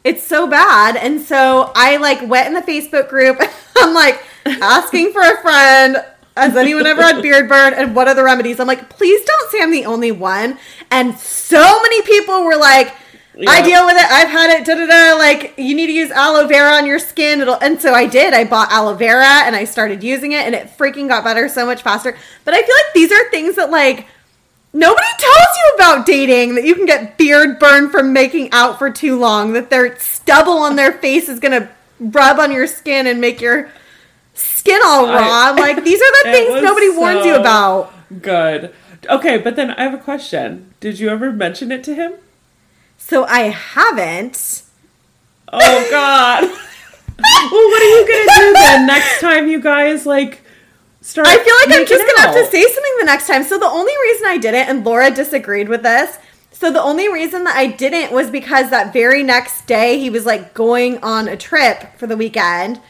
it's 0.04 0.22
so 0.24 0.46
bad. 0.46 0.96
And 0.96 1.20
so 1.20 1.72
I 1.74 1.96
like 1.98 2.26
went 2.28 2.46
in 2.48 2.54
the 2.54 2.62
Facebook 2.62 3.08
group. 3.08 3.38
I'm 3.76 3.92
like 3.94 4.22
asking 4.46 5.12
for 5.12 5.20
a 5.20 5.40
friend. 5.42 5.96
Has 6.36 6.54
anyone 6.54 6.86
ever 6.86 7.00
had 7.02 7.22
beard 7.22 7.48
burn? 7.48 7.72
And 7.74 7.94
what 7.96 8.08
are 8.08 8.14
the 8.14 8.22
remedies? 8.22 8.60
I'm 8.60 8.66
like, 8.66 8.90
please 8.90 9.24
don't 9.24 9.50
say 9.50 9.62
I'm 9.62 9.70
the 9.70 9.86
only 9.86 10.12
one. 10.12 10.58
And 10.90 11.16
so 11.18 11.80
many 11.82 12.02
people 12.02 12.44
were 12.44 12.56
like, 12.56 12.94
I 13.38 13.60
deal 13.62 13.84
with 13.84 13.96
it. 13.96 14.10
I've 14.10 14.28
had 14.28 14.50
it. 14.50 14.64
Da 14.66 14.74
da 14.74 14.86
da. 14.86 15.18
Like 15.18 15.54
you 15.58 15.74
need 15.74 15.86
to 15.88 15.92
use 15.92 16.10
aloe 16.10 16.46
vera 16.46 16.72
on 16.72 16.86
your 16.86 16.98
skin. 16.98 17.40
It'll. 17.40 17.56
And 17.56 17.80
so 17.80 17.92
I 17.92 18.06
did. 18.06 18.32
I 18.32 18.44
bought 18.44 18.70
aloe 18.72 18.94
vera 18.94 19.42
and 19.44 19.54
I 19.54 19.64
started 19.64 20.02
using 20.02 20.32
it, 20.32 20.46
and 20.46 20.54
it 20.54 20.68
freaking 20.78 21.08
got 21.08 21.24
better 21.24 21.48
so 21.48 21.66
much 21.66 21.82
faster. 21.82 22.16
But 22.44 22.54
I 22.54 22.62
feel 22.62 22.74
like 22.84 22.94
these 22.94 23.12
are 23.12 23.30
things 23.30 23.56
that 23.56 23.70
like 23.70 24.06
Nobody 24.76 25.06
tells 25.18 25.56
you 25.56 25.72
about 25.76 26.04
dating 26.04 26.54
that 26.56 26.64
you 26.64 26.74
can 26.74 26.84
get 26.84 27.16
beard 27.16 27.58
burn 27.58 27.88
from 27.88 28.12
making 28.12 28.50
out 28.52 28.78
for 28.78 28.90
too 28.90 29.18
long, 29.18 29.54
that 29.54 29.70
their 29.70 29.98
stubble 29.98 30.58
on 30.58 30.76
their 30.76 30.92
face 30.92 31.30
is 31.30 31.40
going 31.40 31.58
to 31.58 31.68
rub 31.98 32.38
on 32.38 32.52
your 32.52 32.66
skin 32.66 33.06
and 33.06 33.18
make 33.18 33.40
your 33.40 33.70
skin 34.34 34.78
all 34.84 35.06
raw. 35.06 35.16
I- 35.16 35.52
like, 35.52 35.82
these 35.82 35.98
are 35.98 36.24
the 36.24 36.30
things 36.30 36.62
nobody 36.62 36.90
warns 36.90 37.24
you 37.24 37.36
about. 37.36 37.90
Good. 38.20 38.74
Okay, 39.08 39.38
but 39.38 39.56
then 39.56 39.70
I 39.70 39.84
have 39.84 39.94
a 39.94 40.02
question. 40.02 40.74
Did 40.80 40.98
you 40.98 41.08
ever 41.08 41.32
mention 41.32 41.72
it 41.72 41.82
to 41.84 41.94
him? 41.94 42.12
So 42.98 43.24
I 43.24 43.50
haven't. 43.50 44.62
Oh 45.52 45.88
God. 45.90 46.42
well, 47.18 47.68
what 47.70 47.82
are 47.82 48.00
you 48.00 48.06
gonna 48.06 48.40
do 48.40 48.52
then 48.54 48.86
next 48.86 49.20
time 49.20 49.48
you 49.48 49.60
guys 49.60 50.06
like 50.06 50.42
start? 51.00 51.26
I 51.28 51.36
feel 51.36 51.54
like 51.64 51.80
I'm 51.80 51.86
just 51.86 52.06
gonna 52.06 52.26
have 52.26 52.34
to 52.34 52.50
say 52.50 52.62
something 52.62 52.94
the 52.98 53.04
next 53.04 53.26
time. 53.26 53.44
So 53.44 53.58
the 53.58 53.66
only 53.66 53.92
reason 54.02 54.26
I 54.26 54.38
didn't, 54.38 54.68
and 54.68 54.84
Laura 54.84 55.10
disagreed 55.10 55.68
with 55.68 55.82
this. 55.82 56.18
So 56.52 56.72
the 56.72 56.82
only 56.82 57.12
reason 57.12 57.44
that 57.44 57.56
I 57.56 57.66
didn't 57.66 58.12
was 58.12 58.30
because 58.30 58.70
that 58.70 58.92
very 58.92 59.22
next 59.22 59.66
day 59.66 59.98
he 59.98 60.08
was 60.08 60.24
like 60.24 60.54
going 60.54 60.98
on 61.02 61.28
a 61.28 61.36
trip 61.36 61.98
for 61.98 62.06
the 62.06 62.16
weekend. 62.16 62.80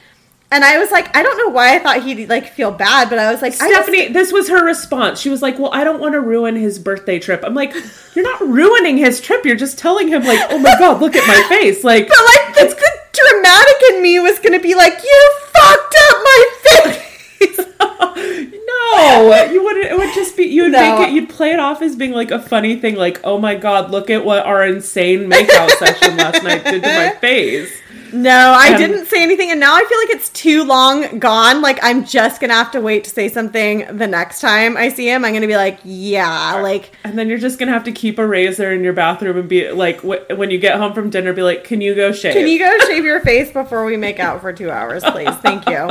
And 0.53 0.63
I 0.65 0.79
was 0.79 0.93
like, 0.93 1.15
I 1.17 1.25
don't 1.25 1.37
know 1.39 1.49
why 1.49 1.75
I 1.75 1.81
thought 1.81 2.05
he'd 2.05 2.29
like 2.29 2.53
feel 2.53 2.71
bad, 2.71 3.11
but 3.11 3.19
I 3.19 3.33
was 3.33 3.43
like, 3.43 3.53
I 3.61 3.69
just- 3.69 3.85
Stephanie, 3.89 4.09
this 4.13 4.33
was 4.33 4.49
her 4.49 4.65
response. 4.65 5.21
She 5.21 5.29
was 5.29 5.43
like, 5.43 5.59
"Well, 5.59 5.71
I 5.75 5.83
don't 5.83 5.99
want 6.01 6.13
to 6.13 6.21
ruin 6.21 6.55
his 6.55 6.79
birthday 6.79 7.19
trip." 7.19 7.43
I'm 7.45 7.53
like, 7.55 7.75
"You're 8.15 8.25
not 8.25 8.41
ruining 8.41 8.97
his 8.97 9.21
trip. 9.21 9.45
You're 9.45 9.57
just 9.57 9.77
telling 9.77 10.07
him 10.07 10.23
like, 10.23 10.39
"Oh 10.51 10.59
my 10.59 10.75
god, 10.79 11.01
look 11.01 11.17
at 11.17 11.27
my 11.27 11.43
face." 11.49 11.83
Like, 11.83 12.07
but 12.09 12.17
like 12.19 12.55
the, 12.55 12.75
the 12.77 12.91
dramatic 13.13 13.77
in 13.91 14.03
me 14.03 14.21
was 14.21 14.39
gonna 14.39 14.61
be 14.61 14.75
like, 14.77 14.93
you 15.03 15.33
fucked 15.53 15.95
up 16.11 16.17
my 16.23 16.45
face. 16.63 17.59
no, 18.69 19.49
you 19.53 19.65
wouldn't. 19.65 19.87
It 19.87 19.97
would 19.99 20.15
just 20.15 20.37
be 20.37 20.45
you 20.45 20.63
would 20.65 20.73
No. 20.73 20.99
make 21.01 21.09
it. 21.09 21.13
You'd 21.15 21.29
play 21.29 21.51
it 21.53 21.59
off 21.59 21.83
as 21.83 21.97
being 21.97 22.13
like 22.13 22.31
a 22.31 22.39
funny 22.41 22.77
thing. 22.77 22.95
Like, 22.95 23.21
"Oh 23.25 23.39
my 23.39 23.57
god, 23.57 23.91
look 23.91 24.11
at 24.11 24.25
what 24.25 24.47
our 24.47 24.65
insane 24.65 25.29
makeout 25.29 25.71
session 25.73 26.17
last 26.17 26.43
night 26.45 26.65
did 26.65 26.83
to 26.85 26.89
my 26.89 27.11
face." 27.21 27.73
No, 28.13 28.55
I 28.57 28.71
Um, 28.73 28.79
didn't 28.79 29.07
say 29.07 29.23
anything, 29.23 29.51
and 29.51 29.59
now 29.61 29.75
I 29.75 29.85
feel 29.85 29.99
like 29.99 30.11
it's 30.11 30.29
too 30.31 30.65
long 30.65 31.19
gone. 31.19 31.61
Like 31.63 31.79
I'm 31.83 32.05
just 32.05 32.41
gonna 32.41 32.55
have 32.55 32.71
to 32.73 32.81
wait 32.81 33.05
to 33.05 33.11
say 33.11 33.29
something 33.29 33.87
the 33.91 34.07
next 34.07 34.41
time 34.41 34.77
I 34.77 34.89
see 34.91 35.09
him. 35.11 35.25
I'm 35.25 35.33
gonna 35.35 35.47
be 35.47 35.57
like, 35.57 35.79
yeah, 35.85 36.61
like 36.63 36.93
And 37.05 37.19
then 37.19 37.29
you're 37.29 37.39
just 37.39 37.59
gonna 37.59 37.73
have 37.73 37.85
to 37.85 37.93
keep 37.93 38.19
a 38.19 38.27
razor 38.27 38.73
in 38.73 38.83
your 38.85 38.93
bathroom 38.93 39.37
and 39.39 39.49
be 39.49 39.71
like, 39.71 40.01
wh- 40.01 40.37
when 40.39 40.51
you 40.51 40.59
get 40.59 40.77
home 40.79 40.93
from 40.95 41.11
dinner, 41.11 41.33
be 41.33 41.43
like, 41.43 41.65
"Can 41.65 41.81
you 41.81 41.95
go 41.95 42.13
shave?" 42.13 42.35
Can 42.35 42.47
you 42.49 42.59
go 42.59 42.79
shave 42.87 43.05
your 43.05 43.21
face 43.21 43.51
before 43.51 43.85
we 43.85 43.97
make 43.97 44.19
out 44.21 44.41
for 44.41 44.53
two 44.53 44.71
hours, 44.71 45.03
please? 45.05 45.35
Thank 45.37 45.69
you. 45.69 45.91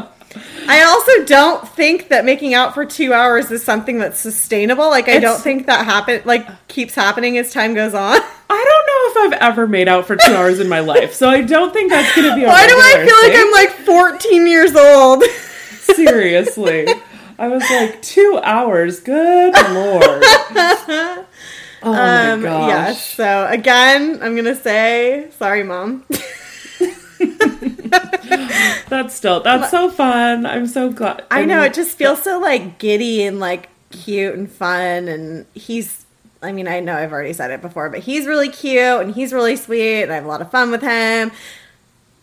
I 0.68 0.84
also 0.84 1.24
don't 1.26 1.68
think 1.70 2.10
that 2.10 2.26
making 2.26 2.54
out 2.54 2.74
for 2.74 2.86
two 2.86 3.14
hours 3.14 3.52
is 3.52 3.64
something 3.64 4.00
that's 4.00 4.20
sustainable. 4.20 4.90
Like, 4.90 5.08
I 5.08 5.14
It's- 5.18 5.22
don't 5.22 5.42
think 5.42 5.68
that 5.68 5.86
happen 5.86 6.22
like 6.26 6.46
keeps 6.68 6.96
happening 6.96 7.38
as 7.38 7.52
time 7.52 7.74
goes 7.74 7.94
on. 7.94 8.20
I 8.50 8.64
don't 8.64 8.88
know 8.88 9.22
if 9.28 9.34
I've 9.34 9.42
ever 9.52 9.68
made 9.68 9.88
out 9.88 10.06
for 10.08 10.16
two 10.16 10.34
hours 10.34 10.60
in 10.60 10.70
my 10.70 10.80
life, 10.80 11.14
so 11.14 11.30
I 11.30 11.42
don't 11.42 11.74
think 11.74 11.92
that's 11.92 12.16
gonna 12.16 12.36
be. 12.36 12.44
A 12.44 12.48
Why 12.48 12.68
do 12.68 12.74
I 12.76 13.06
feel 13.06 13.30
like. 13.30 13.38
I'm 13.38 13.52
like 13.52 14.20
14 14.20 14.48
years 14.48 14.76
old? 14.76 15.24
seriously? 15.80 16.88
I 17.38 17.48
was 17.48 17.64
like 17.70 18.02
two 18.02 18.40
hours. 18.44 19.00
Good 19.02 19.54
lord. 19.74 20.04
Oh 20.04 21.26
my 21.84 22.32
Um, 22.32 22.42
gosh. 22.42 22.68
yes. 22.70 23.14
So 23.16 23.48
again, 23.50 24.20
I'm 24.24 24.36
gonna 24.36 24.56
say 24.56 25.28
sorry, 25.38 25.64
mom. 25.64 26.04
That's 28.90 29.14
still 29.16 29.40
that's 29.42 29.72
so 29.72 29.90
fun. 29.90 30.46
I'm 30.46 30.68
so 30.68 30.92
glad. 30.92 31.24
I 31.32 31.46
know 31.46 31.62
it 31.64 31.74
just 31.74 31.98
feels 31.98 32.22
so 32.22 32.40
like 32.40 32.78
giddy 32.78 33.24
and 33.24 33.40
like 33.40 33.70
cute 33.92 34.36
and 34.36 34.50
fun, 34.52 35.08
and 35.08 35.46
he's. 35.54 36.06
I 36.42 36.52
mean, 36.52 36.68
I 36.68 36.80
know 36.80 36.96
I've 36.96 37.12
already 37.12 37.34
said 37.34 37.50
it 37.52 37.62
before, 37.62 37.90
but 37.90 38.00
he's 38.02 38.28
really 38.28 38.50
cute 38.50 38.78
and 39.02 39.16
he's 39.16 39.34
really 39.34 39.56
sweet, 39.56 40.04
and 40.04 40.12
I 40.12 40.16
have 40.16 40.26
a 40.26 40.28
lot 40.28 40.42
of 40.42 40.52
fun 40.52 40.70
with 40.70 40.82
him. 40.82 41.32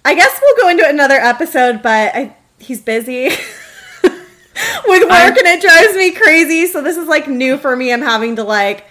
I 0.05 0.15
guess 0.15 0.39
we'll 0.41 0.57
go 0.57 0.69
into 0.69 0.89
another 0.89 1.15
episode, 1.17 1.83
but 1.83 2.15
I, 2.15 2.37
he's 2.59 2.81
busy 2.81 3.25
with 4.05 5.03
work, 5.03 5.11
I'm- 5.11 5.37
and 5.37 5.47
it 5.47 5.61
drives 5.61 5.95
me 5.97 6.13
crazy. 6.13 6.67
So 6.67 6.83
this 6.83 6.97
is 6.97 7.09
like 7.09 7.27
new 7.29 7.57
for 7.59 7.75
me. 7.75 7.93
I'm 7.93 8.03
having 8.03 8.37
to 8.37 8.45
like 8.45 8.85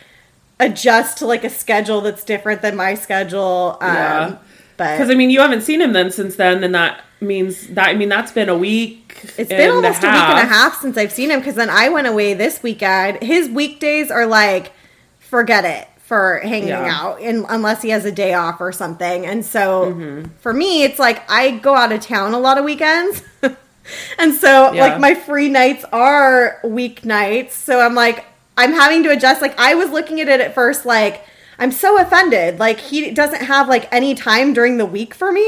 adjust 0.60 1.20
to 1.20 1.26
like 1.26 1.44
a 1.44 1.50
schedule 1.50 2.02
that's 2.02 2.24
different 2.24 2.62
than 2.62 2.76
my 2.76 2.96
schedule. 2.96 3.78
Um, 3.82 3.96
Yeah. 3.96 4.38
But 4.82 4.98
Because 4.98 5.10
I 5.10 5.16
mean, 5.16 5.30
you 5.30 5.40
haven't 5.42 5.62
seen 5.62 5.80
him 5.82 5.94
then 5.94 6.12
since 6.12 6.36
then, 6.36 6.64
and 6.64 6.74
that 6.76 7.02
means 7.20 7.68
that 7.68 7.88
I 7.90 7.94
mean 7.94 8.10
that's 8.10 8.32
been 8.32 8.50
a 8.50 8.58
week. 8.58 9.20
It's 9.38 9.50
been 9.50 9.70
almost 9.70 10.04
a, 10.04 10.08
week 10.08 10.16
and 10.16 10.40
a 10.40 10.46
half 10.52 10.82
since 10.82 10.98
I've 10.98 11.12
seen 11.12 11.30
him 11.30 11.40
because 11.40 11.56
then 11.56 11.70
I 11.70 11.90
went 11.90 12.08
away 12.08 12.34
this 12.34 12.64
weekend. 12.64 13.22
His 13.22 13.48
weekdays 13.50 14.10
are 14.10 14.26
like, 14.26 14.72
forget 15.20 15.64
it 15.66 15.88
for 15.98 16.40
hanging 16.44 16.70
Yeah. 16.70 16.98
out, 17.00 17.22
and 17.22 17.46
unless 17.48 17.82
he 17.84 17.90
has 17.90 18.06
a 18.06 18.12
day 18.12 18.34
off 18.34 18.60
or 18.60 18.72
something. 18.72 19.26
And 19.26 19.46
so 19.46 19.94
Mm-hmm. 19.94 20.30
for 20.40 20.54
me, 20.54 20.84
it's 20.84 20.98
like 21.00 21.30
I 21.30 21.52
go 21.52 21.76
out 21.76 21.92
of 21.92 22.02
town 22.02 22.34
a 22.34 22.40
lot 22.40 22.58
of 22.58 22.66
weekends. 22.66 23.22
and 24.20 24.34
so 24.34 24.74
Yeah. 24.74 24.82
like 24.88 25.00
my 25.00 25.14
free 25.14 25.50
nights 25.50 25.86
are 25.94 26.60
weeknights. 26.64 27.52
So 27.52 27.80
I'm 27.80 27.96
like, 27.96 28.26
I'm 28.58 28.74
having 28.74 29.04
to 29.04 29.10
adjust. 29.12 29.42
Like 29.42 29.58
I 29.60 29.76
was 29.76 29.90
looking 29.92 30.20
at 30.22 30.28
it 30.28 30.42
at 30.42 30.54
first, 30.54 30.86
like, 30.86 31.24
I'm 31.62 31.72
so 31.72 31.98
offended. 32.02 32.60
Like 32.60 32.80
he 32.80 33.12
doesn't 33.12 33.44
have 33.44 33.70
like 33.70 33.88
any 33.94 34.16
time 34.16 34.54
during 34.54 34.78
the 34.78 34.86
week 34.86 35.14
for 35.14 35.32
me. 35.32 35.48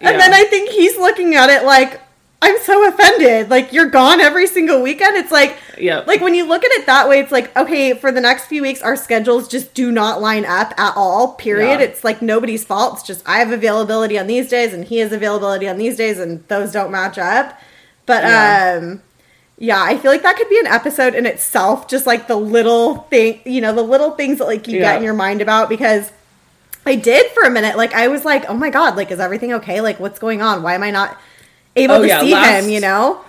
And 0.00 0.16
Yeah. 0.16 0.18
then 0.18 0.32
I 0.32 0.44
think 0.44 0.70
he's 0.70 0.96
looking 0.96 1.34
at 1.34 1.50
it 1.50 1.64
like, 1.64 2.00
I'm 2.40 2.58
so 2.60 2.86
offended. 2.88 3.50
Like 3.50 3.72
you're 3.72 3.86
gone 3.90 4.20
every 4.20 4.46
single 4.46 4.80
weekend. 4.82 5.16
It's 5.16 5.32
like, 5.32 5.56
Yep. 5.78 6.06
like 6.06 6.20
when 6.20 6.34
you 6.34 6.44
look 6.46 6.62
at 6.64 6.70
it 6.72 6.86
that 6.86 7.08
way, 7.08 7.18
it's 7.18 7.32
like, 7.32 7.54
okay, 7.56 7.94
for 7.94 8.12
the 8.12 8.20
next 8.20 8.46
few 8.46 8.62
weeks, 8.62 8.80
our 8.82 8.96
schedules 8.96 9.48
just 9.48 9.74
do 9.74 9.90
not 9.90 10.20
line 10.20 10.44
up 10.44 10.72
at 10.78 10.92
all. 10.96 11.32
Period. 11.34 11.80
Yeah. 11.80 11.86
It's 11.86 12.04
like 12.04 12.22
nobody's 12.22 12.62
fault. 12.64 12.94
It's 12.98 13.02
just 13.02 13.22
I 13.26 13.38
have 13.38 13.50
availability 13.50 14.18
on 14.18 14.26
these 14.26 14.48
days, 14.48 14.72
and 14.72 14.84
he 14.84 14.98
has 14.98 15.10
availability 15.10 15.66
on 15.68 15.78
these 15.78 15.96
days, 15.96 16.18
and 16.20 16.46
those 16.48 16.70
don't 16.70 16.92
match 16.92 17.18
up. 17.18 17.58
But 18.06 18.22
Yeah. 18.22 18.78
um, 18.82 19.02
yeah, 19.58 19.82
I 19.82 19.96
feel 19.98 20.10
like 20.10 20.22
that 20.22 20.36
could 20.36 20.48
be 20.48 20.58
an 20.58 20.66
episode 20.66 21.14
in 21.14 21.26
itself. 21.26 21.88
Just 21.88 22.06
like 22.06 22.26
the 22.28 22.36
little 22.36 22.96
thing, 23.10 23.40
you 23.44 23.60
know, 23.60 23.72
the 23.74 23.82
little 23.82 24.12
things 24.12 24.38
that 24.38 24.46
like 24.46 24.66
you 24.68 24.78
Yeah. 24.78 24.92
get 24.92 24.96
in 24.98 25.02
your 25.04 25.14
mind 25.14 25.40
about 25.42 25.68
because. 25.68 26.10
I 26.86 26.96
did 26.96 27.30
for 27.32 27.44
a 27.44 27.50
minute. 27.50 27.78
Like 27.78 27.94
I 27.94 28.08
was 28.08 28.26
like, 28.26 28.44
"Oh 28.46 28.52
my 28.52 28.68
god! 28.68 28.94
Like, 28.94 29.10
is 29.10 29.18
everything 29.18 29.54
okay? 29.54 29.80
Like, 29.80 29.98
what's 29.98 30.18
going 30.18 30.42
on? 30.42 30.62
Why 30.62 30.74
am 30.74 30.82
I 30.82 30.90
not 30.90 31.16
able 31.76 31.94
Oh, 31.94 32.02
to 32.02 32.06
yeah, 32.06 32.20
see 32.20 32.32
last- 32.34 32.64
him?" 32.64 32.70
You 32.70 32.80
know? 32.80 33.20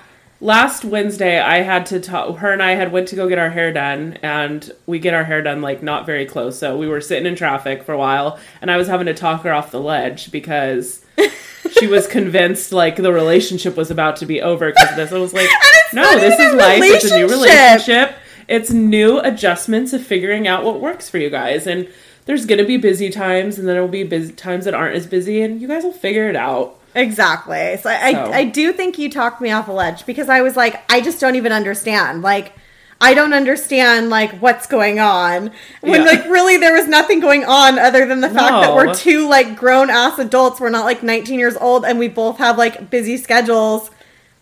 last 0.41 0.83
Wednesday 0.83 1.39
I 1.39 1.61
had 1.61 1.85
to 1.85 2.01
talk 2.01 2.39
her 2.39 2.51
and 2.51 2.61
I 2.61 2.71
had 2.71 2.91
went 2.91 3.07
to 3.07 3.15
go 3.15 3.29
get 3.29 3.39
our 3.39 3.51
hair 3.51 3.71
done 3.71 4.17
and 4.21 4.69
we 4.85 4.99
get 4.99 5.13
our 5.13 5.23
hair 5.23 5.41
done 5.41 5.61
like 5.61 5.81
not 5.81 6.05
very 6.05 6.25
close 6.25 6.59
so 6.59 6.77
we 6.77 6.85
were 6.89 6.99
sitting 6.99 7.25
in 7.25 7.37
traffic 7.37 7.83
for 7.83 7.93
a 7.93 7.97
while 7.97 8.37
and 8.61 8.69
I 8.69 8.75
was 8.75 8.89
having 8.89 9.05
to 9.05 9.13
talk 9.13 9.43
her 9.43 9.53
off 9.53 9.71
the 9.71 9.79
ledge 9.79 10.31
because 10.31 11.05
she 11.71 11.87
was 11.87 12.07
convinced 12.07 12.71
like 12.71 12.95
the 12.95 13.11
relationship 13.11 13.75
was 13.75 13.91
about 13.91 14.15
to 14.17 14.25
be 14.25 14.41
over 14.41 14.71
because 14.71 14.89
of 14.91 14.95
this 14.95 15.11
I 15.11 15.17
was 15.17 15.33
like 15.33 15.49
no 15.93 16.19
this 16.19 16.39
is 16.39 16.53
life 16.53 16.81
it's 16.83 17.11
a 17.11 17.17
new 17.17 17.27
relationship." 17.27 18.17
it's 18.47 18.69
new 18.71 19.19
adjustments 19.19 19.93
of 19.93 20.05
figuring 20.05 20.47
out 20.47 20.63
what 20.63 20.79
works 20.79 21.09
for 21.09 21.17
you 21.17 21.29
guys 21.29 21.67
and 21.67 21.87
there's 22.25 22.45
gonna 22.45 22.65
be 22.65 22.77
busy 22.77 23.09
times 23.09 23.57
and 23.57 23.67
then 23.67 23.75
there 23.75 23.81
will 23.81 23.89
be 23.89 24.03
busy 24.03 24.33
times 24.33 24.65
that 24.65 24.73
aren't 24.73 24.95
as 24.95 25.07
busy 25.07 25.41
and 25.41 25.61
you 25.61 25.67
guys 25.67 25.83
will 25.83 25.91
figure 25.91 26.29
it 26.29 26.35
out 26.35 26.79
Exactly. 26.95 27.77
So 27.77 27.89
I, 27.89 28.13
So. 28.13 28.19
I, 28.31 28.37
I 28.37 28.45
do 28.45 28.71
think 28.71 28.97
you 28.97 29.11
talked 29.11 29.41
me 29.41 29.51
off 29.51 29.67
a 29.67 29.71
ledge 29.73 30.05
because 30.05 30.29
I 30.29 30.41
was 30.41 30.55
like, 30.55 30.81
I 30.89 31.01
just 31.01 31.19
don't 31.19 31.35
even 31.35 31.51
understand. 31.51 32.21
Like, 32.21 32.53
I 33.01 33.13
don't 33.13 33.33
understand 33.33 34.09
like 34.09 34.31
what's 34.39 34.67
going 34.67 34.99
on 34.99 35.51
when 35.81 36.01
Yeah. 36.01 36.07
like 36.07 36.25
really 36.25 36.57
there 36.57 36.73
was 36.73 36.87
nothing 36.87 37.19
going 37.19 37.43
on 37.43 37.77
other 37.77 38.05
than 38.05 38.21
the 38.21 38.29
fact 38.29 38.63
that 38.63 38.73
we're 38.73 38.93
two 38.93 39.27
like 39.27 39.55
grown 39.57 39.89
ass 39.89 40.17
adults. 40.17 40.59
We're 40.59 40.69
not 40.69 40.85
like 40.85 41.03
19 41.03 41.37
years 41.37 41.57
old 41.57 41.83
and 41.85 41.99
we 41.99 42.07
both 42.07 42.37
have 42.37 42.57
like 42.57 42.89
busy 42.89 43.17
schedules. 43.17 43.91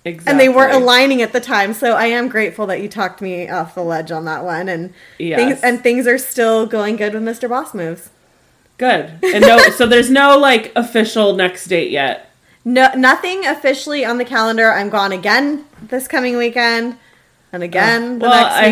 Exactly. 0.06 0.32
and 0.32 0.40
they 0.40 0.50
weren't 0.50 0.74
aligning 0.74 1.22
at 1.22 1.32
the 1.32 1.40
time. 1.40 1.74
So 1.74 1.94
I 1.94 2.08
am 2.08 2.28
grateful 2.28 2.68
that 2.68 2.82
you 2.82 2.90
talked 2.90 3.22
me 3.22 3.48
off 3.50 3.74
the 3.74 3.84
ledge 3.84 4.12
on 4.12 4.26
that 4.26 4.44
one, 4.44 4.68
and 4.68 4.94
Yes. 5.18 5.40
things 5.40 5.62
and 5.64 5.82
things 5.82 6.08
are 6.08 6.18
still 6.18 6.66
going 6.66 6.98
good 6.98 7.14
with 7.14 7.24
Mr. 7.24 7.48
Boss 7.48 7.74
moves. 7.74 8.10
Good. 8.78 9.12
And 9.24 9.42
no, 9.42 9.58
so 9.78 9.88
there's 9.88 10.10
no 10.10 10.38
like 10.38 10.74
official 10.76 11.34
next 11.38 11.68
date 11.68 11.90
yet. 11.90 12.30
No, 12.66 12.92
nothing 12.98 13.46
officially 13.46 14.04
on 14.04 14.18
the 14.18 14.26
calendar. 14.26 14.72
I'm 14.74 14.90
gone 14.90 15.14
again 15.14 15.64
this 15.82 16.06
coming 16.10 16.36
weekend, 16.38 16.98
and 17.54 17.64
again 17.64 18.20
the 18.20 18.26
Uh, 18.26 18.30
Well, 18.30 18.44
next 18.44 18.56
I 18.56 18.68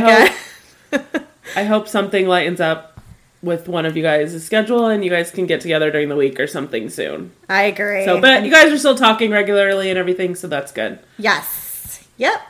weekend. 0.92 1.26
I 1.56 1.64
hope 1.64 1.88
something 1.88 2.28
lightens 2.28 2.60
up 2.60 3.00
with 3.42 3.68
one 3.68 3.86
of 3.86 3.96
you 3.98 4.04
guys' 4.04 4.44
schedule 4.44 4.86
and 4.88 5.04
you 5.04 5.10
guys 5.10 5.32
can 5.32 5.46
get 5.48 5.62
together 5.62 5.90
during 5.92 6.10
the 6.10 6.16
week 6.16 6.40
or 6.40 6.46
something 6.48 6.90
soon. 6.90 7.32
I 7.50 7.64
agree. 7.64 8.06
So, 8.06 8.20
but 8.22 8.44
you 8.44 8.52
guys 8.52 8.72
are 8.72 8.78
still 8.78 8.96
talking 8.96 9.32
regularly 9.32 9.90
and 9.90 9.98
everything, 9.98 10.36
so 10.36 10.48
that's 10.48 10.72
good. 10.72 11.00
yes, 11.18 12.04
yep. 12.18 12.42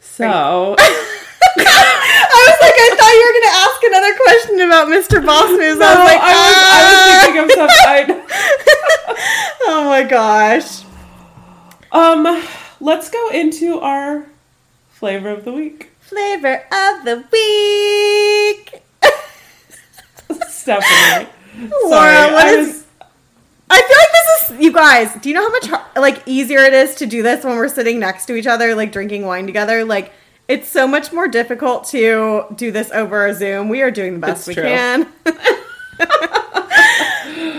So, 0.00 0.24
I 0.78 0.78
was 2.48 2.58
like, 2.60 2.76
I 2.76 2.88
thought 2.98 3.14
you 3.16 3.24
were 3.24 3.36
going 3.38 3.48
to 3.48 3.56
ask 3.64 3.78
another 3.82 4.14
question 4.18 4.60
about 4.60 4.88
Mr. 4.88 5.24
Boss 5.24 5.50
moves. 5.50 5.78
No, 5.78 5.86
I 5.86 5.94
was 5.96 6.04
like, 6.04 6.20
I 6.20 6.32
was, 6.36 6.56
I 6.68 6.80
was 6.84 7.22
thinking 7.24 7.42
of 7.44 7.50
something. 7.56 8.26
"Ah." 8.28 9.54
oh 9.68 9.84
my 9.88 10.02
gosh. 10.02 10.84
um, 11.92 12.26
let's 12.82 13.08
go 13.10 13.28
into 13.30 13.78
our 13.80 14.26
flavor 14.90 15.30
of 15.30 15.44
the 15.44 15.52
week. 15.52 15.90
Flavor 16.00 16.56
of 16.70 17.04
the 17.04 17.24
week. 17.32 18.82
Stephanie. 20.48 21.28
Laura, 21.58 21.88
Sorry, 21.88 22.32
what 22.32 22.46
I 22.46 22.48
is- 22.50 22.66
was- 22.68 22.78
I 23.70 23.76
feel 23.80 23.96
like 23.96 24.12
this 24.12 24.50
is 24.50 24.60
you 24.66 24.70
guys. 24.72 25.14
Do 25.22 25.30
you 25.30 25.34
know 25.34 25.48
how 25.48 25.50
much 25.50 25.70
like 25.96 26.22
easier 26.26 26.58
it 26.58 26.74
is 26.74 26.94
to 26.96 27.06
do 27.06 27.22
this 27.22 27.42
when 27.42 27.56
we're 27.56 27.68
sitting 27.70 27.98
next 27.98 28.26
to 28.26 28.34
each 28.34 28.46
other, 28.46 28.74
like 28.74 28.92
drinking 28.92 29.24
wine 29.24 29.46
together? 29.46 29.82
Like 29.82 30.12
it's 30.46 30.68
so 30.68 30.86
much 30.86 31.10
more 31.10 31.26
difficult 31.26 31.86
to 31.86 32.44
do 32.54 32.70
this 32.70 32.90
over 32.90 33.32
Zoom. 33.32 33.70
We 33.70 33.80
are 33.80 33.90
doing 33.90 34.12
the 34.12 34.18
best 34.18 34.40
It's 34.46 34.48
we 34.48 34.54
true. 34.54 34.64
can. 34.64 35.08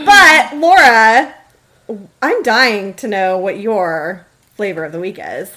but 0.05 0.57
Laura, 0.57 1.33
I'm 2.21 2.43
dying 2.43 2.93
to 2.95 3.07
know 3.07 3.39
what 3.39 3.59
your 3.59 4.27
flavor 4.63 4.85
of 4.85 4.93
the 4.93 4.99
week 4.99 5.19
is. 5.21 5.51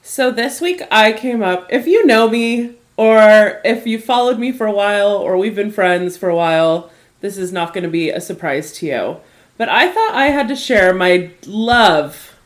So 0.00 0.30
this 0.30 0.60
week 0.60 0.80
I 0.88 1.12
came 1.12 1.42
up, 1.42 1.66
if 1.72 1.88
you 1.88 2.06
know 2.06 2.28
me 2.30 2.76
or 2.96 3.60
if 3.64 3.84
you 3.84 3.98
followed 3.98 4.38
me 4.38 4.52
for 4.52 4.64
a 4.64 4.72
while 4.72 5.08
or 5.16 5.36
we've 5.36 5.56
been 5.56 5.72
friends 5.72 6.16
for 6.16 6.28
a 6.28 6.36
while, 6.36 6.88
this 7.20 7.36
is 7.36 7.50
not 7.52 7.74
going 7.74 7.82
to 7.82 7.90
be 7.90 8.10
a 8.10 8.20
surprise 8.20 8.70
to 8.74 8.86
you. 8.86 9.16
But 9.58 9.68
I 9.70 9.90
thought 9.90 10.12
I 10.14 10.26
had 10.26 10.46
to 10.46 10.54
share 10.54 10.94
my 10.94 11.30
love 11.46 12.36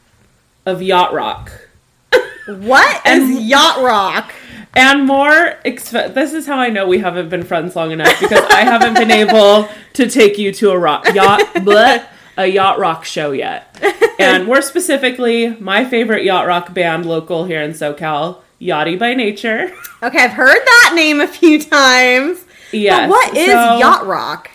of 0.65 0.81
yacht 0.81 1.13
rock. 1.13 1.53
What 2.47 3.05
is 3.07 3.37
And- 3.37 3.43
yacht 3.47 3.83
rock? 3.83 4.33
And 4.75 5.07
more, 5.07 5.57
exp- 5.67 6.15
this 6.15 6.33
is 6.33 6.47
how 6.47 6.57
I 6.59 6.71
know 6.71 6.87
we 6.87 7.01
haven't 7.01 7.29
been 7.29 7.43
friends 7.43 7.77
long 7.77 7.91
enough 7.91 8.19
because 8.19 8.45
I 8.51 8.61
haven't 8.61 8.95
been 8.95 9.11
able 9.11 9.69
to 9.93 10.09
take 10.09 10.39
you 10.39 10.53
to 10.53 10.71
a 10.71 10.79
rock 10.79 11.05
yacht 11.13 11.41
bleh, 11.57 12.03
a 12.39 12.47
yacht 12.47 12.79
rock 12.79 13.05
show 13.05 13.33
yet. 13.33 13.77
And 14.21 14.47
more 14.47 14.63
specifically, 14.63 15.51
my 15.61 15.85
favorite 15.85 16.25
yacht 16.25 16.49
rock 16.49 16.75
band 16.75 17.07
local 17.07 17.45
here 17.45 17.63
in 17.63 17.71
SoCal, 17.71 18.39
Yachty 18.61 18.99
by 18.99 19.15
Nature. 19.15 19.71
Okay, 20.03 20.19
I've 20.25 20.33
heard 20.33 20.59
that 20.59 20.93
name 20.97 21.21
a 21.21 21.29
few 21.29 21.63
times. 21.63 22.45
Yes. 22.73 23.03
But 23.03 23.11
what 23.11 23.37
is 23.37 23.47
so- 23.47 23.79
yacht 23.79 24.07
rock? 24.07 24.51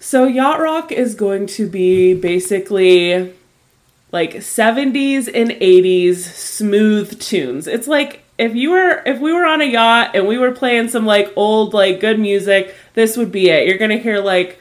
So 0.00 0.24
yacht 0.26 0.60
rock 0.60 0.92
is 0.92 1.14
going 1.14 1.46
to 1.46 1.66
be 1.66 2.12
basically 2.12 3.32
like 4.12 4.34
70s 4.34 5.28
and 5.32 5.50
80s 5.50 6.16
smooth 6.16 7.18
tunes. 7.20 7.66
It's 7.66 7.88
like 7.88 8.22
if 8.38 8.54
you 8.54 8.70
were 8.70 9.02
if 9.06 9.18
we 9.20 9.32
were 9.32 9.44
on 9.46 9.60
a 9.62 9.66
yacht 9.66 10.10
and 10.14 10.26
we 10.26 10.36
were 10.38 10.52
playing 10.52 10.88
some 10.88 11.06
like 11.06 11.32
old 11.36 11.72
like 11.74 12.00
good 12.00 12.18
music, 12.18 12.74
this 12.94 13.16
would 13.16 13.32
be 13.32 13.48
it. 13.48 13.66
You're 13.66 13.78
going 13.78 13.90
to 13.90 13.98
hear 13.98 14.20
like 14.20 14.58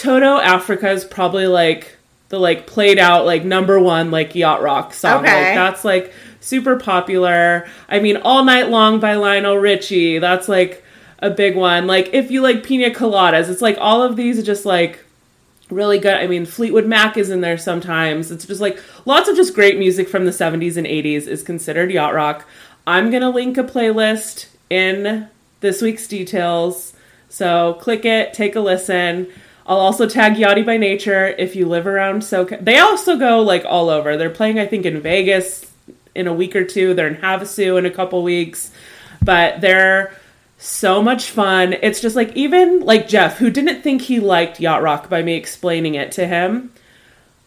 Toto 0.00 0.38
Africa 0.38 0.90
is 0.90 1.04
probably 1.04 1.46
like 1.46 1.98
the 2.30 2.38
like 2.38 2.66
played 2.66 2.98
out 2.98 3.26
like 3.26 3.44
number 3.44 3.78
1 3.78 4.10
like 4.10 4.34
yacht 4.34 4.62
rock 4.62 4.94
song. 4.94 5.24
Okay. 5.24 5.48
Like 5.48 5.54
that's 5.54 5.84
like 5.84 6.14
super 6.40 6.76
popular. 6.76 7.68
I 7.86 8.00
mean 8.00 8.16
All 8.16 8.42
Night 8.42 8.70
Long 8.70 8.98
by 8.98 9.14
Lionel 9.16 9.58
Richie. 9.58 10.18
That's 10.18 10.48
like 10.48 10.82
a 11.18 11.28
big 11.28 11.54
one. 11.54 11.86
Like 11.86 12.14
if 12.14 12.30
you 12.30 12.40
like 12.40 12.64
pina 12.64 12.88
coladas, 12.88 13.50
it's 13.50 13.60
like 13.60 13.76
all 13.78 14.02
of 14.02 14.16
these 14.16 14.38
are 14.38 14.42
just 14.42 14.64
like 14.64 15.04
really 15.68 15.98
good. 15.98 16.14
I 16.14 16.26
mean, 16.26 16.46
Fleetwood 16.46 16.86
Mac 16.86 17.18
is 17.18 17.28
in 17.28 17.42
there 17.42 17.58
sometimes. 17.58 18.30
It's 18.30 18.46
just 18.46 18.62
like 18.62 18.82
lots 19.04 19.28
of 19.28 19.36
just 19.36 19.54
great 19.54 19.78
music 19.78 20.08
from 20.08 20.24
the 20.24 20.30
70s 20.30 20.78
and 20.78 20.86
80s 20.86 21.26
is 21.26 21.42
considered 21.42 21.90
yacht 21.90 22.14
rock. 22.14 22.46
I'm 22.86 23.10
going 23.10 23.20
to 23.20 23.28
link 23.28 23.58
a 23.58 23.64
playlist 23.64 24.46
in 24.70 25.28
this 25.60 25.82
week's 25.82 26.08
details. 26.08 26.94
So 27.28 27.74
click 27.80 28.06
it, 28.06 28.32
take 28.32 28.56
a 28.56 28.60
listen. 28.60 29.28
I'll 29.66 29.78
also 29.78 30.08
tag 30.08 30.34
Yachty 30.34 30.64
by 30.64 30.76
Nature 30.76 31.26
if 31.26 31.54
you 31.54 31.66
live 31.66 31.86
around 31.86 32.22
SoCal. 32.22 32.64
They 32.64 32.78
also 32.78 33.16
go 33.16 33.40
like 33.40 33.64
all 33.64 33.88
over. 33.88 34.16
They're 34.16 34.30
playing, 34.30 34.58
I 34.58 34.66
think, 34.66 34.84
in 34.86 35.00
Vegas 35.00 35.70
in 36.14 36.26
a 36.26 36.34
week 36.34 36.56
or 36.56 36.64
two. 36.64 36.94
They're 36.94 37.08
in 37.08 37.16
Havasu 37.16 37.78
in 37.78 37.86
a 37.86 37.90
couple 37.90 38.22
weeks. 38.22 38.72
But 39.22 39.60
they're 39.60 40.12
so 40.58 41.02
much 41.02 41.30
fun. 41.30 41.72
It's 41.72 42.00
just 42.00 42.16
like 42.16 42.36
even 42.36 42.80
like 42.80 43.08
Jeff, 43.08 43.38
who 43.38 43.50
didn't 43.50 43.82
think 43.82 44.02
he 44.02 44.20
liked 44.20 44.60
yacht 44.60 44.82
rock 44.82 45.08
by 45.08 45.22
me 45.22 45.34
explaining 45.34 45.94
it 45.94 46.12
to 46.12 46.26
him, 46.26 46.72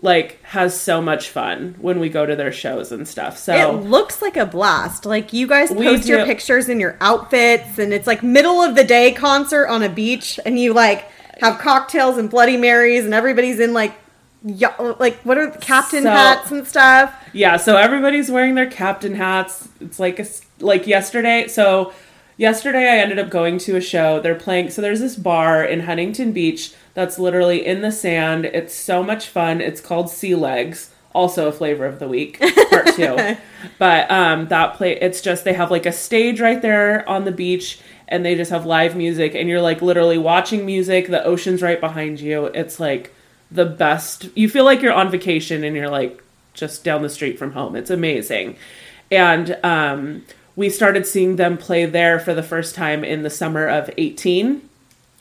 like 0.01 0.41
has 0.43 0.80
so 0.80 1.01
much 1.01 1.30
fun 1.30 1.76
when 1.80 1.99
we 1.99 2.09
go 2.09 2.26
to 2.26 2.36
their 2.36 2.51
shows 2.51 2.91
and 2.91 3.07
stuff. 3.07 3.38
So 3.38 3.53
It 3.53 3.84
looks 3.84 4.22
like 4.22 4.36
a 4.36 4.45
blast. 4.45 5.05
Like 5.05 5.32
you 5.32 5.47
guys 5.47 5.72
post 5.72 6.07
your 6.07 6.26
pictures 6.26 6.70
in 6.70 6.80
your 6.80 6.97
outfits, 7.01 7.78
and 7.80 7.93
it's 7.93 8.07
like 8.07 8.24
middle 8.24 8.61
of 8.61 8.76
the 8.76 8.84
day 8.84 9.11
concert 9.11 9.68
on 9.68 9.84
a 9.84 9.89
beach, 9.89 10.39
and 10.45 10.59
you 10.59 10.74
like 10.74 11.07
have 11.41 11.59
cocktails 11.59 12.17
and 12.17 12.29
Bloody 12.29 12.57
Marys, 12.57 13.05
and 13.05 13.13
everybody's 13.13 13.59
in 13.59 13.73
like, 13.73 13.93
like 14.43 15.15
what 15.23 15.38
are 15.38 15.49
captain 15.51 16.03
So- 16.03 16.09
hats 16.09 16.51
and 16.51 16.67
stuff. 16.67 17.13
yeah, 17.34 17.57
so 17.57 17.77
everybody's 17.77 18.29
wearing 18.29 18.55
their 18.55 18.69
captain 18.69 19.15
hats. 19.15 19.67
It's 19.79 19.99
like 19.99 20.19
a, 20.19 20.25
like 20.59 20.86
yesterday. 20.88 21.47
So 21.47 21.93
yesterday 22.38 22.89
I 22.89 22.97
ended 22.97 23.19
up 23.19 23.29
going 23.29 23.57
to 23.59 23.75
a 23.77 23.81
show. 23.81 24.19
They're 24.19 24.36
playing. 24.36 24.69
So 24.71 24.81
there's 24.81 24.99
this 24.99 25.15
bar 25.15 25.63
in 25.63 25.81
Huntington 25.81 26.31
Beach 26.34 26.73
that's 26.93 27.17
literally 27.17 27.65
in 27.65 27.81
the 27.81 27.91
sand. 27.91 28.45
It's 28.45 28.73
so 28.73 29.01
much 29.03 29.27
fun. 29.27 29.61
It's 29.61 29.81
called 29.81 30.09
Sea 30.09 30.36
Legs. 30.36 30.89
Also 31.13 31.47
a 31.47 31.51
flavor 31.51 31.86
of 31.86 31.99
the 31.99 32.07
week, 32.07 32.39
part 32.71 32.88
two. 32.95 33.38
but 33.77 34.09
um, 34.09 34.47
that 34.47 34.73
play, 34.73 34.93
it's 34.99 35.21
just 35.21 35.43
they 35.43 35.53
have 35.53 35.69
like 35.69 35.86
a 35.86 35.91
stage 35.91 36.41
right 36.41 36.59
there 36.59 37.07
on 37.07 37.23
the 37.23 37.31
beach, 37.31 37.79
and 38.14 38.24
they 38.26 38.36
just 38.36 38.51
have 38.51 38.66
live 38.66 38.95
music, 38.95 39.36
and 39.36 39.49
you're 39.49 39.61
like 39.61 39.82
literally 39.82 40.18
watching 40.18 40.66
music. 40.66 41.07
The 41.07 41.24
ocean's 41.26 41.61
right 41.61 41.80
behind 41.82 42.20
you. 42.22 42.45
It's 42.45 42.80
like 42.80 43.14
the 43.51 43.66
best. 43.66 44.30
You 44.36 44.47
feel 44.47 44.64
like 44.64 44.82
you're 44.82 44.93
on 44.93 45.11
vacation, 45.11 45.64
and 45.66 45.76
you're 45.76 45.89
like 45.89 46.24
just 46.53 46.84
down 46.84 47.01
the 47.01 47.09
street 47.09 47.38
from 47.39 47.51
home. 47.51 47.76
It's 47.76 47.89
amazing. 47.89 48.55
And 49.11 49.57
um, 49.64 50.24
we 50.55 50.70
started 50.70 51.05
seeing 51.05 51.36
them 51.36 51.57
play 51.57 51.86
there 51.86 52.20
for 52.20 52.34
the 52.34 52.43
first 52.43 52.76
time 52.76 53.03
in 53.03 53.24
the 53.24 53.30
summer 53.30 53.68
of 53.68 53.89
18. 53.97 54.70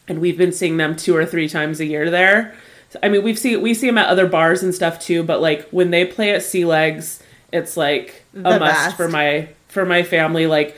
And 0.09 0.21
we've 0.21 0.37
been 0.39 0.53
seeing 0.53 0.77
them 0.77 0.95
two 0.97 1.17
or 1.17 1.25
three 1.25 1.49
times 1.49 1.81
a 1.81 1.85
year 1.87 2.11
there. 2.11 2.55
I 3.03 3.09
mean, 3.09 3.23
we've 3.23 3.39
seen 3.39 3.63
we 3.63 3.73
see 3.73 3.87
them 3.87 3.97
at 3.99 4.09
other 4.09 4.27
bars 4.27 4.63
and 4.63 4.75
stuff 4.75 5.01
too, 5.01 5.23
but 5.23 5.41
like 5.41 5.69
when 5.71 5.91
they 5.91 6.05
play 6.05 6.33
at 6.33 6.43
Sea 6.43 6.65
Legs, 6.67 7.23
it's 7.53 7.77
like 7.77 8.23
a 8.35 8.39
The 8.39 8.59
must 8.61 8.61
best. 8.61 8.97
for 8.97 9.09
my 9.09 9.49
for 9.69 9.87
my 9.87 10.03
family. 10.03 10.47
Like 10.47 10.77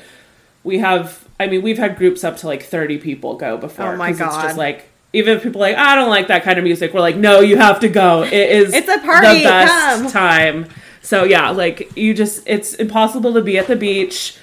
we 0.64 0.78
have, 0.78 1.24
I 1.38 1.46
mean, 1.46 1.62
we've 1.62 1.78
had 1.78 1.96
groups 1.96 2.24
up 2.24 2.36
to 2.38 2.46
like 2.46 2.62
30 2.64 2.98
people 2.98 3.36
go 3.36 3.56
before. 3.56 3.92
Oh 3.94 3.96
my 3.96 4.10
'cause 4.10 4.20
It's 4.20 4.28
God. 4.30 4.42
just 4.42 4.58
like 4.58 4.88
even 5.12 5.36
if 5.36 5.42
people 5.44 5.60
like 5.60 5.76
I 5.76 5.94
don't 5.94 6.08
like 6.10 6.26
that 6.28 6.42
kind 6.42 6.58
of 6.58 6.64
music. 6.64 6.92
We're 6.92 7.00
like, 7.00 7.16
no, 7.16 7.38
you 7.40 7.56
have 7.56 7.78
to 7.80 7.88
go. 7.88 8.22
It 8.24 8.32
is 8.32 8.74
It's 8.74 8.88
a 8.88 8.98
party, 8.98 9.38
The 9.38 9.44
best 9.44 10.02
come. 10.02 10.10
time. 10.10 10.66
So 11.02 11.22
yeah, 11.24 11.50
like 11.50 11.96
you 11.96 12.14
just 12.14 12.42
it's 12.46 12.74
impossible 12.74 13.32
to 13.34 13.40
be 13.42 13.56
at 13.58 13.66
the 13.68 13.76
beach 13.76 14.36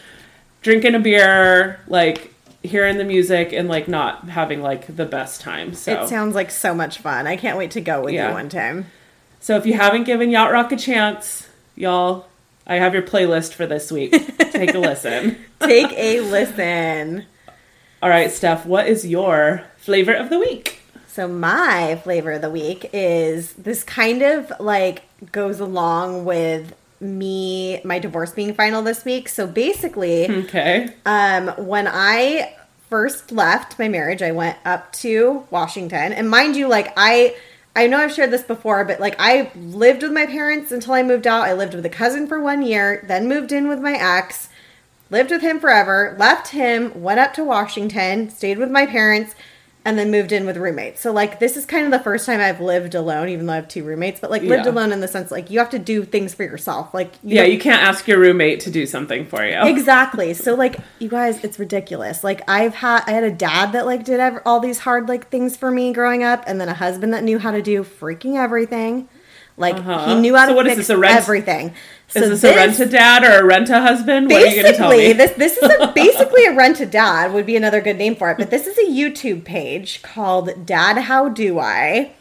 drinking 0.61 0.95
a 0.95 0.99
beer, 0.99 1.79
like 1.87 2.33
hearing 2.63 2.97
the 2.99 3.03
music 3.03 3.51
and 3.51 3.67
like 3.67 3.87
not 3.87 4.29
having 4.29 4.61
like 4.61 4.95
the 4.95 5.05
best 5.05 5.41
time. 5.41 5.73
So 5.73 6.03
It 6.03 6.07
sounds 6.07 6.35
like 6.35 6.51
so 6.51 6.73
much 6.75 6.99
fun. 6.99 7.25
I 7.27 7.35
can't 7.35 7.57
wait 7.57 7.71
to 7.71 7.81
go 7.81 8.03
with 8.03 8.13
Yeah. 8.13 8.27
you 8.29 8.33
one 8.35 8.47
time. 8.49 8.85
so 9.39 9.57
if 9.57 9.65
you 9.65 9.73
haven't 9.73 10.03
given 10.03 10.29
Yacht 10.29 10.51
Rock 10.51 10.71
a 10.71 10.75
chance, 10.77 11.47
y'all, 11.75 12.27
I 12.71 12.75
have 12.75 12.93
your 12.93 13.03
playlist 13.03 13.53
for 13.53 13.65
this 13.65 13.91
week. 13.91 14.11
Take 14.51 14.73
a 14.73 14.79
listen. 14.89 15.35
Take 15.59 15.91
a 15.91 16.21
listen. 16.21 17.25
All 18.01 18.09
right, 18.09 18.31
Steph, 18.31 18.65
what 18.65 18.87
is 18.87 19.05
your 19.05 19.63
flavor 19.77 20.13
of 20.13 20.29
the 20.29 20.39
week? 20.39 20.79
So 21.07 21.27
my 21.27 21.99
flavor 22.05 22.31
of 22.31 22.41
the 22.41 22.49
week 22.49 22.89
is 22.93 23.51
this 23.53 23.83
kind 23.83 24.21
of 24.21 24.53
like 24.61 25.03
goes 25.33 25.59
along 25.59 26.23
with 26.23 26.73
me 27.01 27.81
my 27.83 27.99
divorce 27.99 28.31
being 28.31 28.53
final 28.53 28.81
this 28.81 29.03
week. 29.03 29.27
So 29.27 29.45
basically, 29.47 30.29
Okay. 30.29 30.93
um 31.05 31.49
when 31.57 31.89
I 31.91 32.55
first 32.89 33.33
left 33.33 33.77
my 33.79 33.89
marriage, 33.89 34.21
I 34.21 34.31
went 34.31 34.57
up 34.63 34.93
to 34.93 35.45
Washington. 35.49 36.13
And 36.13 36.29
mind 36.29 36.55
you, 36.55 36.69
like 36.69 36.93
I 36.95 37.35
I 37.75 37.87
know 37.87 37.97
I've 37.97 38.13
shared 38.13 38.31
this 38.31 38.43
before, 38.43 38.83
but 38.83 38.99
like 38.99 39.15
I 39.17 39.51
lived 39.55 40.03
with 40.03 40.11
my 40.11 40.25
parents 40.25 40.71
until 40.71 40.93
I 40.93 41.03
moved 41.03 41.25
out. 41.25 41.45
I 41.45 41.53
lived 41.53 41.73
with 41.73 41.85
a 41.85 41.89
cousin 41.89 42.27
for 42.27 42.39
one 42.39 42.61
year, 42.61 43.03
then 43.07 43.27
moved 43.27 43.51
in 43.51 43.69
with 43.69 43.79
my 43.79 43.93
ex, 43.93 44.49
lived 45.09 45.31
with 45.31 45.41
him 45.41 45.59
forever, 45.59 46.15
left 46.19 46.49
him, 46.49 47.01
went 47.01 47.19
up 47.19 47.33
to 47.35 47.43
Washington, 47.43 48.29
stayed 48.29 48.57
with 48.57 48.71
my 48.71 48.85
parents, 48.85 49.35
and 49.83 49.97
then 49.97 50.11
moved 50.11 50.31
in 50.31 50.45
with 50.45 50.57
roommates. 50.57 51.01
So 51.01 51.11
like 51.11 51.39
this 51.39 51.57
is 51.57 51.65
kind 51.65 51.85
of 51.85 51.91
the 51.91 51.99
first 52.03 52.25
time 52.27 52.39
I've 52.39 52.61
lived 52.61 52.93
alone, 52.93 53.29
even 53.29 53.47
though 53.47 53.53
I 53.53 53.55
have 53.55 53.67
two 53.67 53.83
roommates, 53.83 54.19
but 54.19 54.29
like 54.29 54.43
lived 54.43 54.65
Yeah. 54.65 54.71
alone 54.71 54.91
in 54.91 54.99
the 54.99 55.07
sense 55.07 55.31
like 55.31 55.49
you 55.49 55.57
have 55.59 55.71
to 55.71 55.79
do 55.79 56.03
things 56.03 56.33
for 56.35 56.43
yourself. 56.43 56.93
Like 56.93 57.13
you 57.23 57.37
Yeah, 57.37 57.43
you 57.45 57.57
can't 57.59 57.81
ask 57.81 58.07
your 58.07 58.19
roommate 58.19 58.59
to 58.61 58.71
do 58.71 58.85
something 58.85 59.25
for 59.25 59.43
you. 59.45 59.55
Exactly. 59.63 60.33
So 60.35 60.53
like 60.53 60.77
you 60.99 61.09
guys, 61.09 61.43
it's 61.43 61.57
ridiculous. 61.57 62.23
Like 62.23 62.41
I've 62.49 62.75
had 62.75 63.03
I 63.07 63.11
had 63.11 63.23
a 63.23 63.31
dad 63.31 63.71
that 63.73 63.85
like 63.87 64.03
did 64.03 64.19
ev- 64.19 64.41
all 64.45 64.59
these 64.59 64.79
hard 64.79 65.07
like 65.09 65.29
things 65.29 65.57
for 65.57 65.71
me 65.71 65.91
growing 65.93 66.23
up, 66.23 66.43
and 66.45 66.61
then 66.61 66.69
a 66.69 66.73
husband 66.75 67.13
that 67.13 67.23
knew 67.23 67.39
how 67.39 67.51
to 67.51 67.61
do 67.61 67.83
freaking 67.83 68.35
everything. 68.37 69.09
Like 69.61 69.75
Uh-huh. 69.77 70.07
he 70.15 70.21
knew 70.21 70.35
how 70.35 70.45
So 70.47 70.49
to 70.51 70.55
what 70.55 70.67
is 70.67 70.75
this, 70.77 70.89
rent- 70.89 71.15
everything. 71.15 71.73
So 72.09 72.19
Is 72.23 72.41
this, 72.41 72.51
a 72.51 72.55
rent 72.57 72.77
a 72.79 72.85
dad 72.85 73.23
or 73.23 73.39
a 73.39 73.45
rent 73.45 73.69
a 73.69 73.79
husband? 73.79 74.29
What 74.29 74.43
are 74.43 74.45
you 74.47 74.61
going 74.61 74.73
to 74.73 74.77
tell 74.77 74.89
basically 74.89 75.07
me? 75.07 75.13
this 75.13 75.31
this 75.31 75.57
is 75.57 75.71
a, 75.79 75.87
basically 75.95 76.45
a 76.45 76.53
rent 76.53 76.81
a 76.81 76.85
dad 76.85 77.31
would 77.33 77.45
be 77.45 77.55
another 77.55 77.79
good 77.79 77.97
name 77.97 78.15
for 78.17 78.29
it. 78.31 78.37
But 78.37 78.49
this 78.49 78.67
is 78.67 78.77
a 78.77 78.91
YouTube 78.91 79.45
page 79.45 80.01
called 80.01 80.65
Dad 80.65 80.97
How 81.03 81.29
Do 81.29 81.59
I, 81.59 82.11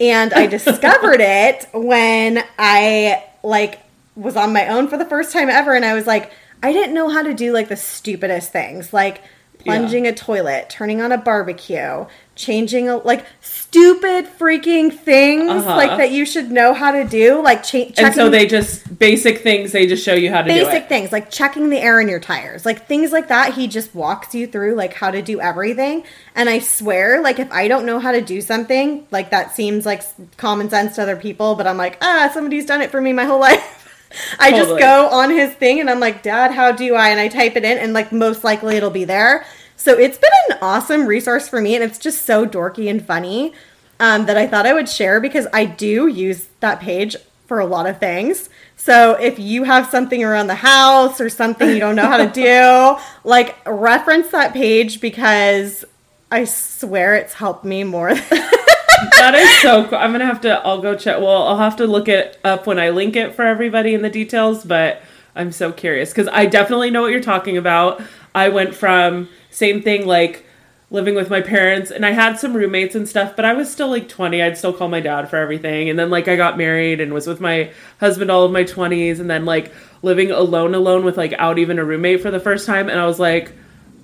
and 0.00 0.32
I 0.32 0.46
discovered 0.46 1.20
it 1.20 1.66
when 1.74 2.42
I 2.58 3.22
like 3.42 3.80
was 4.16 4.36
on 4.36 4.52
my 4.54 4.68
own 4.68 4.88
for 4.88 4.96
the 4.96 5.04
first 5.04 5.30
time 5.32 5.50
ever, 5.50 5.74
and 5.74 5.84
I 5.84 5.92
was 5.92 6.06
like, 6.06 6.30
I 6.62 6.72
didn't 6.72 6.94
know 6.94 7.10
how 7.10 7.22
to 7.22 7.34
do 7.34 7.52
like 7.52 7.68
the 7.68 7.76
stupidest 7.76 8.50
things, 8.50 8.94
like 8.94 9.20
plunging 9.58 10.06
a 10.06 10.12
toilet, 10.14 10.70
turning 10.70 11.02
on 11.02 11.12
a 11.12 11.18
barbecue, 11.18 12.06
changing 12.36 12.88
a 12.88 12.96
like 12.96 13.24
stupid 13.40 14.26
freaking 14.38 14.92
things 14.96 15.50
Uh-huh. 15.50 15.76
like 15.76 15.98
that 15.98 16.10
you 16.10 16.24
should 16.24 16.50
know 16.50 16.74
how 16.74 16.92
to 16.92 17.04
do, 17.04 17.42
like 17.42 17.62
cha- 17.62 17.84
checking. 17.86 18.04
and 18.04 18.14
so 18.14 18.28
they 18.30 18.46
just 18.46 18.98
basic 18.98 19.38
things. 19.40 19.72
They 19.72 19.86
just 19.86 20.04
show 20.04 20.14
you 20.14 20.30
how 20.30 20.42
to 20.42 20.48
do 20.48 20.64
basic 20.64 20.88
things 20.88 21.10
like 21.12 21.30
checking 21.30 21.70
the 21.70 21.78
air 21.78 22.00
in 22.00 22.08
your 22.08 22.20
tires 22.20 22.64
like 22.64 22.86
things 22.86 23.10
like 23.12 23.28
that 23.28 23.54
he 23.54 23.66
just 23.68 23.94
walks 23.94 24.34
you 24.34 24.46
through 24.46 24.74
like 24.74 24.94
how 24.94 25.10
to 25.10 25.22
do 25.22 25.40
everything 25.40 26.04
and 26.34 26.48
i 26.48 26.58
swear 26.58 27.20
like 27.20 27.38
if 27.38 27.50
i 27.52 27.66
don't 27.68 27.84
know 27.86 27.98
how 27.98 28.12
to 28.12 28.20
do 28.20 28.40
something 28.40 29.06
like 29.10 29.30
that 29.30 29.54
seems 29.54 29.84
like 29.86 30.02
common 30.36 30.68
sense 30.70 30.94
to 30.96 31.02
other 31.02 31.16
people 31.16 31.54
but 31.54 31.66
i'm 31.66 31.76
like 31.76 31.98
ah 32.00 32.30
somebody's 32.32 32.66
done 32.66 32.80
it 32.82 32.90
for 32.90 33.00
me 33.00 33.12
my 33.12 33.24
whole 33.24 33.40
life 33.50 34.06
i 34.38 34.50
just 34.50 34.62
Totally. 34.70 34.80
go 34.80 35.08
on 35.08 35.30
his 35.30 35.52
thing 35.54 35.80
and 35.80 35.90
i'm 35.90 36.00
like 36.00 36.22
dad 36.22 36.52
how 36.52 36.70
do 36.72 36.94
i 36.94 37.08
and 37.08 37.18
i 37.20 37.28
type 37.28 37.56
it 37.56 37.64
in 37.64 37.78
and 37.78 37.92
like 37.92 38.12
most 38.12 38.44
likely 38.44 38.76
it'll 38.76 38.90
be 38.90 39.04
there 39.04 39.44
so 39.84 39.98
it's 39.98 40.18
been 40.18 40.30
an 40.50 40.58
awesome 40.62 41.06
resource 41.06 41.48
for 41.48 41.60
me 41.60 41.74
and 41.74 41.84
it's 41.84 41.98
just 41.98 42.24
so 42.24 42.46
dorky 42.46 42.88
and 42.88 43.04
funny 43.06 43.52
um, 44.00 44.26
that 44.26 44.36
i 44.36 44.46
thought 44.46 44.66
i 44.66 44.72
would 44.72 44.88
share 44.88 45.20
because 45.20 45.46
i 45.52 45.64
do 45.64 46.06
use 46.06 46.48
that 46.60 46.80
page 46.80 47.16
for 47.46 47.60
a 47.60 47.66
lot 47.66 47.86
of 47.86 47.98
things. 47.98 48.48
So 48.76 49.12
if 49.14 49.38
you 49.38 49.64
have 49.64 49.86
something 49.86 50.24
around 50.24 50.46
the 50.46 50.54
house 50.54 51.20
or 51.20 51.28
something 51.28 51.68
you 51.68 51.78
don't 51.78 51.96
know 51.96 52.06
how 52.06 52.16
to 52.16 52.26
do, 52.32 53.02
like 53.22 53.56
reference 53.66 54.30
that 54.30 54.52
page 54.52 55.00
because 55.00 55.84
I 56.30 56.44
swear 56.44 57.14
it's 57.16 57.34
helped 57.34 57.64
me 57.64 57.84
more. 57.84 58.14
that 58.14 59.34
is 59.34 59.62
so 59.62 59.86
cool. 59.86 59.98
I'm 59.98 60.12
gonna 60.12 60.26
have 60.26 60.40
to. 60.42 60.58
I'll 60.66 60.80
go 60.80 60.96
check. 60.96 61.18
Well, 61.18 61.46
I'll 61.46 61.58
have 61.58 61.76
to 61.76 61.86
look 61.86 62.08
it 62.08 62.38
up 62.44 62.66
when 62.66 62.78
I 62.78 62.90
link 62.90 63.14
it 63.16 63.34
for 63.34 63.42
everybody 63.44 63.94
in 63.94 64.02
the 64.02 64.10
details. 64.10 64.64
But 64.64 65.02
I'm 65.36 65.52
so 65.52 65.70
curious 65.70 66.10
because 66.10 66.28
I 66.28 66.46
definitely 66.46 66.90
know 66.90 67.02
what 67.02 67.12
you're 67.12 67.20
talking 67.20 67.56
about. 67.56 68.02
I 68.34 68.48
went 68.48 68.74
from 68.74 69.28
same 69.54 69.82
thing 69.82 70.06
like 70.06 70.44
living 70.90 71.14
with 71.14 71.30
my 71.30 71.40
parents 71.40 71.90
and 71.90 72.04
I 72.04 72.10
had 72.10 72.38
some 72.38 72.54
roommates 72.54 72.94
and 72.94 73.08
stuff, 73.08 73.34
but 73.34 73.44
I 73.44 73.52
was 73.54 73.70
still 73.70 73.88
like 73.88 74.08
20. 74.08 74.42
I'd 74.42 74.56
still 74.56 74.72
call 74.72 74.88
my 74.88 75.00
dad 75.00 75.28
for 75.28 75.36
everything. 75.36 75.88
And 75.88 75.98
then 75.98 76.10
like 76.10 76.28
I 76.28 76.36
got 76.36 76.58
married 76.58 77.00
and 77.00 77.12
was 77.12 77.26
with 77.26 77.40
my 77.40 77.72
husband 78.00 78.30
all 78.30 78.44
of 78.44 78.52
my 78.52 78.64
20s 78.64 79.18
and 79.18 79.28
then 79.28 79.44
like 79.44 79.72
living 80.02 80.30
alone 80.30 80.74
alone 80.74 81.04
with 81.04 81.16
like 81.16 81.32
out 81.34 81.58
even 81.58 81.78
a 81.78 81.84
roommate 81.84 82.20
for 82.20 82.30
the 82.30 82.40
first 82.40 82.66
time 82.66 82.88
and 82.88 83.00
I 83.00 83.06
was 83.06 83.18
like 83.18 83.52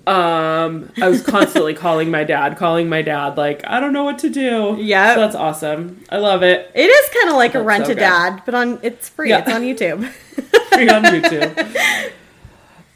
um 0.07 0.91
I 1.01 1.09
was 1.09 1.23
constantly 1.23 1.75
calling 1.85 2.11
my 2.11 2.25
dad, 2.25 2.57
calling 2.57 2.89
my 2.89 3.03
dad 3.03 3.37
like 3.37 3.63
I 3.67 3.79
don't 3.79 3.93
know 3.93 4.05
what 4.05 4.19
to 4.21 4.31
do. 4.31 4.77
Yeah. 4.81 5.15
So 5.15 5.21
that's 5.21 5.37
awesome. 5.37 6.03
I 6.09 6.19
love 6.19 6.43
it. 6.43 6.71
it 6.75 6.87
is 6.87 7.15
kind 7.15 7.29
of 7.29 7.37
like 7.37 7.55
a 7.55 7.59
That's 7.59 7.67
rent 7.67 7.87
so 7.87 7.93
a 7.93 7.95
dad, 7.97 8.43
but 8.45 8.55
on 8.55 8.81
it's 8.83 9.09
free. 9.09 9.29
Yeah. 9.29 9.41
It's 9.41 9.53
on 9.53 9.63
YouTube. 9.63 10.09
free 10.73 10.89
on 10.89 11.05
YouTube. 11.05 12.13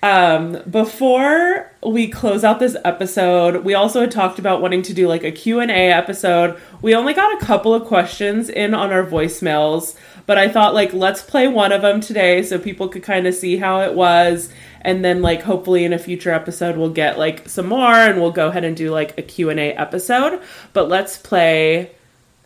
Um, 0.05 0.59
before 0.69 1.73
we 1.83 2.09
close 2.09 2.45
out 2.45 2.59
this 2.59 2.77
episode, 2.85 3.65
we 3.65 3.73
also 3.73 4.03
had 4.03 4.11
talked 4.11 4.39
about 4.39 4.61
wanting 4.61 4.83
to 4.83 4.93
do 4.93 5.09
like 5.09 5.25
a 5.25 5.33
Q&A 5.33 5.65
episode. 5.65 6.61
We 6.83 6.95
only 6.95 7.15
got 7.15 7.43
a 7.43 7.47
couple 7.47 7.73
of 7.73 7.87
questions 7.87 8.51
in 8.51 8.75
on 8.75 8.93
our 8.93 9.07
voicemails, 9.07 9.97
but 10.27 10.37
I 10.37 10.47
thought 10.47 10.75
like 10.75 10.93
let's 10.93 11.23
play 11.23 11.49
one 11.49 11.73
of 11.73 11.81
them 11.81 12.03
today 12.03 12.43
so 12.43 12.59
people 12.59 12.87
could 12.87 13.03
kind 13.03 13.27
of 13.27 13.35
see 13.35 13.57
how 13.57 13.81
it 13.81 13.95
was 13.95 14.53
and 14.83 15.03
then 15.03 15.23
like 15.23 15.41
hopefully 15.41 15.87
in 15.87 15.95
a 15.95 15.99
future 15.99 16.33
episode 16.33 16.77
we'll 16.77 16.91
get 16.91 17.19
like 17.19 17.49
some 17.49 17.69
more 17.69 17.95
and 17.95 18.21
we'll 18.21 18.31
go 18.31 18.49
ahead 18.49 18.65
and 18.65 18.77
do 18.77 18.91
like 18.91 19.17
a 19.17 19.23
Q&A 19.23 19.73
episode. 19.73 20.39
But 20.75 20.91
let's 20.91 21.17
play 21.17 21.93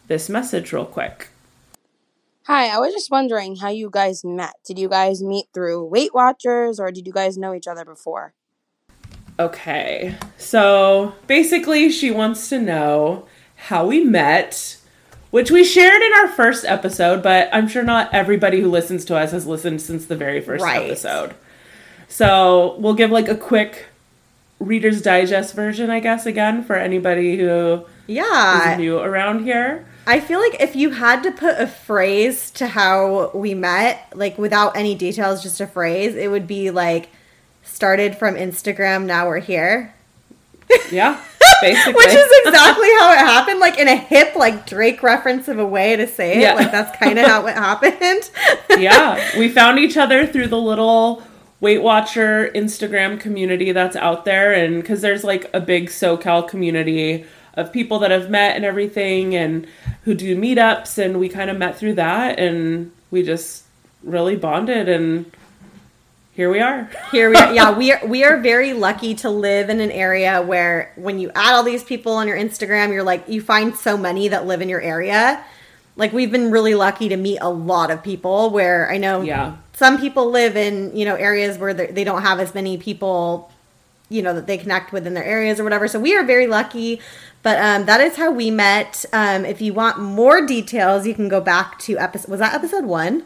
this 0.07 0.29
message 0.29 0.73
real 0.73 0.87
quick. 0.87 1.31
Hi, 2.49 2.69
I 2.69 2.79
was 2.79 2.95
just 2.95 3.11
wondering 3.11 3.57
how 3.57 3.69
you 3.69 3.91
guys 3.93 4.25
met. 4.25 4.55
Did 4.65 4.79
you 4.79 4.89
guys 4.89 5.23
meet 5.23 5.49
through 5.53 5.85
Weight 5.85 6.15
Watchers 6.15 6.81
or 6.81 6.91
did 6.91 7.07
you 7.07 7.13
guys 7.13 7.37
know 7.37 7.53
each 7.53 7.67
other 7.67 7.85
before? 7.85 8.33
Okay. 9.39 10.17
So 10.39 11.13
basically, 11.27 11.91
she 11.91 12.11
wants 12.11 12.49
to 12.49 12.59
know 12.59 13.27
how 13.55 13.87
we 13.87 14.03
met, 14.03 14.79
which 15.31 15.51
we 15.51 15.63
shared 15.63 16.01
in 16.01 16.13
our 16.15 16.29
first 16.29 16.65
episode, 16.65 17.23
but 17.23 17.51
I'm 17.53 17.69
sure 17.69 17.83
not 17.83 18.15
everybody 18.15 18.63
who 18.63 18.71
listens 18.71 19.05
to 19.05 19.17
us 19.19 19.33
has 19.33 19.47
listened 19.47 19.83
since 19.83 20.07
the 20.07 20.17
very 20.17 20.41
first 20.41 20.65
Right. 20.65 20.87
episode. 20.87 21.35
So 22.09 22.77
we'll 22.79 22.95
give 22.95 23.11
like 23.11 23.29
a 23.29 23.37
quick 23.37 23.89
Reader's 24.59 25.03
Digest 25.03 25.55
version, 25.55 25.91
I 25.91 26.01
guess, 26.01 26.25
again, 26.25 26.65
for 26.65 26.77
anybody 26.77 27.37
who 27.37 27.85
yeah. 28.07 28.73
is 28.73 28.79
new 28.79 29.01
around 29.01 29.45
here. 29.45 29.85
I 30.09 30.21
feel 30.21 30.41
like 30.41 30.59
if 30.59 30.75
you 30.75 30.89
had 30.89 31.23
to 31.25 31.31
put 31.31 31.61
a 31.61 31.67
phrase 31.67 32.51
to 32.53 32.67
how 32.67 33.31
we 33.35 33.53
met, 33.53 34.11
like 34.15 34.39
without 34.39 34.75
any 34.75 34.95
details, 34.95 35.43
just 35.43 35.61
a 35.61 35.67
phrase, 35.67 36.17
it 36.17 36.31
would 36.31 36.47
be 36.47 36.71
like 36.71 37.11
started 37.63 38.17
from 38.17 38.35
Instagram, 38.35 39.05
now 39.05 39.27
we're 39.27 39.41
here. 39.41 39.93
Yeah, 40.91 41.23
basically. 41.61 41.93
Which 41.93 42.09
is 42.09 42.31
exactly 42.47 42.89
how 42.99 43.13
it 43.13 43.19
happened, 43.19 43.61
like 43.61 43.79
in 43.79 43.87
a 43.87 43.97
hip, 43.97 44.35
like 44.35 44.67
Drake 44.67 45.03
reference 45.03 45.47
of 45.47 45.59
a 45.59 45.67
way 45.67 45.95
to 45.95 46.07
say 46.07 46.39
it. 46.39 46.41
Yeah. 46.41 46.55
Like 46.55 46.73
that's 46.73 46.97
kind 46.99 47.19
of 47.19 47.27
how 47.27 47.47
it 47.47 47.55
happened. 47.55 48.31
yeah, 48.83 49.39
we 49.39 49.51
found 49.51 49.79
each 49.79 49.99
other 49.99 50.27
through 50.27 50.49
the 50.49 50.59
little 50.59 51.23
Weight 51.61 51.83
Watcher 51.83 52.51
Instagram 52.55 53.21
community 53.21 53.73
that's 53.73 53.97
out 53.97 54.25
there, 54.25 54.55
and 54.55 54.81
because 54.81 55.03
there's 55.03 55.23
like 55.23 55.51
a 55.53 55.61
big 55.61 55.89
SoCal 55.91 56.49
community 56.49 57.27
of 57.59 57.73
people 57.73 57.99
that 57.99 58.13
I've 58.13 58.31
met 58.31 58.57
and 58.57 58.65
everything, 58.65 59.35
and 59.35 59.67
who 60.05 60.15
do 60.15 60.37
meetups, 60.37 60.97
and 60.99 61.19
we 61.19 61.29
kind 61.29 61.51
of 61.51 61.57
met 61.59 61.77
through 61.77 61.95
that, 61.95 62.39
and 62.39 62.93
we 63.11 63.23
just 63.23 63.65
really 64.03 64.37
bonded, 64.37 64.89
and 64.89 65.31
here 66.35 66.51
we 66.53 66.61
are. 66.61 66.89
Here 67.11 67.31
we 67.31 67.37
are. 67.37 67.53
Yeah, 67.53 67.77
we 67.77 67.91
are. 67.93 68.07
We 68.07 68.23
are 68.23 68.37
very 68.39 68.73
lucky 68.73 69.15
to 69.17 69.29
live 69.29 69.71
in 69.71 69.81
an 69.81 69.91
area 69.91 70.41
where, 70.41 70.93
when 70.95 71.19
you 71.19 71.33
add 71.35 71.55
all 71.55 71.65
these 71.65 71.83
people 71.83 72.13
on 72.13 72.29
your 72.29 72.37
Instagram, 72.37 72.93
you're 72.93 73.03
like 73.03 73.29
you 73.29 73.43
find 73.43 73.75
so 73.75 73.97
many 73.97 74.29
that 74.29 74.47
live 74.47 74.63
in 74.63 74.69
your 74.69 74.81
area. 74.81 75.43
Like 75.97 76.13
we've 76.13 76.31
been 76.31 76.53
really 76.53 76.75
lucky 76.75 77.09
to 77.09 77.17
meet 77.17 77.39
a 77.41 77.49
lot 77.51 77.91
of 77.91 78.05
people. 78.05 78.51
Where 78.51 78.89
I 78.89 78.99
know, 78.99 79.23
Yeah. 79.23 79.57
some 79.73 79.99
people 79.99 80.31
live 80.31 80.57
in 80.57 80.97
you 80.97 81.05
know 81.05 81.17
areas 81.17 81.59
where 81.59 81.75
they 81.75 81.87
they 81.87 82.05
don't 82.05 82.23
have 82.23 82.39
as 82.39 82.55
many 82.55 82.79
people, 82.79 83.51
you 84.09 84.23
know, 84.23 84.33
that 84.35 84.47
they 84.47 84.57
connect 84.59 84.93
within 84.93 85.15
their 85.15 85.25
areas 85.25 85.61
or 85.61 85.65
whatever. 85.65 85.87
So 85.89 86.01
we 86.01 86.15
are 86.17 86.23
very 86.25 86.47
lucky. 86.47 87.01
But 87.43 87.59
um, 87.61 87.87
that 87.87 88.01
is 88.01 88.17
how 88.17 88.31
we 88.31 88.51
met. 88.51 89.05
Um, 89.13 89.45
if 89.45 89.61
you 89.61 89.73
want 89.75 89.99
more 90.01 90.45
details, 90.45 91.07
you 91.07 91.15
can 91.15 91.29
go 91.29 91.41
back 91.41 91.79
to 91.81 91.97
episode. 91.99 92.31
Was 92.31 92.41
that 92.41 92.55
episode 92.55 92.85
one? 92.85 93.25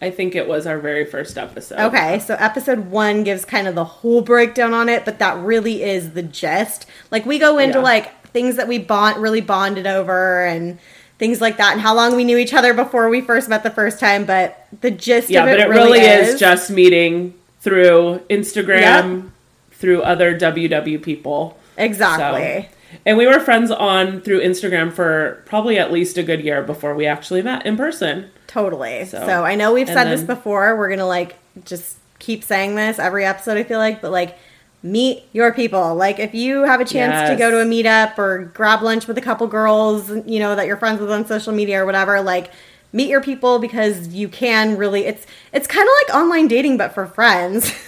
I 0.00 0.10
think 0.10 0.36
it 0.36 0.46
was 0.46 0.66
our 0.66 0.78
very 0.78 1.04
first 1.04 1.36
episode. 1.36 1.78
Okay, 1.86 2.20
so 2.20 2.34
episode 2.38 2.90
one 2.90 3.24
gives 3.24 3.44
kind 3.44 3.66
of 3.66 3.74
the 3.74 3.84
whole 3.84 4.20
breakdown 4.22 4.72
on 4.72 4.88
it, 4.88 5.04
but 5.04 5.18
that 5.18 5.36
really 5.42 5.82
is 5.82 6.12
the 6.12 6.22
gist. 6.22 6.86
Like 7.10 7.26
we 7.26 7.38
go 7.38 7.58
into 7.58 7.78
Yeah. 7.78 7.84
like 7.84 8.26
things 8.28 8.56
that 8.56 8.68
we 8.68 8.78
bond 8.78 9.20
really 9.20 9.40
bonded 9.40 9.86
over 9.88 10.44
and 10.44 10.78
things 11.18 11.40
like 11.40 11.56
that, 11.56 11.72
and 11.72 11.80
how 11.80 11.94
long 11.96 12.14
we 12.14 12.22
knew 12.22 12.38
each 12.38 12.54
other 12.54 12.74
before 12.74 13.08
we 13.08 13.20
first 13.20 13.48
met 13.48 13.64
the 13.64 13.70
first 13.70 13.98
time. 13.98 14.24
But 14.24 14.66
the 14.82 14.92
gist 14.92 15.30
Yeah, 15.30 15.42
of 15.42 15.48
it, 15.48 15.52
but 15.58 15.60
it 15.66 15.68
really, 15.68 15.98
really 16.00 16.06
is 16.06 16.38
just 16.38 16.70
meeting 16.70 17.34
through 17.60 18.20
Instagram, 18.30 19.30
through 19.78 20.02
other 20.02 20.38
WW 20.38 21.02
people. 21.02 21.56
exactly. 21.76 22.62
So- 22.62 22.68
and 23.04 23.18
we 23.18 23.26
were 23.26 23.38
friends 23.38 23.70
on 23.70 24.20
through 24.22 24.40
Instagram 24.40 24.90
for 24.92 25.42
probably 25.44 25.78
at 25.78 25.92
least 25.92 26.16
a 26.16 26.22
good 26.22 26.40
year 26.42 26.62
before 26.62 26.94
we 26.94 27.06
actually 27.06 27.42
met 27.42 27.66
in 27.66 27.76
person. 27.76 28.30
Totally. 28.46 29.04
So, 29.04 29.24
So- 29.26 29.44
I 29.44 29.54
know 29.56 29.74
we've 29.74 29.86
said 29.86 30.04
this 30.08 30.22
before. 30.22 30.74
We're 30.76 30.88
gonna 30.88 31.06
like 31.06 31.36
just 31.66 31.96
keep 32.18 32.42
saying 32.42 32.76
this 32.76 32.98
every 32.98 33.24
episode. 33.26 33.58
I 33.58 33.62
feel 33.62 33.78
like, 33.78 34.00
but 34.00 34.10
like 34.10 34.38
meet 34.82 35.24
your 35.32 35.52
people. 35.52 35.94
Like 35.96 36.18
if 36.18 36.34
you 36.34 36.62
have 36.62 36.80
a 36.80 36.84
chance 36.84 37.28
to 37.30 37.36
go 37.36 37.50
to 37.50 37.60
a 37.60 37.64
meetup 37.66 38.16
or 38.18 38.50
grab 38.54 38.80
lunch 38.82 39.06
with 39.06 39.18
a 39.18 39.22
couple 39.22 39.46
girls, 39.48 40.10
you 40.24 40.38
know, 40.38 40.54
that 40.56 40.66
you're 40.66 40.76
friends 40.78 40.98
with 41.00 41.10
on 41.10 41.26
social 41.26 41.52
media 41.52 41.82
or 41.82 41.86
whatever, 41.86 42.20
like 42.22 42.50
meet 42.92 43.08
your 43.10 43.20
people 43.20 43.58
because 43.58 44.08
you 44.08 44.28
can 44.28 44.76
really 44.78 45.04
it's 45.04 45.26
it's 45.52 45.66
kind 45.66 45.86
of 45.86 45.92
like 46.08 46.16
online 46.16 46.48
dating 46.48 46.78
but 46.78 46.94
for 46.94 47.06
friends. 47.06 47.70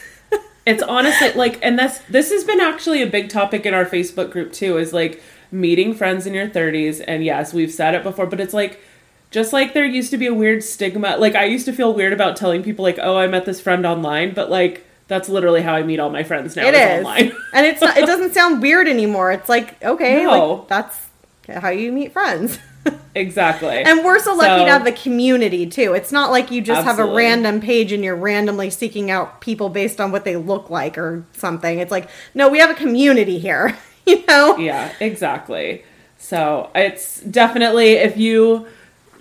It's 0.67 0.83
honestly 0.83 1.33
like, 1.33 1.59
and 1.63 1.79
that's 1.79 1.99
this 2.01 2.31
has 2.31 2.45
been 2.45 2.61
actually 2.61 3.03
a 3.03 3.07
big 3.07 3.29
topic 3.31 3.65
in 3.67 3.75
our 3.75 3.85
Facebook 3.87 4.31
group 4.31 4.53
too. 4.53 4.77
Is 4.77 4.93
like 4.93 5.23
meeting 5.51 5.95
friends 5.95 6.27
in 6.27 6.35
your 6.35 6.49
30s, 6.49 7.03
and 7.09 7.25
yes, 7.25 7.53
we've 7.53 7.73
said 7.73 7.95
it 7.95 8.03
before, 8.03 8.27
but 8.27 8.41
it's 8.41 8.55
like 8.55 8.81
just 9.31 9.53
like 9.53 9.73
there 9.75 9.85
used 9.85 10.11
to 10.11 10.19
be 10.19 10.27
a 10.27 10.35
weird 10.35 10.63
stigma. 10.63 11.17
Like 11.17 11.35
I 11.35 11.45
used 11.45 11.65
to 11.67 11.73
feel 11.73 11.95
weird 11.95 12.13
about 12.13 12.37
telling 12.37 12.63
people 12.63 12.83
like, 12.83 12.99
oh, 13.01 13.17
I 13.17 13.27
met 13.27 13.47
this 13.47 13.61
friend 13.61 13.87
online, 13.87 14.35
but 14.35 14.51
like 14.51 14.87
that's 15.09 15.29
literally 15.29 15.63
how 15.63 15.75
I 15.75 15.83
meet 15.83 15.99
all 15.99 16.11
my 16.11 16.23
friends 16.23 16.55
now. 16.57 16.67
it 16.67 16.75
is 16.75 16.81
is. 16.81 16.99
online. 16.99 17.33
and 17.55 17.67
it's 17.67 17.81
not 17.81 17.97
it 17.97 18.07
doesn't 18.07 18.35
sound 18.35 18.61
weird 18.63 18.87
anymore. 18.87 19.33
It's 19.33 19.49
like, 19.49 19.83
okay, 19.83 20.23
No. 20.23 20.53
like 20.55 20.69
that's 20.69 21.09
how 21.49 21.71
you 21.71 21.91
meet 21.91 22.13
friends. 22.13 22.59
exactly. 23.15 23.83
And 23.83 24.05
we're 24.05 24.19
so 24.19 24.35
lucky 24.35 24.61
So- 24.61 24.65
to 24.65 24.71
have 24.71 24.85
the 24.85 24.93
community 24.93 25.67
too. 25.67 25.93
It's 25.95 26.13
not 26.13 26.31
like 26.31 26.51
you 26.51 26.61
just 26.61 26.85
have 26.85 26.99
a 26.99 27.05
random 27.05 27.61
page 27.61 27.93
and 27.93 28.03
you're 28.05 28.17
randomly 28.17 28.71
seeking 28.71 29.11
out 29.11 29.41
people 29.41 29.69
based 29.69 30.01
on 30.01 30.13
what 30.13 30.25
they 30.25 30.37
look 30.37 30.71
like 30.71 30.97
or 30.97 31.25
something. 31.33 31.79
It's 31.79 31.91
like, 31.91 32.09
no, 32.35 32.49
we 32.49 32.59
have 32.59 32.71
a 32.71 32.75
community 32.75 33.39
here. 33.39 33.77
You 34.07 34.25
know? 34.27 34.57
Yeah, 34.57 34.93
exactly. 34.99 35.85
So 36.19 36.71
it's 36.75 37.21
definitely 37.21 37.93
if 37.93 38.17
you 38.17 38.67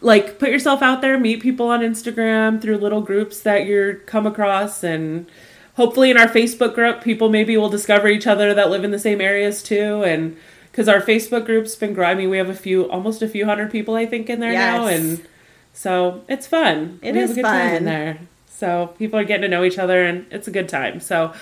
like 0.01 0.39
put 0.39 0.49
yourself 0.49 0.82
out 0.82 1.01
there, 1.01 1.20
meet 1.20 1.41
people 1.41 1.68
on 1.68 1.82
Instagram 1.82 2.60
through 2.60 2.78
little 2.78 3.01
groups 3.01 3.41
that 3.41 3.68
you're 3.68 3.95
come 3.95 4.26
across 4.26 4.84
and 4.84 5.28
hopefully 5.76 6.10
in 6.10 6.18
our 6.18 6.28
Facebook 6.28 6.74
group 6.74 7.03
people 7.03 7.30
maybe 7.30 7.55
will 7.55 7.70
discover 7.70 8.07
each 8.07 8.26
other 8.26 8.53
that 8.53 8.70
live 8.72 8.84
in 8.84 8.89
the 8.91 8.97
same 8.97 9.22
areas 9.22 9.62
too 9.62 10.03
and 10.03 10.36
because 10.72 10.88
our 10.88 11.01
Facebook 11.01 11.45
group's 11.45 11.76
been 11.76 11.93
growing, 11.93 12.30
we 12.30 12.38
have 12.38 12.49
a 12.49 12.55
few 12.55 12.89
almost 12.89 13.22
a 13.22 13.28
few 13.28 13.45
hundred 13.45 13.72
people 13.72 13.95
I 13.95 14.05
think 14.05 14.30
in 14.30 14.39
there 14.39 14.53
now 14.53 14.88
and 14.88 15.26
so 15.74 16.24
it's 16.28 16.47
fun. 16.47 16.99
It 17.01 17.13
we 17.13 17.22
is 17.22 17.30
have 17.30 17.38
a 17.38 17.41
good 17.41 17.47
time 17.47 17.76
in 17.76 17.86
there. 17.86 18.20
So 18.47 18.93
people 18.97 19.17
are 19.17 19.24
getting 19.24 19.43
to 19.43 19.47
know 19.47 19.63
each 19.63 19.78
other 19.78 20.03
and 20.03 20.26
it's 20.32 20.47
a 20.47 20.51
good 20.51 20.67
time. 20.67 20.99
So 20.99 21.34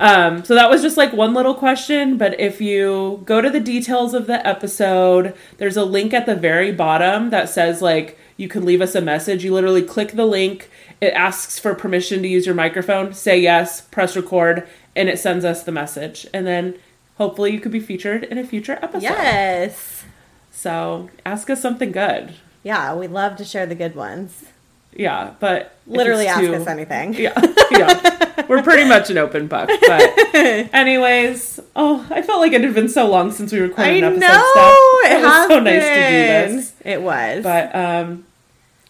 um, 0.00 0.44
so 0.44 0.54
that 0.54 0.70
was 0.70 0.82
just 0.82 0.96
like 0.96 1.12
one 1.12 1.34
little 1.34 1.54
question, 1.54 2.18
but 2.18 2.38
if 2.38 2.60
you 2.60 3.22
go 3.24 3.40
to 3.40 3.50
the 3.50 3.60
details 3.60 4.14
of 4.14 4.26
the 4.26 4.46
episode, 4.46 5.34
there's 5.56 5.76
a 5.76 5.84
link 5.84 6.14
at 6.14 6.26
the 6.26 6.36
very 6.36 6.70
bottom 6.70 7.30
that 7.30 7.48
says 7.48 7.82
like 7.82 8.18
you 8.36 8.48
can 8.48 8.64
leave 8.64 8.80
us 8.80 8.94
a 8.94 9.00
message. 9.00 9.44
You 9.44 9.52
literally 9.52 9.82
click 9.82 10.12
the 10.12 10.26
link, 10.26 10.70
it 11.00 11.12
asks 11.14 11.58
for 11.58 11.74
permission 11.74 12.22
to 12.22 12.28
use 12.28 12.46
your 12.46 12.54
microphone, 12.54 13.12
say 13.12 13.40
yes, 13.40 13.80
press 13.80 14.14
record, 14.14 14.68
and 14.94 15.08
it 15.08 15.18
sends 15.18 15.44
us 15.44 15.64
the 15.64 15.72
message. 15.72 16.26
And 16.32 16.46
then 16.46 16.78
hopefully 17.18 17.52
you 17.52 17.60
could 17.60 17.72
be 17.72 17.80
featured 17.80 18.24
in 18.24 18.38
a 18.38 18.44
future 18.44 18.78
episode. 18.82 19.02
Yes. 19.02 20.04
So 20.50 21.10
ask 21.26 21.50
us 21.50 21.60
something 21.60 21.92
good. 21.92 22.34
Yeah, 22.64 22.94
we 22.94 23.06
love 23.06 23.36
to 23.36 23.44
share 23.44 23.66
the 23.66 23.74
good 23.74 23.94
ones. 23.94 24.46
Yeah, 24.92 25.34
but 25.38 25.76
Literally 25.86 26.26
ask 26.26 26.40
too- 26.40 26.54
us 26.54 26.66
anything. 26.66 27.14
Yeah, 27.14 27.38
yeah. 27.70 28.44
We're 28.48 28.62
pretty 28.62 28.88
much 28.88 29.10
an 29.10 29.18
open 29.18 29.46
book. 29.46 29.68
But 29.86 30.10
anyways, 30.74 31.60
oh, 31.76 32.06
I 32.10 32.22
felt 32.22 32.40
like 32.40 32.52
it 32.52 32.62
had 32.64 32.74
been 32.74 32.88
so 32.88 33.06
long 33.08 33.30
since 33.30 33.52
we 33.52 33.60
recorded 33.60 33.90
I 33.90 33.96
an 33.96 34.04
episode. 34.04 34.20
know 34.20 34.52
Steph. 34.54 35.12
it 35.12 35.20
It 35.20 35.22
was 35.24 35.48
so 35.48 35.60
nice 35.60 35.82
to 35.82 35.88
been. 35.88 36.50
do 36.50 36.56
this. 36.56 36.72
It 36.84 37.02
was. 37.02 37.42
But 37.44 37.74
um, 37.76 38.24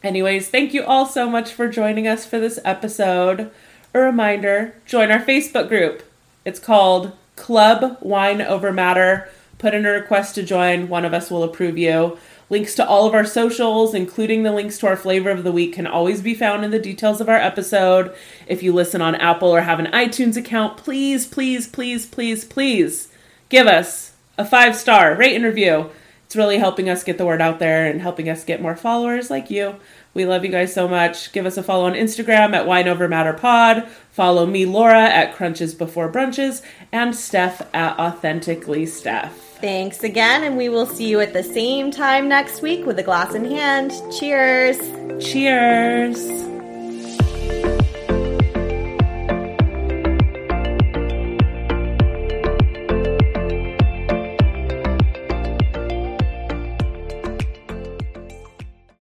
anyways, 0.03 0.49
thank 0.49 0.73
you 0.73 0.85
all 0.85 1.05
so 1.05 1.29
much 1.29 1.53
for 1.53 1.69
joining 1.69 2.07
us 2.07 2.25
for 2.25 2.39
this 2.39 2.59
episode. 2.65 3.51
A 3.93 3.99
reminder: 3.99 4.75
join 4.87 5.11
our 5.11 5.21
Facebook 5.21 5.69
group. 5.69 6.03
It's 6.45 6.61
called 6.61 7.13
Club 7.39 7.99
Wine 8.01 8.43
Over 8.43 8.73
Matter. 8.73 9.29
Put 9.59 9.75
in 9.75 9.87
a 9.87 9.91
request 9.91 10.35
to 10.35 10.43
join. 10.43 10.89
One 10.89 11.05
of 11.05 11.15
us 11.15 11.31
will 11.31 11.43
approve 11.43 11.79
you. 11.79 12.19
Links 12.51 12.75
to 12.77 12.87
all 12.87 13.07
of 13.07 13.15
our 13.15 13.27
socials, 13.27 13.95
including 13.95 14.43
the 14.43 14.53
links 14.53 14.79
to 14.79 14.87
our 14.87 14.97
flavor 14.97 15.31
of 15.31 15.45
the 15.45 15.53
week, 15.53 15.75
can 15.75 15.87
always 15.87 16.23
be 16.23 16.35
found 16.35 16.65
in 16.65 16.71
the 16.71 16.79
details 16.79 17.21
of 17.21 17.29
our 17.29 17.37
episode. 17.37 18.15
If 18.47 18.63
you 18.63 18.73
listen 18.73 19.03
on 19.03 19.15
Apple 19.17 19.51
or 19.51 19.61
have 19.61 19.79
an 19.79 19.93
iTunes 19.93 20.37
account, 20.37 20.79
please, 20.79 21.27
please, 21.27 21.67
please, 21.67 22.07
please, 22.07 22.45
please 22.45 23.09
give 23.49 23.67
us 23.67 24.13
a 24.39 24.45
five 24.45 24.77
star 24.77 25.15
rate 25.15 25.35
and 25.35 25.45
review. 25.45 25.91
It's 26.25 26.37
really 26.37 26.59
helping 26.59 26.89
us 26.89 27.05
get 27.05 27.19
the 27.19 27.27
word 27.27 27.41
out 27.41 27.59
there 27.59 27.87
and 27.87 28.01
helping 28.01 28.29
us 28.29 28.45
get 28.45 28.63
more 28.63 28.77
followers 28.77 29.31
like 29.31 29.51
you. 29.51 29.77
We 30.19 30.27
love 30.27 30.45
you 30.45 30.51
guys 30.51 30.75
so 30.75 30.89
much. 30.89 31.31
Give 31.31 31.47
us 31.47 31.57
a 31.59 31.63
follow 31.63 31.87
on 31.87 31.93
Instagram 31.93 32.53
at 32.53 32.67
Wine 32.67 32.89
Over 32.89 33.07
Matter 33.07 33.33
Pod. 33.33 33.89
Follow 34.11 34.47
me, 34.47 34.67
Laura, 34.67 35.05
at 35.05 35.37
Crunches 35.37 35.77
Before 35.77 36.11
Brunches, 36.11 36.61
and 36.91 37.15
Steph 37.15 37.63
at 37.73 37.97
Authentically 38.01 38.85
Steph. 38.85 39.33
Thanks 39.61 40.03
again, 40.03 40.43
and 40.43 40.57
we 40.57 40.71
will 40.71 40.87
see 40.87 41.07
you 41.07 41.21
at 41.21 41.35
the 41.35 41.45
same 41.45 41.93
time 41.93 42.29
next 42.29 42.63
week 42.63 42.85
with 42.85 42.99
a 42.99 43.03
glass 43.05 43.37
in 43.37 43.45
hand. 43.45 43.93
Cheers. 44.19 44.79
Cheers. 45.25 46.19